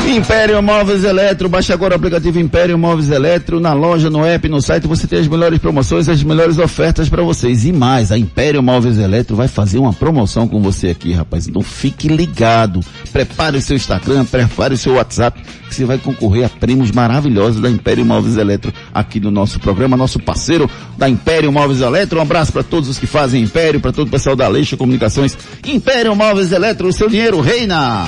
Império 0.05 0.61
Móveis 0.61 1.03
Eletro, 1.03 1.49
baixe 1.49 1.71
agora 1.73 1.93
o 1.93 1.95
aplicativo 1.95 2.39
Império 2.39 2.77
Móveis 2.77 3.09
Eletro, 3.09 3.59
na 3.59 3.73
loja, 3.73 4.09
no 4.09 4.25
app, 4.25 4.47
no 4.47 4.61
site, 4.61 4.85
você 4.85 5.07
tem 5.07 5.19
as 5.19 5.27
melhores 5.27 5.59
promoções, 5.59 6.07
as 6.07 6.21
melhores 6.23 6.59
ofertas 6.59 7.09
para 7.09 7.23
vocês. 7.23 7.65
E 7.65 7.71
mais, 7.71 8.11
a 8.11 8.17
Império 8.17 8.61
Móveis 8.61 8.97
Eletro 8.97 9.35
vai 9.35 9.47
fazer 9.47 9.79
uma 9.79 9.93
promoção 9.93 10.47
com 10.47 10.61
você 10.61 10.89
aqui, 10.89 11.13
rapaz. 11.13 11.47
Então 11.47 11.61
fique 11.61 12.07
ligado. 12.07 12.81
Prepare 13.11 13.57
o 13.57 13.61
seu 13.61 13.75
Instagram, 13.75 14.25
prepare 14.25 14.73
o 14.75 14.77
seu 14.77 14.95
WhatsApp, 14.95 15.41
que 15.67 15.73
você 15.73 15.85
vai 15.85 15.97
concorrer 15.97 16.45
a 16.45 16.49
prêmios 16.49 16.91
maravilhosos 16.91 17.61
da 17.61 17.69
Império 17.69 18.05
Móveis 18.05 18.37
Eletro 18.37 18.73
aqui 18.93 19.19
no 19.19 19.31
nosso 19.31 19.59
programa, 19.59 19.97
nosso 19.97 20.19
parceiro 20.19 20.69
da 20.97 21.09
Império 21.09 21.51
Móveis 21.51 21.81
Eletro. 21.81 22.19
Um 22.19 22.21
abraço 22.21 22.51
para 22.51 22.63
todos 22.63 22.89
os 22.89 22.99
que 22.99 23.07
fazem 23.07 23.41
Império, 23.41 23.79
para 23.79 23.91
todo 23.91 24.07
o 24.07 24.11
pessoal 24.11 24.35
da 24.35 24.47
Leixa 24.47 24.77
Comunicações. 24.77 25.37
Império 25.65 26.15
Móveis 26.15 26.51
Eletro, 26.51 26.87
o 26.87 26.93
seu 26.93 27.09
dinheiro 27.09 27.41
reina. 27.41 28.05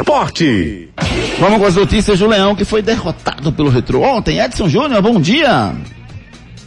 Esporte. 0.00 0.90
Vamos 1.38 1.58
com 1.58 1.64
as 1.64 1.74
notícias 1.74 2.18
do 2.18 2.26
Leão, 2.26 2.54
que 2.54 2.66
foi 2.66 2.82
derrotado 2.82 3.50
pelo 3.50 3.70
Retro 3.70 4.02
ontem. 4.02 4.38
Edson 4.38 4.68
Júnior, 4.68 5.00
bom 5.00 5.18
dia. 5.18 5.74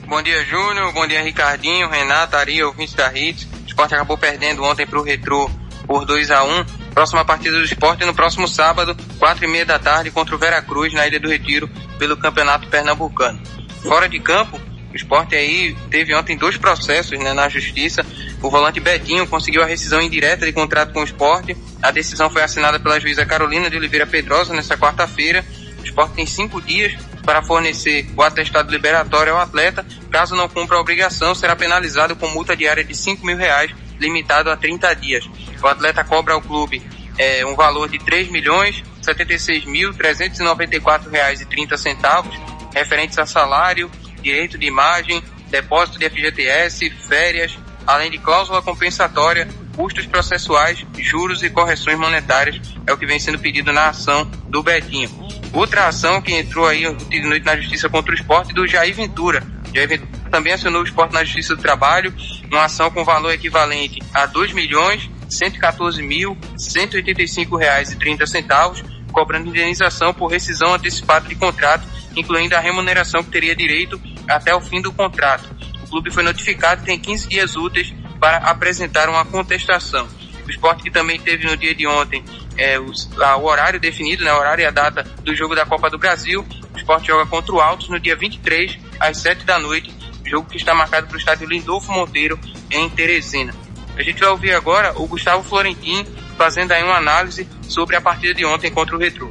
Bom 0.08 0.20
dia, 0.24 0.44
Júnior. 0.46 0.92
Bom 0.94 1.06
dia, 1.06 1.22
Ricardinho, 1.22 1.88
Renato, 1.90 2.36
Ari, 2.36 2.64
ouvinte 2.64 2.96
da 2.96 3.14
Hits. 3.16 3.48
O 3.64 3.68
esporte 3.68 3.94
acabou 3.94 4.18
perdendo 4.18 4.64
ontem 4.64 4.88
para 4.88 5.00
o 5.00 5.04
Retro 5.04 5.50
por 5.86 6.06
2 6.06 6.32
a 6.32 6.44
1 6.44 6.66
Próxima 6.94 7.24
partida 7.24 7.56
do 7.56 7.64
esporte 7.64 8.04
no 8.04 8.16
próximo 8.16 8.48
sábado, 8.48 8.98
quatro 9.20 9.46
e 9.46 9.48
meia 9.48 9.66
da 9.66 9.78
tarde, 9.78 10.12
contra 10.12 10.36
o 10.36 10.38
Veracruz, 10.38 10.92
na 10.94 11.08
Ilha 11.08 11.20
do 11.20 11.30
Retiro, 11.30 11.70
pelo 11.98 12.18
Campeonato 12.18 12.68
Pernambucano. 12.68 13.40
Fora 13.84 14.10
de 14.10 14.20
campo, 14.20 14.60
o 14.92 14.96
esporte 14.96 15.36
aí 15.36 15.78
teve 15.92 16.16
ontem 16.16 16.36
dois 16.36 16.58
processos 16.58 17.18
né, 17.20 17.32
na 17.32 17.48
justiça. 17.48 18.04
O 18.42 18.50
volante 18.50 18.80
Betinho 18.80 19.28
conseguiu 19.28 19.62
a 19.62 19.66
rescisão 19.66 20.02
indireta 20.02 20.46
de 20.46 20.54
contrato 20.54 20.94
com 20.94 21.02
o 21.02 21.04
esporte. 21.04 21.58
A 21.82 21.92
decisão 21.92 22.30
foi 22.30 22.42
assinada 22.42 22.80
pela 22.80 23.00
juíza 23.00 23.26
Carolina 23.26 23.70
de 23.70 23.78
Oliveira 23.78 24.08
Pedrosa 24.08 24.54
nesta 24.54 24.78
quarta-feira. 24.78 25.44
O 25.80 25.84
esporte 25.84 26.16
tem 26.16 26.26
cinco 26.26 26.62
dias 26.62 26.94
para 27.26 27.42
fornecer 27.42 28.10
o 28.16 28.22
atestado 28.22 28.72
liberatório 28.72 29.34
ao 29.34 29.40
atleta. 29.40 29.86
Caso 30.10 30.36
não 30.36 30.48
cumpra 30.48 30.78
a 30.78 30.80
obrigação, 30.80 31.36
será 31.36 31.56
penalizado 31.56 32.16
com 32.16 32.28
multa 32.28 32.56
diária 32.56 32.84
de 32.84 32.96
5 32.96 33.26
mil 33.26 33.38
reais, 33.38 33.72
limitado 34.00 34.50
a 34.50 34.58
30 34.58 34.94
dias. 34.96 35.30
O 35.62 35.68
atleta 35.68 36.04
cobra 36.04 36.34
ao 36.34 36.42
clube 36.42 36.82
é, 37.18 37.46
um 37.46 37.56
valor 37.56 37.90
de 37.90 37.98
R$ 37.98 38.06
3 38.06 38.32
milhões 38.32 38.84
76 39.02 39.66
mil 39.66 39.94
394 39.94 41.10
reais 41.10 41.42
e 41.42 41.46
30 41.46 41.78
centavos, 41.78 42.36
referentes 42.74 43.18
a 43.18 43.26
salário, 43.26 43.90
direito 44.22 44.58
de 44.58 44.68
imagem, 44.68 45.24
depósito 45.50 45.98
de 45.98 46.10
FGTS, 46.10 46.90
férias, 46.90 47.58
além 47.86 48.12
de 48.12 48.18
cláusula 48.18 48.62
compensatória 48.62 49.48
custos 49.76 50.06
processuais, 50.06 50.86
juros 50.98 51.42
e 51.42 51.50
correções 51.50 51.98
monetárias, 51.98 52.60
é 52.86 52.92
o 52.92 52.98
que 52.98 53.06
vem 53.06 53.18
sendo 53.18 53.40
pedido 53.40 53.72
na 53.72 53.88
ação 53.88 54.26
do 54.50 54.62
Betinho. 54.62 55.10
Outra 55.54 55.88
ação 55.88 56.22
que 56.22 56.34
entrou 56.34 56.68
aí 56.68 56.84
de 56.94 57.22
noite 57.22 57.46
na 57.46 57.56
justiça 57.56 57.88
contra 57.88 58.12
o 58.12 58.16
esporte 58.16 58.54
do 58.54 58.68
Jair 58.68 58.94
Ventura. 58.94 59.42
Jair 59.74 59.88
Ventura 59.88 60.30
também 60.30 60.52
acionou 60.52 60.82
o 60.82 60.84
esporte 60.84 61.14
na 61.14 61.24
justiça 61.24 61.56
do 61.56 61.62
trabalho, 61.62 62.14
uma 62.52 62.66
ação 62.66 62.92
com 62.92 63.06
valor 63.06 63.32
equivalente 63.32 64.02
a 64.14 64.26
dois 64.26 64.52
milhões 64.52 65.10
114 65.30 66.02
mil 66.02 66.38
185 66.58 67.56
reais 67.56 67.92
e 67.92 67.96
30 67.96 68.26
centavos, 68.28 68.84
cobrando 69.14 69.48
indenização 69.48 70.14
por 70.14 70.28
rescisão 70.28 70.74
antecipada 70.74 71.28
de 71.28 71.36
contrato, 71.36 71.88
incluindo 72.16 72.56
a 72.56 72.60
remuneração 72.60 73.24
que 73.24 73.32
teria 73.32 73.56
direito 73.56 74.02
até 74.28 74.54
o 74.54 74.62
fim 74.62 74.82
do 74.82 74.92
contrato. 74.92 75.59
Clube 75.90 76.12
foi 76.12 76.24
notificado 76.24 76.84
e 76.84 76.86
tem 76.86 77.00
15 77.00 77.28
dias 77.28 77.56
úteis 77.56 77.94
para 78.20 78.38
apresentar 78.38 79.10
uma 79.10 79.26
contestação. 79.26 80.08
O 80.46 80.50
esporte 80.50 80.84
que 80.84 80.92
também 80.92 81.20
teve 81.20 81.46
no 81.46 81.56
dia 81.56 81.76
de 81.76 81.86
ontem 81.86 82.24
é, 82.58 82.80
o, 82.80 82.92
a, 83.24 83.38
o 83.38 83.46
horário 83.46 83.80
definido, 83.80 84.24
né, 84.24 84.34
o 84.34 84.38
horário 84.38 84.62
e 84.64 84.66
a 84.66 84.72
data 84.72 85.04
do 85.24 85.36
jogo 85.36 85.56
da 85.56 85.66
Copa 85.66 85.90
do 85.90 85.98
Brasil. 85.98 86.46
O 86.74 86.78
esporte 86.78 87.08
joga 87.08 87.26
contra 87.26 87.54
o 87.54 87.60
Altos 87.60 87.90
no 87.90 88.00
dia 88.00 88.16
23, 88.16 88.78
às 89.00 89.18
7 89.18 89.46
da 89.46 89.60
noite, 89.60 89.94
jogo 90.26 90.50
que 90.50 90.58
está 90.58 90.74
marcado 90.74 91.08
para 91.08 91.16
o 91.16 91.20
estádio 91.20 91.48
Lindolfo 91.48 91.92
Monteiro, 91.92 92.40
em 92.70 92.90
Teresina. 92.90 93.54
A 93.98 94.04
gente 94.04 94.20
vai 94.20 94.30
ouvir 94.30 94.54
agora 94.54 94.94
o 94.96 95.08
Gustavo 95.08 95.44
Florentin 95.44 96.06
fazendo 96.38 96.72
aí 96.72 96.84
uma 96.84 96.98
análise 96.98 97.48
sobre 97.68 97.96
a 97.96 98.02
partida 98.02 98.34
de 98.34 98.46
ontem 98.46 98.72
contra 98.72 98.96
o 98.96 99.00
Retro. 99.00 99.30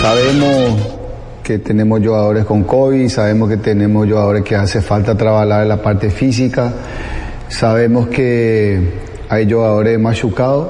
Sabemos 0.00 0.97
que 1.48 1.60
tenemos 1.60 2.00
jugadores 2.04 2.44
con 2.44 2.64
COVID, 2.64 3.08
sabemos 3.08 3.48
que 3.48 3.56
tenemos 3.56 4.06
jugadores 4.06 4.44
que 4.44 4.54
hace 4.54 4.82
falta 4.82 5.16
trabajar 5.16 5.62
en 5.62 5.68
la 5.70 5.80
parte 5.80 6.10
física, 6.10 6.70
sabemos 7.48 8.08
que 8.08 8.78
hay 9.30 9.50
jugadores 9.50 9.98
machucados, 9.98 10.68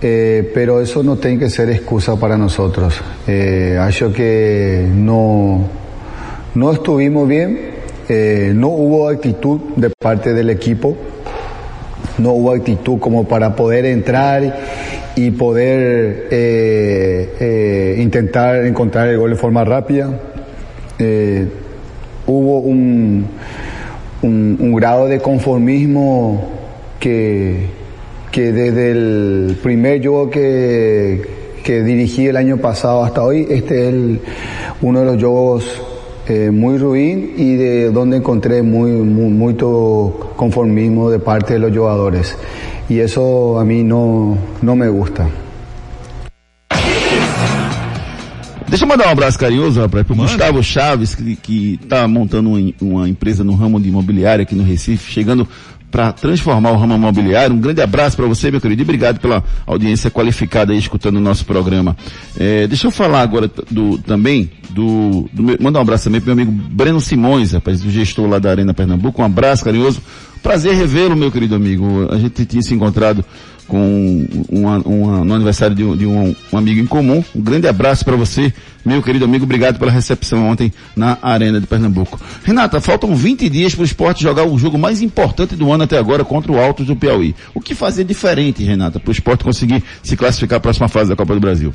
eh, 0.00 0.48
pero 0.54 0.80
eso 0.80 1.02
no 1.02 1.16
tiene 1.16 1.40
que 1.40 1.50
ser 1.50 1.70
excusa 1.70 2.14
para 2.14 2.38
nosotros. 2.38 3.02
Eh, 3.26 3.76
acho 3.80 4.12
que 4.12 4.88
no, 4.94 5.64
no 6.54 6.70
estuvimos 6.70 7.26
bien, 7.26 7.58
eh, 8.08 8.52
no 8.54 8.68
hubo 8.68 9.08
actitud 9.08 9.58
de 9.74 9.90
parte 9.90 10.32
del 10.34 10.50
equipo, 10.50 10.96
no 12.18 12.30
hubo 12.30 12.52
actitud 12.52 13.00
como 13.00 13.24
para 13.24 13.56
poder 13.56 13.86
entrar 13.86 14.56
y 15.16 15.30
poder 15.32 16.28
eh, 16.30 17.34
eh, 17.40 17.96
intentar 18.00 18.64
encontrar 18.64 19.08
el 19.08 19.18
gol 19.18 19.30
de 19.30 19.36
forma 19.36 19.64
rápida. 19.64 20.10
Eh, 20.98 21.46
hubo 22.26 22.60
un, 22.60 23.26
un, 24.22 24.74
grado 24.74 25.08
de 25.08 25.18
conformismo 25.18 26.48
que, 26.98 27.66
que 28.30 28.52
desde 28.52 28.90
el 28.92 29.58
primer 29.62 30.00
juego 30.00 30.30
que, 30.30 31.22
que 31.64 31.82
dirigí 31.82 32.26
el 32.26 32.36
año 32.36 32.58
pasado 32.58 33.04
hasta 33.04 33.22
hoy, 33.22 33.46
este 33.50 33.88
es 33.88 33.94
uno 34.82 35.00
de 35.00 35.06
los 35.06 35.16
juegos 35.16 35.82
eh, 36.28 36.50
muy 36.52 36.78
ruin 36.78 37.32
y 37.36 37.56
de 37.56 37.90
donde 37.90 38.18
encontré 38.18 38.62
muy, 38.62 38.92
muy, 38.92 39.30
mucho 39.30 40.32
conformismo 40.36 41.10
de 41.10 41.18
parte 41.18 41.54
de 41.54 41.58
los 41.58 41.76
jugadores. 41.76 42.36
Y 42.90 42.98
eso 42.98 43.56
a 43.60 43.64
mí 43.64 43.84
no, 43.84 44.36
no 44.60 44.74
me 44.74 44.88
gusta. 44.88 45.30
Deixa 48.68 48.84
eu 48.84 48.88
mandar 48.88 49.06
um 49.06 49.10
abraço 49.10 49.38
carinhoso 49.38 49.88
para 49.88 50.00
o 50.00 50.16
Gustavo 50.16 50.60
Chaves, 50.60 51.14
que 51.14 51.78
está 51.80 52.08
montando 52.08 52.50
uma, 52.50 52.72
uma 52.80 53.08
empresa 53.08 53.44
no 53.44 53.54
ramo 53.54 53.80
de 53.80 53.88
imobiliária 53.88 54.42
aqui 54.42 54.56
no 54.56 54.64
Recife, 54.64 55.08
chegando 55.12 55.46
para 55.88 56.12
transformar 56.12 56.72
o 56.72 56.76
ramo 56.76 56.94
imobiliário. 56.94 57.54
Um 57.54 57.60
grande 57.60 57.80
abraço 57.80 58.16
para 58.16 58.26
você, 58.26 58.50
meu 58.50 58.60
querido, 58.60 58.82
e 58.82 58.84
obrigado 58.84 59.20
pela 59.20 59.44
audiência 59.64 60.10
qualificada 60.10 60.72
aí 60.72 60.78
escutando 60.78 61.16
o 61.16 61.20
nosso 61.20 61.44
programa. 61.44 61.96
É, 62.36 62.66
deixa 62.66 62.88
eu 62.88 62.90
falar 62.90 63.22
agora 63.22 63.48
do, 63.70 63.98
também 63.98 64.50
do, 64.70 65.28
do 65.32 65.42
meu, 65.42 65.56
mandar 65.60 65.78
um 65.78 65.82
abraço 65.82 66.04
também 66.04 66.20
para 66.20 66.34
meu 66.34 66.44
amigo 66.44 66.68
Breno 66.72 67.00
Simões, 67.00 67.52
rapaz, 67.52 67.82
do 67.82 67.90
gestor 67.90 68.28
lá 68.28 68.40
da 68.40 68.50
Arena 68.50 68.74
Pernambuco. 68.74 69.22
Um 69.22 69.24
abraço 69.24 69.64
carinhoso. 69.64 70.00
Prazer 70.42 70.74
revê-lo, 70.74 71.16
meu 71.16 71.30
querido 71.30 71.54
amigo. 71.54 72.08
A 72.10 72.18
gente 72.18 72.44
tinha 72.46 72.62
se 72.62 72.74
encontrado 72.74 73.24
com 73.70 74.26
uma, 74.48 74.78
uma, 74.78 75.24
no 75.24 75.34
aniversário 75.34 75.76
de, 75.76 75.84
um, 75.84 75.96
de 75.96 76.04
um, 76.04 76.34
um, 76.52 76.58
amigo 76.58 76.80
em 76.80 76.86
comum. 76.86 77.22
Um 77.34 77.40
grande 77.40 77.68
abraço 77.68 78.04
para 78.04 78.16
você, 78.16 78.52
meu 78.84 79.00
querido 79.00 79.24
amigo. 79.24 79.44
Obrigado 79.44 79.78
pela 79.78 79.92
recepção 79.92 80.48
ontem 80.48 80.72
na 80.96 81.16
Arena 81.22 81.60
de 81.60 81.68
Pernambuco. 81.68 82.20
Renata, 82.42 82.80
faltam 82.80 83.14
20 83.14 83.48
dias 83.48 83.72
para 83.74 83.82
o 83.82 83.84
esporte 83.84 84.22
jogar 84.22 84.44
o 84.44 84.58
jogo 84.58 84.76
mais 84.76 85.00
importante 85.00 85.54
do 85.54 85.70
ano 85.72 85.84
até 85.84 85.96
agora 85.96 86.24
contra 86.24 86.50
o 86.50 86.58
Altos 86.58 86.86
do 86.86 86.96
Piauí. 86.96 87.34
O 87.54 87.60
que 87.60 87.74
fazer 87.74 88.02
diferente, 88.02 88.64
Renata, 88.64 88.98
para 88.98 89.08
o 89.08 89.12
esporte 89.12 89.44
conseguir 89.44 89.84
se 90.02 90.16
classificar 90.16 90.56
à 90.56 90.60
próxima 90.60 90.88
fase 90.88 91.10
da 91.10 91.16
Copa 91.16 91.34
do 91.34 91.40
Brasil? 91.40 91.72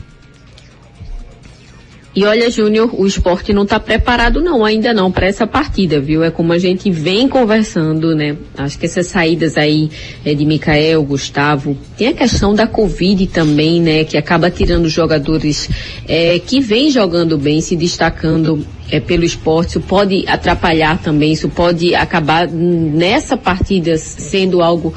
E 2.15 2.23
olha, 2.23 2.49
Júnior, 2.49 2.91
o 2.97 3.05
esporte 3.05 3.51
não 3.51 3.63
está 3.63 3.77
preparado 3.77 4.41
não, 4.41 4.63
ainda 4.63 4.93
não, 4.93 5.11
para 5.11 5.27
essa 5.27 5.45
partida, 5.45 5.99
viu? 5.99 6.23
É 6.23 6.31
como 6.31 6.53
a 6.53 6.57
gente 6.57 6.89
vem 6.89 7.27
conversando, 7.27 8.15
né? 8.15 8.37
Acho 8.57 8.79
que 8.79 8.85
essas 8.85 9.07
saídas 9.07 9.57
aí 9.57 9.89
é, 10.23 10.33
de 10.33 10.45
Micael, 10.45 11.03
Gustavo, 11.03 11.77
tem 11.97 12.07
a 12.07 12.13
questão 12.13 12.55
da 12.55 12.65
Covid 12.65 13.27
também, 13.27 13.81
né? 13.81 14.05
Que 14.05 14.17
acaba 14.17 14.49
tirando 14.49 14.87
jogadores 14.87 15.69
é, 16.07 16.39
que 16.39 16.61
vêm 16.61 16.89
jogando 16.89 17.37
bem, 17.37 17.59
se 17.59 17.75
destacando 17.75 18.65
é, 18.89 19.01
pelo 19.01 19.25
esporte, 19.25 19.71
isso 19.71 19.81
pode 19.81 20.23
atrapalhar 20.25 21.01
também, 21.01 21.33
isso 21.33 21.49
pode 21.49 21.93
acabar 21.93 22.47
nessa 22.47 23.35
partida 23.35 23.97
sendo 23.97 24.61
algo 24.61 24.93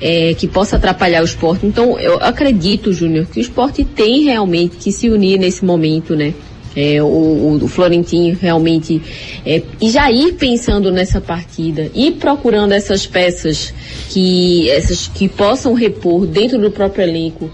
é, 0.00 0.32
que 0.32 0.48
possa 0.48 0.76
atrapalhar 0.76 1.20
o 1.20 1.26
esporte. 1.26 1.66
Então, 1.66 1.98
eu 1.98 2.16
acredito, 2.22 2.90
Júnior, 2.90 3.26
que 3.26 3.38
o 3.38 3.42
esporte 3.42 3.84
tem 3.84 4.22
realmente 4.22 4.76
que 4.76 4.90
se 4.90 5.10
unir 5.10 5.38
nesse 5.38 5.62
momento, 5.62 6.16
né? 6.16 6.32
É, 6.76 7.00
o, 7.00 7.60
o, 7.62 7.68
Florentino 7.68 8.36
realmente 8.40 9.00
é, 9.46 9.62
e 9.80 9.90
já 9.90 10.10
ir 10.10 10.32
pensando 10.32 10.90
nessa 10.90 11.20
partida 11.20 11.88
e 11.94 12.10
procurando 12.10 12.72
essas 12.72 13.06
peças 13.06 13.72
que 14.10 14.68
essas 14.70 15.06
que 15.06 15.28
possam 15.28 15.72
repor 15.72 16.26
dentro 16.26 16.58
do 16.58 16.72
próprio 16.72 17.04
elenco 17.04 17.48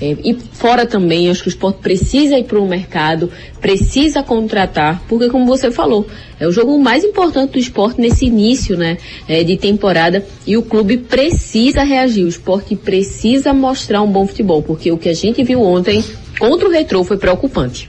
é, 0.00 0.14
e 0.22 0.34
fora 0.34 0.84
também, 0.84 1.30
acho 1.30 1.42
que 1.42 1.48
o 1.48 1.50
esporte 1.50 1.78
precisa 1.80 2.38
ir 2.38 2.44
para 2.44 2.60
o 2.60 2.68
mercado, 2.68 3.30
precisa 3.60 4.22
contratar, 4.22 5.02
porque 5.08 5.30
como 5.30 5.46
você 5.46 5.70
falou, 5.70 6.06
é 6.38 6.46
o 6.46 6.52
jogo 6.52 6.78
mais 6.78 7.02
importante 7.02 7.52
do 7.52 7.58
esporte 7.58 7.98
nesse 7.98 8.26
início 8.26 8.76
né, 8.76 8.98
é, 9.26 9.42
de 9.42 9.56
temporada 9.56 10.24
e 10.46 10.56
o 10.56 10.62
clube 10.62 10.98
precisa 10.98 11.82
reagir, 11.82 12.24
o 12.24 12.28
esporte 12.28 12.76
precisa 12.76 13.54
mostrar 13.54 14.02
um 14.02 14.10
bom 14.10 14.26
futebol, 14.26 14.62
porque 14.62 14.92
o 14.92 14.98
que 14.98 15.08
a 15.08 15.14
gente 15.14 15.42
viu 15.42 15.62
ontem 15.62 16.04
contra 16.38 16.68
o 16.68 16.70
Retrô 16.70 17.02
foi 17.02 17.16
preocupante. 17.16 17.88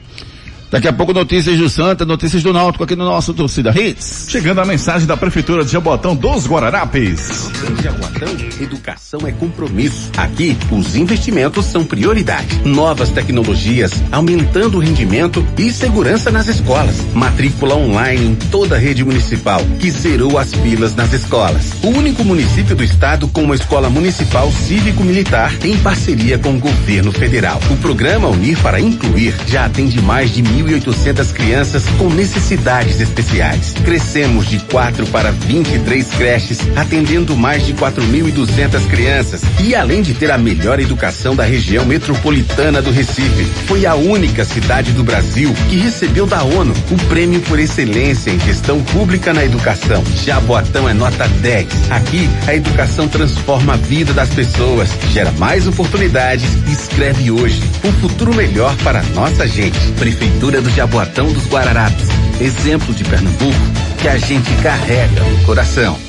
Daqui 0.69 0.87
a 0.87 0.91
pouco 0.91 1.13
notícias 1.13 1.57
do 1.57 1.69
Santa, 1.69 2.05
notícias 2.05 2.43
do 2.43 2.51
Náutico 2.51 2.83
aqui 2.83 2.93
no 2.93 3.05
nosso 3.05 3.33
Torcida 3.33 3.71
Hits. 3.71 4.27
Chegando 4.29 4.59
a 4.59 4.65
mensagem 4.65 5.07
da 5.07 5.15
Prefeitura 5.15 5.63
de 5.63 5.71
Jabotão 5.71 6.13
dos 6.13 6.45
Guararapes. 6.45 7.49
Em 7.69 7.81
Jaboatão, 7.81 8.27
educação 8.59 9.21
é 9.25 9.31
compromisso. 9.31 10.11
Aqui, 10.17 10.57
os 10.69 10.97
investimentos 10.97 11.65
são 11.67 11.85
prioridade. 11.85 12.59
Novas 12.65 13.09
tecnologias, 13.11 13.93
aumentando 14.11 14.77
o 14.77 14.81
rendimento 14.81 15.45
e 15.57 15.71
segurança 15.71 16.31
nas 16.31 16.49
escolas. 16.49 16.97
Matrícula 17.13 17.75
online 17.75 18.25
em 18.25 18.35
toda 18.35 18.75
a 18.75 18.79
rede 18.79 19.05
municipal, 19.05 19.61
que 19.79 19.89
zerou 19.89 20.37
as 20.37 20.53
filas 20.53 20.93
nas 20.93 21.13
escolas. 21.13 21.71
O 21.81 21.87
único 21.87 22.25
município 22.25 22.75
do 22.75 22.83
estado 22.83 23.29
com 23.29 23.43
uma 23.43 23.55
escola 23.55 23.89
municipal 23.89 24.51
cívico-militar 24.51 25.53
em 25.63 25.77
parceria 25.77 26.37
com 26.37 26.55
o 26.55 26.59
governo 26.59 27.13
federal. 27.13 27.61
O 27.71 27.77
programa 27.77 28.27
Unir 28.27 28.57
para 28.61 28.81
Incluir 28.81 29.33
já 29.47 29.65
atende 29.65 30.01
mais 30.01 30.33
de 30.33 30.43
1.800 30.63 31.33
crianças 31.33 31.85
com 31.97 32.09
necessidades 32.09 32.99
especiais. 32.99 33.73
Crescemos 33.83 34.49
de 34.49 34.59
4 34.59 35.05
para 35.07 35.31
23 35.31 36.07
creches, 36.09 36.59
atendendo 36.75 37.35
mais 37.35 37.65
de 37.65 37.73
4.200 37.73 38.87
crianças. 38.87 39.41
E 39.63 39.75
além 39.75 40.01
de 40.01 40.13
ter 40.13 40.31
a 40.31 40.37
melhor 40.37 40.79
educação 40.79 41.35
da 41.35 41.43
região 41.43 41.85
metropolitana 41.85 42.81
do 42.81 42.91
Recife, 42.91 43.45
foi 43.67 43.85
a 43.85 43.95
única 43.95 44.43
cidade 44.45 44.91
do 44.91 45.03
Brasil 45.03 45.53
que 45.69 45.77
recebeu 45.77 46.25
da 46.25 46.43
ONU 46.43 46.73
o 46.91 46.97
prêmio 47.07 47.41
por 47.41 47.59
excelência 47.59 48.31
em 48.31 48.39
gestão 48.39 48.81
pública 48.81 49.33
na 49.33 49.43
educação. 49.43 50.03
Jaboatão 50.23 50.89
é 50.89 50.93
nota 50.93 51.27
10. 51.27 51.67
Aqui, 51.91 52.29
a 52.47 52.55
educação 52.55 53.07
transforma 53.07 53.73
a 53.73 53.77
vida 53.77 54.13
das 54.13 54.29
pessoas, 54.29 54.89
gera 55.11 55.31
mais 55.33 55.67
oportunidades 55.67 56.49
e 56.67 56.71
escreve 56.71 57.31
hoje 57.31 57.61
um 57.83 57.91
futuro 57.93 58.33
melhor 58.33 58.75
para 58.77 59.03
nossa 59.13 59.47
gente. 59.47 59.77
Prefeitura 59.93 60.46
Prefeitura 60.47 60.61
do 60.61 60.69
Jaboatão 60.69 61.33
dos 61.33 61.45
Guararapes. 61.47 62.07
Exemplo 62.39 62.93
de 62.93 63.03
Pernambuco 63.03 63.59
que 64.01 64.07
a 64.07 64.17
gente 64.17 64.49
carrega 64.63 65.21
no 65.21 65.45
coração. 65.45 65.99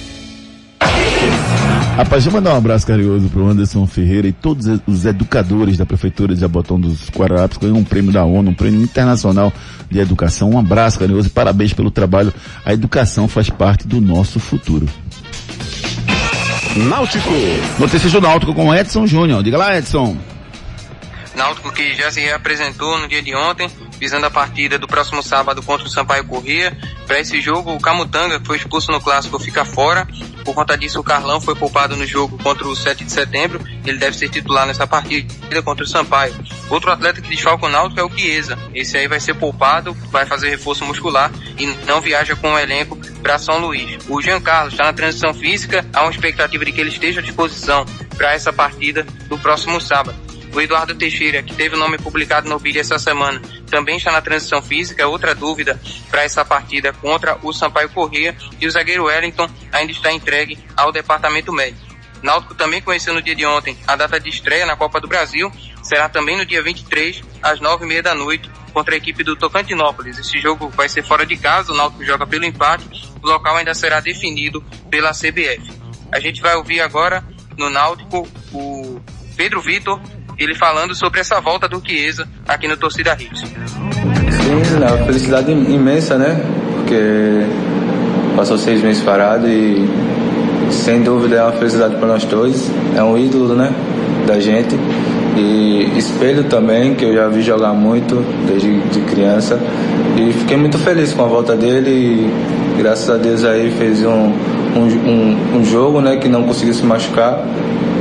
Rapaz, 1.97 2.23
deixa 2.23 2.29
eu 2.29 2.33
mandar 2.33 2.55
um 2.55 2.59
abraço 2.59 2.87
carinhoso 2.87 3.29
pro 3.31 3.49
Anderson 3.49 3.85
Ferreira 3.89 4.29
e 4.29 4.33
todos 4.33 4.67
os 4.87 5.05
educadores 5.05 5.77
da 5.77 5.85
Prefeitura 5.85 6.35
de 6.37 6.41
Jabotão 6.41 6.79
dos 6.79 7.11
Guararapes 7.11 7.59
ganham 7.59 7.79
um 7.79 7.85
prêmio 7.85 8.13
da 8.13 8.25
ONU, 8.25 8.51
um 8.51 8.55
prêmio 8.55 8.81
internacional 8.81 9.53
de 9.91 9.99
educação. 9.99 10.51
Um 10.51 10.59
abraço 10.59 11.01
carinhoso 11.01 11.27
e 11.27 11.31
parabéns 11.31 11.73
pelo 11.73 11.91
trabalho. 11.91 12.33
A 12.65 12.73
educação 12.73 13.27
faz 13.27 13.51
parte 13.51 13.89
do 13.89 14.01
nosso 14.01 14.39
futuro. 14.39 14.89
Náutico. 16.77 17.35
Notícias 17.77 18.13
do 18.13 18.21
Náutico 18.21 18.55
com 18.55 18.73
Edson 18.73 19.05
Júnior. 19.05 19.43
Diga 19.43 19.59
lá, 19.59 19.77
Edson. 19.77 20.17
Náutico 21.35 21.73
que 21.73 21.95
já 21.95 22.11
se 22.11 22.21
reapresentou 22.21 22.99
no 22.99 23.09
dia 23.09 23.23
de 23.23 23.35
ontem, 23.35 23.69
visando 23.99 24.27
a 24.27 24.31
partida 24.31 24.79
do 24.79 24.87
próximo 24.87 25.23
sábado 25.23 25.63
contra 25.63 25.87
o 25.87 25.91
Sampaio 25.91 26.25
Corrêa. 26.25 26.77
Para 27.07 27.21
esse 27.21 27.41
jogo, 27.41 27.75
o 27.75 27.81
Camutanga, 27.81 28.39
que 28.39 28.47
foi 28.47 28.57
expulso 28.57 28.93
no 28.93 29.01
clássico, 29.01 29.39
fica 29.39 29.65
fora. 29.65 30.07
Por 30.45 30.55
conta 30.55 30.77
disso, 30.77 31.01
o 31.01 31.05
Carlão 31.05 31.41
foi 31.41 31.55
poupado 31.55 31.97
no 31.97 32.07
jogo 32.07 32.39
contra 32.43 32.67
o 32.67 32.77
7 32.77 33.05
de 33.05 33.13
setembro. 33.13 33.61
Ele 33.85 33.99
deve 33.99 34.17
ser 34.17 34.29
titular 34.29 34.67
nessa 34.67 34.87
partida 34.87 35.63
contra 35.63 35.85
o 35.85 35.89
Sampaio. 35.89 36.35
Outro 36.71 36.91
atleta 36.91 37.21
que 37.21 37.29
desfalca 37.29 37.67
o 37.67 37.69
Náutico 37.69 38.01
é 38.01 38.05
o 38.05 38.11
Chiesa. 38.11 38.59
Esse 38.75 38.97
aí 38.97 39.09
vai 39.09 39.21
ser 39.21 39.35
poupado, 39.35 39.95
vai 40.11 40.27
fazer 40.27 40.51
reforço 40.51 40.85
muscular 40.85 41.31
e 41.59 41.67
não 41.87 42.01
viaja 42.01 42.37
com 42.37 42.53
o 42.53 42.59
elenco 42.59 42.97
para 43.23 43.39
São 43.39 43.59
Luís. 43.59 43.99
O 44.09 44.21
Jean 44.21 44.41
Carlos 44.41 44.75
está 44.75 44.85
na 44.85 44.93
transição 44.93 45.35
física, 45.35 45.85
há 45.93 46.03
uma 46.03 46.11
expectativa 46.11 46.65
de 46.65 46.73
que 46.73 46.81
ele 46.81 46.91
esteja 46.91 47.21
à 47.21 47.23
disposição 47.23 47.85
para 48.17 48.33
essa 48.33 48.53
partida 48.53 49.05
do 49.29 49.39
próximo 49.39 49.81
sábado. 49.81 50.29
O 50.53 50.61
Eduardo 50.61 50.95
Teixeira, 50.95 51.43
que 51.43 51.55
teve 51.55 51.77
o 51.77 51.79
nome 51.79 51.99
publicado 51.99 52.49
no 52.49 52.59
vídeo 52.59 52.81
essa 52.81 52.99
semana, 52.99 53.41
também 53.71 53.97
está 53.97 54.11
na 54.11 54.21
transição 54.21 54.63
física. 54.63 55.07
Outra 55.07 55.35
dúvida 55.35 55.81
para 56.11 56.23
essa 56.23 56.45
partida 56.45 56.93
contra 56.93 57.39
o 57.43 57.53
Sampaio 57.53 57.91
Corrêa. 57.91 58.37
E 58.61 58.67
o 58.67 58.71
zagueiro 58.71 59.05
Wellington 59.05 59.49
ainda 59.73 59.93
está 59.93 60.13
entregue 60.13 60.59
ao 60.77 60.91
departamento 60.91 61.53
médico. 61.53 61.89
Náutico 62.23 62.55
também 62.55 62.83
conheceu 62.83 63.15
no 63.15 63.23
dia 63.23 63.35
de 63.35 63.47
ontem 63.47 63.77
a 63.87 63.95
data 63.95 64.19
de 64.19 64.29
estreia 64.29 64.67
na 64.67 64.77
Copa 64.77 65.01
do 65.01 65.07
Brasil. 65.07 65.53
Será 65.83 66.09
também 66.09 66.37
no 66.37 66.45
dia 66.45 66.63
23, 66.63 67.23
às 67.43 67.61
nove 67.61 67.85
e 67.85 67.89
meia 67.89 68.03
da 68.03 68.15
noite, 68.15 68.51
contra 68.73 68.95
a 68.95 68.99
equipe 68.99 69.23
do 69.23 69.37
Tocantinópolis. 69.37 70.19
Esse 70.19 70.39
jogo 70.41 70.69
vai 70.71 70.89
ser 70.89 71.05
fora 71.05 71.25
de 71.25 71.37
casa, 71.37 71.73
o 71.73 71.77
Náutico 71.77 72.05
joga 72.05 72.27
pelo 72.27 72.45
empate. 72.45 72.89
O 73.23 73.27
local 73.27 73.57
ainda 73.57 73.75
será 73.75 74.01
definido 74.01 74.65
pela 74.91 75.13
CBF. 75.13 75.71
A 76.13 76.19
gente 76.19 76.41
vai 76.41 76.57
ouvir 76.57 76.81
agora 76.81 77.25
no 77.57 77.71
Náutico 77.71 78.27
o 78.53 79.01
Pedro 79.37 79.61
Vitor, 79.61 80.01
ele 80.39 80.55
falando 80.55 80.95
sobre 80.95 81.21
essa 81.21 81.41
volta 81.41 81.69
do 81.69 81.83
Chiesa 81.85 82.29
aqui 82.47 82.69
no 82.69 82.77
Torcida 82.77 83.17
Hits. 83.19 83.41
Sim, 83.41 84.77
uma 84.77 85.05
felicidade 85.05 85.51
imensa, 85.51 86.17
né? 86.17 86.41
Porque 86.77 87.45
passou 88.37 88.57
seis 88.57 88.81
meses 88.83 89.03
parado 89.03 89.49
e 89.49 89.85
sem 90.71 91.03
dúvida 91.03 91.37
é 91.37 91.43
uma 91.43 91.53
felicidade 91.53 91.97
para 91.97 92.07
nós 92.07 92.25
dois. 92.25 92.71
É 92.97 93.03
um 93.03 93.19
ídolo, 93.19 93.55
né? 93.55 93.73
Da 94.27 94.39
gente. 94.39 94.77
E 95.37 95.93
espelho 95.97 96.45
também, 96.45 96.95
que 96.95 97.05
eu 97.05 97.15
já 97.15 97.29
vi 97.29 97.43
jogar 97.43 97.73
muito 97.73 98.17
desde 98.47 98.81
de 98.81 99.01
criança. 99.01 99.61
E 100.17 100.33
fiquei 100.33 100.57
muito 100.57 100.79
feliz 100.79 101.13
com 101.13 101.25
a 101.25 101.29
volta 101.29 101.57
dele 101.57 101.91
e 101.91 102.79
graças 102.79 103.09
a 103.11 103.17
Deus 103.17 103.45
aí 103.45 103.71
fez 103.73 104.05
um, 104.05 104.33
um, 104.77 104.87
um, 105.07 105.59
um 105.59 105.65
jogo, 105.65 106.01
né? 106.01 106.17
Que 106.17 106.29
não 106.29 106.45
conseguiu 106.45 106.75
se 106.75 106.85
machucar. 106.85 107.39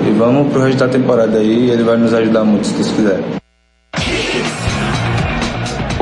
E 0.08 0.12
vamos 0.12 0.52
pro 0.54 0.62
resto 0.62 0.80
da 0.80 0.88
temporada 0.88 1.38
aí, 1.38 1.70
ele 1.70 1.84
vai 1.84 1.98
nos 1.98 2.14
ajudar 2.14 2.46
muito, 2.46 2.66
se 2.66 2.74
Deus 2.74 2.92
quiser. 2.92 3.22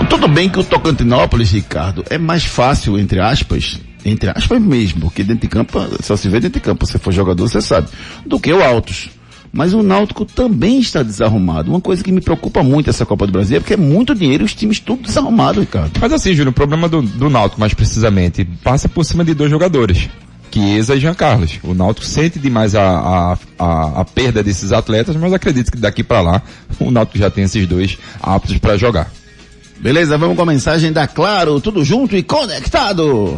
Tudo 0.07 0.27
bem 0.27 0.47
que 0.47 0.59
o 0.59 0.63
Tocantinópolis, 0.63 1.51
Ricardo, 1.51 2.05
é 2.09 2.17
mais 2.17 2.45
fácil, 2.45 2.97
entre 2.99 3.19
aspas, 3.19 3.81
entre 4.05 4.29
aspas 4.29 4.61
mesmo, 4.61 5.01
porque 5.01 5.23
dentro 5.23 5.41
de 5.41 5.47
campo, 5.47 5.79
só 6.01 6.15
se 6.15 6.29
vê 6.29 6.39
dentro 6.39 6.59
de 6.59 6.63
campo, 6.63 6.85
se 6.85 6.97
for 6.99 7.11
jogador, 7.11 7.49
você 7.49 7.61
sabe, 7.61 7.89
do 8.25 8.39
que 8.39 8.53
o 8.53 8.63
Altos. 8.63 9.09
Mas 9.51 9.73
o 9.73 9.81
Náutico 9.81 10.25
também 10.25 10.79
está 10.79 11.01
desarrumado. 11.01 11.71
Uma 11.71 11.79
coisa 11.79 12.03
que 12.03 12.11
me 12.11 12.21
preocupa 12.21 12.61
muito 12.61 12.89
essa 12.89 13.05
Copa 13.05 13.25
do 13.25 13.31
Brasil 13.31 13.57
é 13.57 13.59
porque 13.59 13.73
é 13.73 13.77
muito 13.77 14.13
dinheiro 14.13 14.43
e 14.43 14.45
os 14.45 14.53
times 14.53 14.79
tudo 14.79 15.03
desarrumado, 15.03 15.61
Ricardo. 15.61 15.97
Mas 15.99 16.11
assim, 16.11 16.33
Júnior, 16.33 16.49
o 16.49 16.53
problema 16.53 16.89
do, 16.89 17.01
do 17.01 17.29
Náutico, 17.29 17.59
mais 17.59 17.73
precisamente, 17.73 18.43
passa 18.63 18.89
por 18.89 19.03
cima 19.05 19.23
de 19.23 19.33
dois 19.33 19.49
jogadores. 19.49 20.09
Chiesa 20.55 20.95
e 20.95 20.99
Jean 21.01 21.13
Carlos. 21.13 21.59
O 21.63 21.73
Náutico 21.73 22.07
sente 22.07 22.39
demais 22.39 22.73
a, 22.75 22.81
a, 22.81 23.37
a, 23.59 24.01
a 24.01 24.05
perda 24.05 24.41
desses 24.41 24.71
atletas, 24.71 25.13
mas 25.17 25.33
acredito 25.33 25.69
que 25.69 25.77
daqui 25.77 26.01
para 26.01 26.21
lá 26.21 26.41
o 26.79 26.89
Náutico 26.89 27.17
já 27.17 27.29
tem 27.29 27.43
esses 27.43 27.67
dois 27.67 27.97
aptos 28.21 28.57
para 28.57 28.77
jogar. 28.77 29.11
Beleza, 29.79 30.17
vamos 30.17 30.37
com 30.37 30.43
a 30.43 30.45
mensagem 30.45 30.93
da 30.93 31.05
Claro, 31.05 31.59
tudo 31.59 31.83
junto 31.83 32.15
e 32.15 32.23
conectado. 32.23 33.37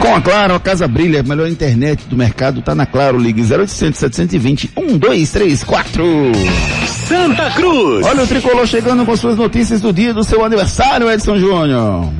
Com 0.00 0.14
a 0.14 0.20
Claro, 0.20 0.54
a 0.54 0.60
casa 0.60 0.88
brilha, 0.88 1.20
a 1.20 1.22
melhor 1.22 1.48
internet 1.48 2.06
do 2.08 2.16
mercado 2.16 2.62
tá 2.62 2.74
na 2.74 2.86
Claro, 2.86 3.18
ligue 3.18 3.42
0800 3.42 3.98
720 3.98 4.72
1234. 4.76 6.04
Santa 6.86 7.50
Cruz. 7.50 8.06
Olha 8.06 8.22
o 8.22 8.26
tricolor 8.26 8.66
chegando 8.66 9.04
com 9.04 9.16
suas 9.16 9.36
notícias 9.36 9.80
do 9.80 9.92
dia 9.92 10.14
do 10.14 10.24
seu 10.24 10.44
aniversário, 10.44 11.10
Edson 11.10 11.38
Júnior. 11.38 12.10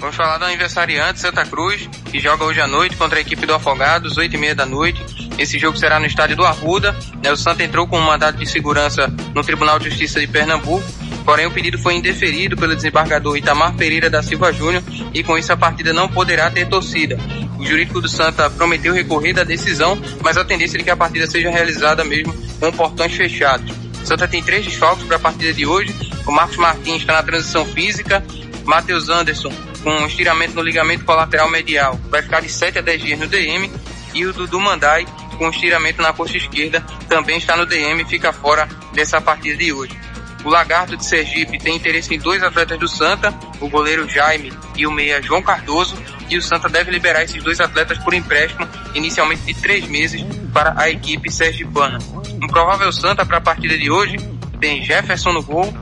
Vamos 0.00 0.16
falar 0.16 0.38
do 0.38 0.46
aniversariante 0.46 1.20
Santa 1.20 1.44
Cruz, 1.44 1.86
que 2.10 2.18
joga 2.18 2.42
hoje 2.42 2.58
à 2.58 2.66
noite 2.66 2.96
contra 2.96 3.18
a 3.18 3.20
equipe 3.20 3.44
do 3.44 3.52
Afogados, 3.52 4.16
8 4.16 4.34
e 4.34 4.38
meia 4.38 4.54
da 4.54 4.64
noite. 4.64 5.04
Esse 5.38 5.58
jogo 5.58 5.76
será 5.76 6.00
no 6.00 6.06
estádio 6.06 6.36
do 6.36 6.44
Arruda. 6.44 6.96
Né? 7.22 7.30
O 7.30 7.36
Santa 7.36 7.62
entrou 7.62 7.86
com 7.86 7.98
um 7.98 8.02
mandado 8.02 8.38
de 8.38 8.46
segurança 8.46 9.08
no 9.34 9.44
Tribunal 9.44 9.78
de 9.78 9.90
Justiça 9.90 10.18
de 10.18 10.26
Pernambuco. 10.26 10.82
Porém, 11.22 11.44
o 11.44 11.50
pedido 11.50 11.78
foi 11.78 11.94
indeferido 11.96 12.56
pelo 12.56 12.74
desembargador 12.74 13.36
Itamar 13.36 13.74
Pereira 13.74 14.08
da 14.08 14.22
Silva 14.22 14.50
Júnior 14.54 14.82
e 15.12 15.22
com 15.22 15.36
isso 15.36 15.52
a 15.52 15.56
partida 15.56 15.92
não 15.92 16.08
poderá 16.08 16.50
ter 16.50 16.66
torcida. 16.66 17.18
O 17.58 17.66
jurídico 17.66 18.00
do 18.00 18.08
Santa 18.08 18.48
prometeu 18.48 18.94
recorrer 18.94 19.34
da 19.34 19.44
decisão, 19.44 20.00
mas 20.22 20.38
a 20.38 20.44
tendência 20.46 20.78
é 20.78 20.82
que 20.82 20.88
a 20.88 20.96
partida 20.96 21.26
seja 21.26 21.50
realizada 21.50 22.02
mesmo 22.04 22.34
com 22.58 22.72
portões 22.72 23.12
fechados. 23.12 23.70
O 24.02 24.06
Santa 24.06 24.26
tem 24.26 24.42
três 24.42 24.64
desfalques 24.64 25.04
para 25.04 25.16
a 25.16 25.20
partida 25.20 25.52
de 25.52 25.66
hoje. 25.66 25.94
O 26.26 26.32
Marcos 26.32 26.56
Martins 26.56 27.02
está 27.02 27.12
na 27.12 27.22
transição 27.22 27.66
física. 27.66 28.24
Matheus 28.64 29.08
Anderson 29.10 29.52
com 29.82 30.06
estiramento 30.06 30.54
no 30.54 30.62
ligamento 30.62 31.04
colateral 31.04 31.48
medial 31.50 31.98
vai 32.10 32.22
ficar 32.22 32.40
de 32.40 32.48
7 32.48 32.78
a 32.78 32.82
10 32.82 33.02
dias 33.02 33.18
no 33.18 33.26
DM. 33.26 33.70
E 34.12 34.26
o 34.26 34.32
Dudu 34.32 34.60
Mandai 34.60 35.06
com 35.38 35.48
estiramento 35.48 36.02
na 36.02 36.12
coxa 36.12 36.36
esquerda 36.36 36.80
também 37.08 37.38
está 37.38 37.56
no 37.56 37.64
DM 37.64 38.02
e 38.02 38.04
fica 38.04 38.32
fora 38.32 38.68
dessa 38.92 39.20
partida 39.20 39.56
de 39.56 39.72
hoje. 39.72 39.98
O 40.44 40.48
Lagarto 40.48 40.96
de 40.96 41.04
Sergipe 41.04 41.58
tem 41.58 41.76
interesse 41.76 42.14
em 42.14 42.18
dois 42.18 42.42
atletas 42.42 42.78
do 42.78 42.88
Santa, 42.88 43.32
o 43.60 43.68
goleiro 43.68 44.08
Jaime 44.08 44.52
e 44.76 44.86
o 44.86 44.90
meia 44.90 45.22
João 45.22 45.42
Cardoso, 45.42 45.96
e 46.28 46.36
o 46.36 46.42
Santa 46.42 46.68
deve 46.68 46.90
liberar 46.90 47.22
esses 47.22 47.42
dois 47.42 47.60
atletas 47.60 47.98
por 47.98 48.14
empréstimo, 48.14 48.66
inicialmente 48.94 49.42
de 49.42 49.54
três 49.54 49.86
meses, 49.86 50.24
para 50.52 50.74
a 50.76 50.88
equipe 50.88 51.30
sergipana. 51.30 51.98
Um 52.42 52.46
provável 52.46 52.92
Santa 52.92 53.24
para 53.24 53.38
a 53.38 53.40
partida 53.40 53.76
de 53.76 53.90
hoje 53.90 54.16
tem 54.60 54.82
Jefferson 54.82 55.32
no 55.32 55.42
gol, 55.42 55.72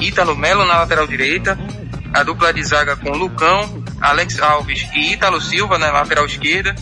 Ítalo 0.00 0.36
Melo 0.36 0.64
na 0.64 0.78
lateral 0.78 1.06
direita, 1.06 1.58
a 2.14 2.22
dupla 2.22 2.52
de 2.52 2.62
zaga 2.62 2.96
com 2.96 3.10
Lucão, 3.10 3.84
Alex 4.00 4.40
Alves 4.40 4.88
e 4.94 5.12
Ítalo 5.12 5.40
Silva 5.40 5.76
na 5.78 5.90
lateral 5.90 6.24
esquerda, 6.24 6.74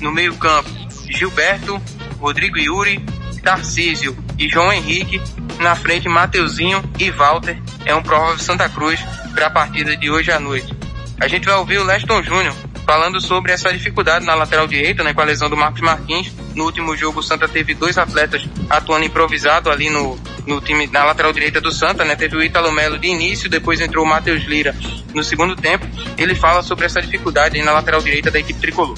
no 0.00 0.10
meio 0.10 0.34
campo 0.36 0.68
Gilberto, 1.08 1.80
Rodrigo 2.18 2.58
Yuri, 2.58 2.98
Tarcísio 3.42 4.16
e 4.38 4.48
João 4.48 4.72
Henrique, 4.72 5.22
na 5.60 5.76
frente 5.76 6.08
Mateuzinho 6.08 6.82
e 6.98 7.10
Walter, 7.10 7.56
é 7.84 7.94
um 7.94 8.02
provável 8.02 8.38
Santa 8.38 8.68
Cruz 8.68 9.00
para 9.34 9.46
a 9.46 9.50
partida 9.50 9.96
de 9.96 10.10
hoje 10.10 10.32
à 10.32 10.40
noite. 10.40 10.76
A 11.20 11.28
gente 11.28 11.46
vai 11.46 11.54
ouvir 11.54 11.78
o 11.78 11.84
Leston 11.84 12.22
Júnior 12.22 12.54
falando 12.84 13.20
sobre 13.20 13.52
essa 13.52 13.72
dificuldade 13.72 14.26
na 14.26 14.34
lateral 14.34 14.66
direita, 14.66 15.04
né, 15.04 15.14
com 15.14 15.20
a 15.20 15.24
lesão 15.24 15.48
do 15.48 15.56
Marcos 15.56 15.80
Martins. 15.80 16.32
No 16.54 16.64
último 16.64 16.96
jogo, 16.96 17.20
o 17.20 17.22
Santa 17.22 17.46
teve 17.46 17.74
dois 17.74 17.96
atletas 17.96 18.44
atuando 18.68 19.04
improvisado 19.04 19.70
ali 19.70 19.88
no, 19.88 20.18
no 20.46 20.60
time, 20.60 20.86
na 20.88 21.04
lateral 21.04 21.32
direita 21.32 21.60
do 21.60 21.70
Santa, 21.70 22.04
né? 22.04 22.16
Teve 22.16 22.36
o 22.36 22.42
Ítalo 22.42 22.72
Melo 22.72 22.98
de 22.98 23.08
início, 23.08 23.48
depois 23.48 23.80
entrou 23.80 24.04
o 24.04 24.08
Matheus 24.08 24.42
Lira 24.44 24.74
no 25.14 25.22
segundo 25.22 25.54
tempo. 25.56 25.86
Ele 26.18 26.34
fala 26.34 26.62
sobre 26.62 26.86
essa 26.86 27.00
dificuldade 27.00 27.60
na 27.62 27.72
lateral 27.72 28.02
direita 28.02 28.30
da 28.30 28.38
equipe 28.38 28.60
tricolor. 28.60 28.96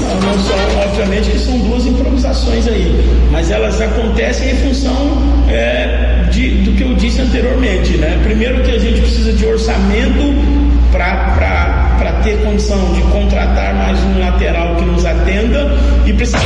Não, 0.00 0.38
só, 0.38 0.54
obviamente 0.84 1.30
que 1.30 1.38
são 1.38 1.58
duas 1.58 1.84
improvisações 1.84 2.66
aí, 2.66 3.04
mas 3.30 3.50
elas 3.50 3.80
acontecem 3.80 4.50
em 4.50 4.56
função 4.56 5.46
é, 5.48 6.26
de, 6.30 6.62
do 6.62 6.72
que 6.76 6.82
eu 6.82 6.94
disse 6.94 7.20
anteriormente, 7.20 7.96
né? 7.98 8.18
Primeiro 8.22 8.62
que 8.62 8.70
a 8.70 8.78
gente 8.78 9.00
precisa 9.00 9.32
de 9.32 9.44
orçamento 9.44 10.34
para 10.90 12.12
ter 12.22 12.42
condição 12.42 12.92
de 12.94 13.02
contratar 13.12 13.74
mais 13.74 13.98
um 14.00 14.18
lateral 14.18 14.76
que 14.76 14.84
nos 14.84 15.04
atenda 15.04 15.76
e 16.06 16.12
precisa 16.12 16.38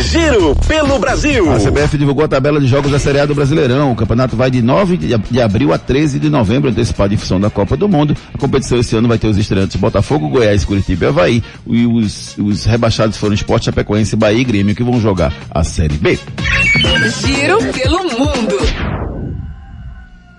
Giro 0.01 0.55
pelo 0.68 0.97
Brasil. 0.97 1.53
A 1.53 1.59
CBF 1.59 1.95
divulgou 1.95 2.26
a 2.26 2.28
tabela 2.28 2.59
de 2.59 2.66
jogos 2.66 2.91
da 2.91 2.97
Série 2.97 3.20
A 3.20 3.26
do 3.28 3.36
Brasileirão. 3.36 3.91
O 3.91 3.95
campeonato 3.95 4.36
vai 4.36 4.49
de 4.49 4.63
9 4.63 4.97
de, 4.97 5.39
abril 5.39 5.72
a 5.72 5.78
13 5.78 6.18
de 6.18 6.28
novembro, 6.28 6.72
antecipado 6.72 7.13
em 7.13 7.18
função 7.18 7.39
da 7.39 7.51
Copa 7.51 7.78
do 7.78 7.88
Mundo. 7.88 8.18
A 8.34 8.38
competição 8.39 8.80
esse 8.80 8.95
ano 8.95 9.07
vai 9.07 9.20
ter 9.20 9.28
os 9.28 9.38
estreantes 9.38 9.76
Botafogo, 9.76 10.28
Goiás, 10.28 10.66
Curitiba 10.66 11.05
e 11.05 11.07
Havaí. 11.07 11.43
E 11.68 11.86
os, 11.86 12.36
os 12.39 12.66
rebaixados 12.66 13.16
foram 13.20 13.36
Esporte, 13.36 13.66
Chapecoense, 13.66 14.16
Bahia 14.16 14.41
e 14.41 14.43
Grêmio, 14.43 14.74
que 14.74 14.84
vão 14.84 14.99
jogar 14.99 15.32
a 15.51 15.63
Série 15.63 15.97
B. 15.97 16.18
Giro 17.22 17.59
pelo 17.74 18.03
mundo. 18.05 18.57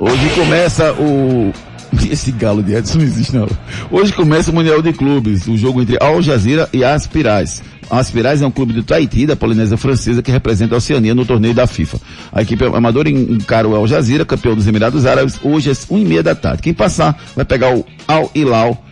Hoje 0.00 0.28
começa 0.34 0.92
o 0.94 1.52
esse 2.10 2.32
galo 2.32 2.62
de 2.62 2.74
Edson 2.74 2.98
não 2.98 3.04
existe 3.04 3.34
não. 3.34 3.48
Hoje 3.90 4.12
começa 4.12 4.50
o 4.50 4.54
Mundial 4.54 4.82
de 4.82 4.92
Clubes, 4.92 5.46
o 5.46 5.56
jogo 5.56 5.82
entre 5.82 5.96
Al 6.00 6.20
Jazeera 6.22 6.68
e 6.72 6.84
Aspirais. 6.84 7.62
Aspirais 7.88 8.42
é 8.42 8.46
um 8.46 8.50
clube 8.50 8.72
do 8.72 8.82
Tahiti, 8.82 9.26
da 9.26 9.36
Polinésia 9.36 9.76
Francesa, 9.76 10.22
que 10.22 10.30
representa 10.30 10.74
a 10.74 10.78
Oceania 10.78 11.14
no 11.14 11.24
torneio 11.24 11.54
da 11.54 11.66
FIFA. 11.66 12.00
A 12.32 12.42
equipe 12.42 12.64
amadora 12.64 13.08
encara 13.08 13.68
o 13.68 13.76
Al 13.76 13.86
Jazeera, 13.86 14.24
campeão 14.24 14.56
dos 14.56 14.66
Emirados 14.66 15.06
Árabes, 15.06 15.38
hoje 15.42 15.70
às 15.70 15.86
1 15.88 15.98
e 15.98 16.04
meia 16.04 16.22
da 16.22 16.34
tarde. 16.34 16.62
Quem 16.62 16.74
passar 16.74 17.16
vai 17.34 17.44
pegar 17.44 17.74
o 17.74 17.86
Al 18.08 18.30
Hilal 18.34 18.84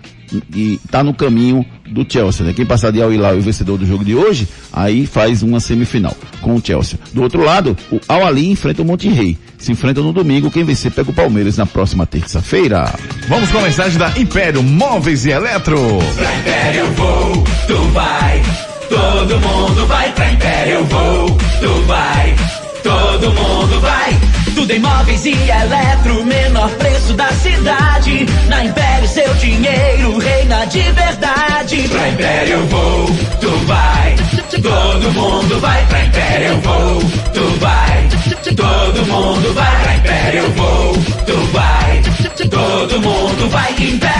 e 0.55 0.81
tá 0.91 1.03
no 1.03 1.13
caminho 1.13 1.65
do 1.89 2.07
Chelsea, 2.09 2.45
né? 2.45 2.53
Quem 2.53 2.67
passar 2.67 2.91
de 2.91 3.03
Al 3.03 3.13
Hilal 3.13 3.37
e 3.37 3.39
o 3.39 3.43
vencedor 3.43 3.79
do 3.79 3.87
jogo 3.87 4.05
de 4.05 4.15
hoje, 4.15 4.49
aí 4.73 5.07
faz 5.07 5.43
uma 5.43 5.61
semifinal 5.61 6.17
com 6.41 6.55
o 6.55 6.63
Chelsea. 6.65 6.99
Do 7.13 7.23
outro 7.23 7.43
lado, 7.45 7.77
o 7.91 8.01
Al 8.09 8.27
Ali 8.27 8.51
enfrenta 8.51 8.83
o 8.83 8.85
Monte 8.85 9.09
Rei. 9.09 9.37
Se 9.59 9.73
enfrenta 9.73 10.01
no 10.01 10.13
domingo, 10.13 10.51
quem 10.51 10.65
vencer 10.65 10.91
pega 10.91 11.11
o 11.11 11.15
Palmeiras 11.15 11.57
na 11.57 11.67
próxima 11.67 12.07
terça-feira. 12.07 12.93
Vamos 13.29 13.51
com 13.51 13.59
a 13.59 13.63
mensagem 13.63 13.99
da 13.99 14.13
Império 14.19 14.63
Móveis 14.63 15.25
e 15.25 15.31
Eletro. 15.31 15.79
Pra 16.17 16.35
Império 16.37 16.87
vou, 16.93 17.45
tu 17.67 17.77
vai. 17.93 18.43
Todo 18.89 19.41
mundo 19.41 19.87
vai 19.87 20.13
pra 20.13 20.33
Império 20.33 20.85
vou, 20.85 21.27
tu 21.61 21.83
vai. 21.87 22.37
Todo 22.83 23.33
mundo 23.33 23.81
vai. 23.81 24.34
Tudo 24.55 24.71
em 24.71 24.79
móveis 24.79 25.27
e 25.27 25.33
eletro, 25.33 26.25
menor 26.25 26.71
preço 26.71 27.13
da 27.15 27.29
cidade. 27.33 28.27
Na 28.49 28.65
Império 28.65 29.09
seu 29.09 29.35
dinheiro 29.35 30.19
reina 30.19 30.65
de 30.67 30.83
verdade. 30.93 31.89
Pra 31.89 32.09
Império 32.09 32.67
vou, 32.67 33.07
tu 33.41 33.51
vai. 33.67 34.15
Todo 34.63 35.13
mundo 35.13 35.61
vai 35.61 35.87
pra 35.87 36.05
Império 36.05 36.61
vou, 36.61 37.01
tu 37.33 37.59
vai. 37.61 38.09
Todo 38.57 39.07
mundo 39.07 39.55
vai 39.55 39.83
pra 39.83 39.97
Império 39.97 40.51
vou, 40.53 40.93
tu 41.27 41.37
vai. 41.53 42.03
Todo 42.49 43.01
mundo 43.01 43.51
vai 43.51 43.73
Império. 43.73 44.14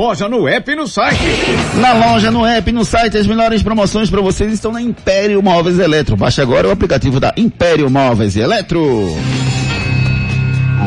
Loja, 0.00 0.30
no 0.30 0.48
app 0.48 0.72
e 0.72 0.74
no 0.74 0.86
site. 0.86 1.20
Na 1.78 1.92
loja, 1.92 2.30
no 2.30 2.46
app, 2.46 2.72
no 2.72 2.86
site, 2.86 3.18
as 3.18 3.26
melhores 3.26 3.62
promoções 3.62 4.08
para 4.08 4.22
vocês 4.22 4.50
estão 4.50 4.72
na 4.72 4.80
Império 4.80 5.42
Móveis 5.42 5.76
e 5.76 5.82
Eletro. 5.82 6.16
Baixe 6.16 6.40
agora 6.40 6.68
o 6.68 6.70
aplicativo 6.70 7.20
da 7.20 7.34
Império 7.36 7.90
Móveis 7.90 8.34
e 8.34 8.40
Eletro. 8.40 9.14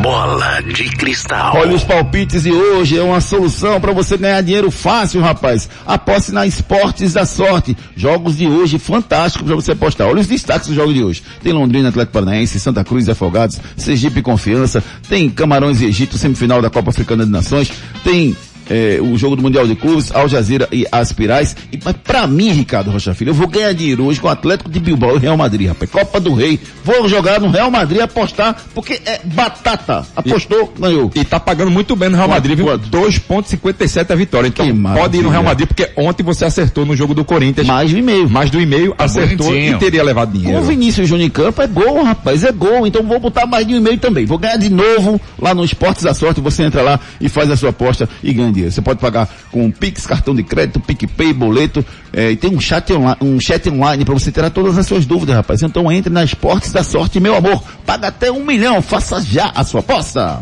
Bola 0.02 0.62
de 0.62 0.86
cristal. 0.90 1.56
Olha 1.58 1.76
os 1.76 1.84
palpites 1.84 2.44
e 2.48 2.52
hoje 2.52 2.98
é 2.98 3.04
uma 3.04 3.22
solução 3.22 3.80
para 3.80 3.92
você 3.92 4.18
ganhar 4.18 4.42
dinheiro 4.42 4.72
fácil, 4.72 5.22
rapaz. 5.22 5.70
Aposte 5.86 6.32
na 6.32 6.48
Esportes 6.48 7.14
da 7.14 7.24
Sorte. 7.24 7.78
Jogos 7.96 8.38
de 8.38 8.48
hoje 8.48 8.80
fantásticos 8.80 9.46
para 9.46 9.56
você 9.56 9.74
apostar. 9.74 10.08
Olha 10.08 10.22
os 10.22 10.28
destaques 10.28 10.70
do 10.70 10.74
jogo 10.74 10.92
de 10.92 11.04
hoje. 11.04 11.22
Tem 11.44 11.54
Londrina, 11.54 11.90
Atlético 11.90 12.14
Paranaense, 12.14 12.60
Santa 12.60 12.84
Cruz 12.84 13.08
e 13.08 13.12
Afogados, 13.12 13.62
Sergipe 13.78 14.24
Confiança, 14.24 14.84
tem 15.08 15.30
Camarões 15.30 15.82
e 15.82 15.86
Egito, 15.86 16.18
semifinal 16.18 16.64
da 16.64 16.72
Copa 16.72 16.90
Africana 16.90 17.24
de 17.24 17.32
Nações, 17.32 17.72
tem 18.04 18.36
é, 18.70 19.00
o 19.02 19.18
jogo 19.18 19.36
do 19.36 19.42
Mundial 19.42 19.68
de 19.68 19.76
Clubes, 19.76 20.12
Al 20.14 20.28
Jazeera 20.28 20.68
e 20.72 20.86
Aspirais. 20.92 21.56
E, 21.72 21.80
mas 21.84 21.96
pra 22.04 22.28
mim, 22.28 22.52
Ricardo 22.52 22.92
Rocha 22.92 23.14
Filho, 23.14 23.30
eu 23.30 23.34
vou 23.34 23.48
ganhar 23.48 23.74
dinheiro 23.74 24.06
hoje 24.06 24.20
com 24.20 24.28
o 24.28 24.32
Atlético 24.32 24.70
de 24.70 24.80
Bilbao 24.80 25.16
e 25.18 25.20
Real 25.20 25.38
Madrid, 25.38 25.68
rapaz. 25.68 25.90
Copa 25.90 26.20
do 26.20 26.34
Rei. 26.34 26.60
Vou 26.84 27.08
jogar 27.08 27.40
no 27.40 27.50
Real 27.50 27.70
Madrid 27.70 28.02
apostar, 28.02 28.56
porque 28.74 29.02
é 29.06 29.20
batata. 29.24 30.06
Apostou, 30.16 30.74
e, 30.78 30.82
ganhou. 30.82 31.12
E 31.16 31.24
tá 31.24 31.40
pagando 31.40 31.72
muito 31.72 31.96
bem 31.96 32.10
no 32.10 32.18
Real 32.18 32.28
Madrid, 32.28 32.58
viu? 32.58 32.68
2,57 32.68 34.12
a 34.12 34.16
vitória. 34.16 34.48
Então 34.48 34.66
pode 34.94 35.18
ir 35.18 35.22
no 35.22 35.30
Real 35.30 35.44
Madrid, 35.44 35.68
porque 35.68 35.90
ontem 35.96 36.24
você 36.24 36.46
acertou 36.46 36.86
no 36.86 36.96
jogo 36.96 37.14
do 37.14 37.26
Corinthians. 37.26 37.68
Mais 37.68 37.92
do 37.92 37.98
e-mail. 37.98 38.30
Mais 38.30 38.50
do 38.50 38.60
e-mail, 38.60 38.94
acertou 38.98 39.48
bonitinho. 39.48 39.76
e 39.76 39.80
teria 39.80 40.04
levado 40.04 40.32
dinheiro. 40.32 40.58
Com 40.58 40.64
o 40.64 40.68
Vinícius 40.68 41.08
Júnior 41.08 41.28
em 41.28 41.30
campo 41.30 41.62
é 41.62 41.68
gol, 41.68 42.04
rapaz, 42.04 42.44
é 42.44 42.52
gol. 42.52 42.86
Então 42.88 43.04
vou 43.04 43.20
botar 43.20 43.46
mais 43.46 43.66
de 43.66 43.74
um 43.74 43.78
e-mail 43.78 43.98
também. 43.98 44.26
Vou 44.26 44.38
ganhar 44.38 44.58
de 44.58 44.70
novo 44.70 45.20
lá 45.40 45.54
no 45.54 45.64
Esportes 45.64 46.04
da 46.04 46.14
Sorte. 46.14 46.42
Você 46.42 46.64
entra 46.64 46.82
lá 46.82 47.00
e 47.20 47.28
faz 47.30 47.50
a 47.50 47.58
sua 47.58 47.70
aposta 47.70 48.08
e 48.24 48.34
ganha 48.34 48.53
Você 48.62 48.82
pode 48.82 49.00
pagar 49.00 49.30
com 49.52 49.70
Pix, 49.72 50.06
cartão 50.06 50.36
de 50.36 50.44
crédito, 50.44 50.80
PicPay, 50.80 51.34
boleto. 51.34 51.86
É, 52.12 52.32
e 52.32 52.36
tem 52.36 52.56
um 52.56 52.60
chat 52.60 52.92
online, 52.94 53.18
um 53.22 53.40
chat 53.40 53.70
online 53.70 54.06
para 54.06 54.14
você 54.14 54.32
tirar 54.32 54.50
todas 54.50 54.78
as 54.78 54.86
suas 54.86 55.06
dúvidas, 55.06 55.36
rapaz. 55.36 55.62
Então 55.62 55.92
entre 55.92 56.12
na 56.12 56.24
Esportes 56.24 56.72
da 56.72 56.84
Sorte, 56.84 57.20
meu 57.20 57.36
amor. 57.36 57.64
Paga 57.86 58.08
até 58.08 58.32
um 58.32 58.46
milhão. 58.46 58.82
Faça 58.82 59.22
já 59.22 59.52
a 59.56 59.64
sua 59.64 59.80
aposta. 59.80 60.42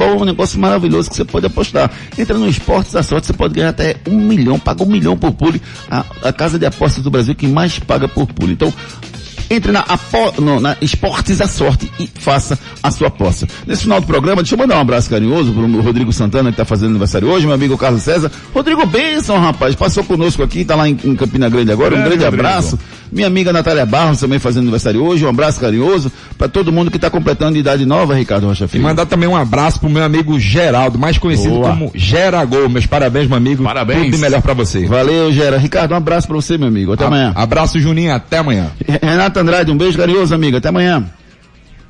é 0.03 0.13
um 0.13 0.25
negócio 0.25 0.59
maravilhoso 0.59 1.09
que 1.09 1.15
você 1.15 1.25
pode 1.25 1.45
apostar. 1.45 1.91
Entra 2.17 2.37
no 2.37 2.47
Esportes 2.47 2.93
da 2.93 3.03
Sorte, 3.03 3.27
você 3.27 3.33
pode 3.33 3.53
ganhar 3.53 3.69
até 3.69 3.97
um 4.07 4.19
milhão, 4.19 4.59
paga 4.59 4.83
um 4.83 4.87
milhão 4.87 5.17
por 5.17 5.31
pule. 5.31 5.61
A, 5.89 6.05
a 6.23 6.33
casa 6.33 6.57
de 6.57 6.65
apostas 6.65 7.03
do 7.03 7.11
Brasil 7.11 7.35
que 7.35 7.47
mais 7.47 7.79
paga 7.79 8.07
por 8.07 8.27
pule. 8.27 8.53
Então, 8.53 8.73
entre 9.51 9.71
na, 9.71 9.81
apo, 9.81 10.41
no, 10.41 10.61
na 10.61 10.77
Esportes 10.81 11.39
da 11.39 11.47
Sorte 11.47 11.91
e 11.99 12.07
faça 12.07 12.57
a 12.81 12.89
sua 12.89 13.09
aposta. 13.09 13.45
Nesse 13.67 13.83
final 13.83 13.99
do 13.99 14.07
programa, 14.07 14.41
deixa 14.41 14.55
eu 14.55 14.59
mandar 14.59 14.77
um 14.77 14.81
abraço 14.81 15.09
carinhoso 15.09 15.51
pro 15.51 15.81
Rodrigo 15.81 16.13
Santana, 16.13 16.49
que 16.49 16.53
está 16.53 16.63
fazendo 16.63 16.91
aniversário 16.91 17.27
hoje, 17.27 17.45
meu 17.45 17.53
amigo 17.53 17.77
Carlos 17.77 18.01
César. 18.01 18.31
Rodrigo 18.53 18.85
Benção, 18.85 19.37
rapaz, 19.39 19.75
passou 19.75 20.05
conosco 20.05 20.41
aqui, 20.41 20.61
está 20.61 20.75
lá 20.75 20.87
em, 20.87 20.97
em, 21.03 21.15
Campina 21.17 21.49
Grande 21.49 21.69
agora. 21.69 21.95
Um 21.95 21.99
grande, 21.99 22.17
grande 22.17 22.25
abraço. 22.25 22.79
Minha 23.11 23.27
amiga 23.27 23.51
Natália 23.51 23.85
Barros 23.85 24.19
também 24.21 24.39
fazendo 24.39 24.61
aniversário 24.63 25.03
hoje. 25.03 25.25
Um 25.25 25.29
abraço 25.29 25.59
carinhoso 25.59 26.09
para 26.37 26.47
todo 26.47 26.71
mundo 26.71 26.89
que 26.89 26.95
está 26.97 27.09
completando 27.09 27.53
de 27.53 27.59
idade 27.59 27.85
nova, 27.85 28.15
Ricardo 28.15 28.47
Rocha 28.47 28.65
E 28.65 28.67
Filho. 28.69 28.83
mandar 28.83 29.05
também 29.05 29.27
um 29.27 29.35
abraço 29.35 29.79
pro 29.81 29.89
meu 29.89 30.01
amigo 30.03 30.39
Geraldo, 30.39 30.97
mais 30.97 31.17
conhecido 31.17 31.55
Boa. 31.55 31.69
como 31.71 31.91
Geragol. 31.93 32.69
Meus 32.69 32.85
parabéns, 32.85 33.27
meu 33.27 33.35
amigo. 33.37 33.63
Parabéns. 33.63 34.03
Tudo 34.05 34.11
de 34.15 34.17
melhor 34.17 34.41
pra 34.41 34.53
você. 34.53 34.85
Valeu, 34.85 35.31
Gera. 35.33 35.57
Ricardo, 35.57 35.91
um 35.91 35.97
abraço 35.97 36.25
para 36.27 36.35
você, 36.37 36.57
meu 36.57 36.69
amigo. 36.69 36.93
Até 36.93 37.03
A- 37.03 37.07
amanhã. 37.07 37.33
Abraço, 37.35 37.79
Juninho. 37.81 38.13
Até 38.13 38.37
amanhã. 38.37 38.71
Renata 39.01 39.41
Andrade, 39.41 39.71
um 39.71 39.77
beijo 39.77 39.97
carinhoso, 39.97 40.33
amiga. 40.33 40.59
Até 40.59 40.69
amanhã. 40.69 41.03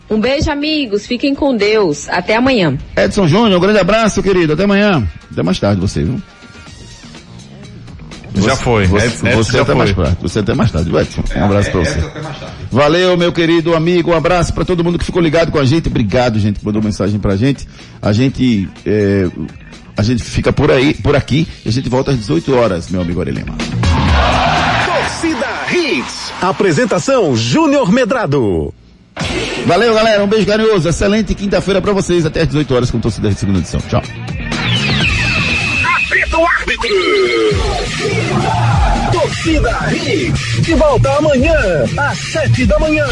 Um 0.10 0.20
beijo, 0.20 0.52
amigos. 0.52 1.06
Fiquem 1.06 1.34
com 1.36 1.56
Deus. 1.56 2.10
Até 2.10 2.36
amanhã. 2.36 2.78
Edson 2.98 3.28
Júnior, 3.28 3.58
um 3.58 3.62
grande 3.62 3.80
abraço, 3.80 4.22
querido. 4.24 4.54
Até 4.54 4.64
amanhã. 4.64 5.08
Até 5.32 5.44
mais 5.44 5.60
tarde, 5.60 5.80
você, 5.80 6.04
viu? 6.04 6.22
Já 8.36 8.56
foi. 8.56 8.88
Você, 8.88 9.06
Edson- 9.08 9.28
Edson 9.28 9.44
você 9.44 9.52
já 9.54 9.62
até 9.64 9.66
foi. 9.74 9.76
mais 9.76 9.96
tarde. 9.96 10.18
Você 10.22 10.40
até 10.40 10.54
mais 10.54 10.72
tarde, 10.72 10.96
Edson. 10.96 11.24
Um 11.36 11.44
abraço 11.46 11.72
pra 11.72 11.80
você. 11.82 12.00
Valeu, 12.72 13.18
meu 13.18 13.32
querido 13.34 13.76
amigo. 13.76 14.12
Um 14.12 14.16
abraço 14.16 14.54
pra 14.54 14.64
todo 14.64 14.84
mundo 14.84 14.98
que 14.98 15.06
ficou 15.06 15.22
ligado 15.22 15.52
com 15.52 15.60
a 15.60 15.66
gente. 15.66 15.88
Obrigado, 15.88 16.40
gente, 16.40 16.60
que 16.60 16.66
mandou 16.66 16.82
mensagem 16.82 17.20
pra 17.20 17.36
gente. 17.36 17.68
A 18.02 18.14
gente, 18.14 18.70
é, 18.86 19.28
a 19.98 20.02
gente 20.04 20.24
fica 20.24 20.54
por 20.54 20.72
aí, 20.72 20.94
por 20.94 21.16
aqui, 21.16 21.48
e 21.66 21.70
a 21.70 21.72
gente 21.72 21.90
volta 21.90 22.12
às 22.12 22.18
18 22.18 22.56
horas, 22.56 22.90
meu 22.90 23.02
amigo 23.02 23.20
Aurelema. 23.20 23.54
Torcida 24.86 25.48
Hits. 25.72 26.32
Apresentação 26.42 27.36
Júnior 27.36 27.92
Medrado. 27.92 28.74
Valeu, 29.66 29.94
galera. 29.94 30.24
Um 30.24 30.28
beijo 30.28 30.46
carinhoso. 30.48 30.88
Excelente 30.90 31.36
quinta-feira 31.36 31.82
pra 31.82 31.92
vocês. 31.94 32.26
Até 32.26 32.42
às 32.42 32.48
18 32.48 32.74
horas 32.74 32.90
com 32.90 33.00
torcida 33.00 33.30
de 33.30 33.36
segunda 33.36 33.60
edição. 33.60 33.80
Tchau. 33.82 34.02
Torcida 39.12 39.72
Hits. 39.94 40.62
De 40.62 40.74
volta 40.74 41.12
amanhã, 41.18 41.56
às 41.96 42.18
sete 42.18 42.66
da 42.66 42.80
manhã. 42.80 43.06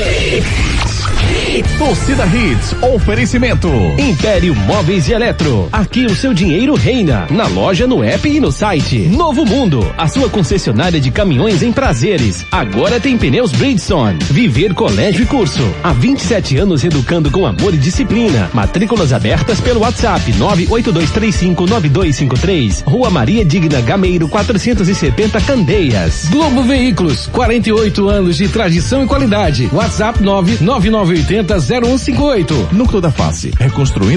Torcida 1.78 2.26
Hits, 2.28 2.74
oferecimento. 2.84 3.70
Império 3.98 4.54
Móveis 4.54 5.08
e 5.08 5.14
Eletro. 5.14 5.70
Aqui 5.72 6.06
o 6.06 6.14
seu 6.14 6.34
dinheiro 6.34 6.76
reina. 6.76 7.28
Na 7.32 7.48
loja, 7.48 7.88
no 7.88 8.04
app 8.04 8.28
e 8.28 8.42
no 8.42 8.52
site. 8.52 9.08
Novo 9.08 9.46
Mundo, 9.46 9.90
a 9.98 10.06
sua 10.08 10.28
concessionária 10.30 11.00
de 11.00 11.10
caminhões 11.10 11.64
em 11.64 11.72
prazeres. 11.72 12.46
Agora 12.52 13.00
tem 13.00 13.18
pneus 13.18 13.54
Bridgestone. 13.54 14.20
Viver 14.30 14.74
Colégio 14.74 15.24
e 15.24 15.26
Curso. 15.26 15.64
Há 15.82 15.94
27 15.94 16.58
anos 16.58 16.84
educando 16.84 17.32
com 17.32 17.46
amor 17.46 17.74
e 17.74 17.78
disciplina. 17.78 18.50
Matrículas 18.54 19.14
abertas 19.14 19.62
pelo 19.62 19.80
WhatsApp 19.80 20.34
982359253. 20.34 22.84
Rua 22.84 23.10
Maria 23.10 23.46
Digna 23.46 23.80
Gameiro 23.82 24.28
470 24.28 25.40
Candeias. 25.42 26.28
Globo 26.30 26.64
Veículos, 26.64 27.28
48 27.28 28.10
anos 28.10 28.36
de 28.36 28.50
tradição 28.50 29.06
e 29.06 29.08
qualidade. 29.08 29.70
WhatsApp 29.72 30.22
99980 30.22 31.29
0158. 31.30 32.70
Núcleo 32.72 33.00
da 33.00 33.12
Face, 33.12 33.52
reconstruindo 33.56 34.10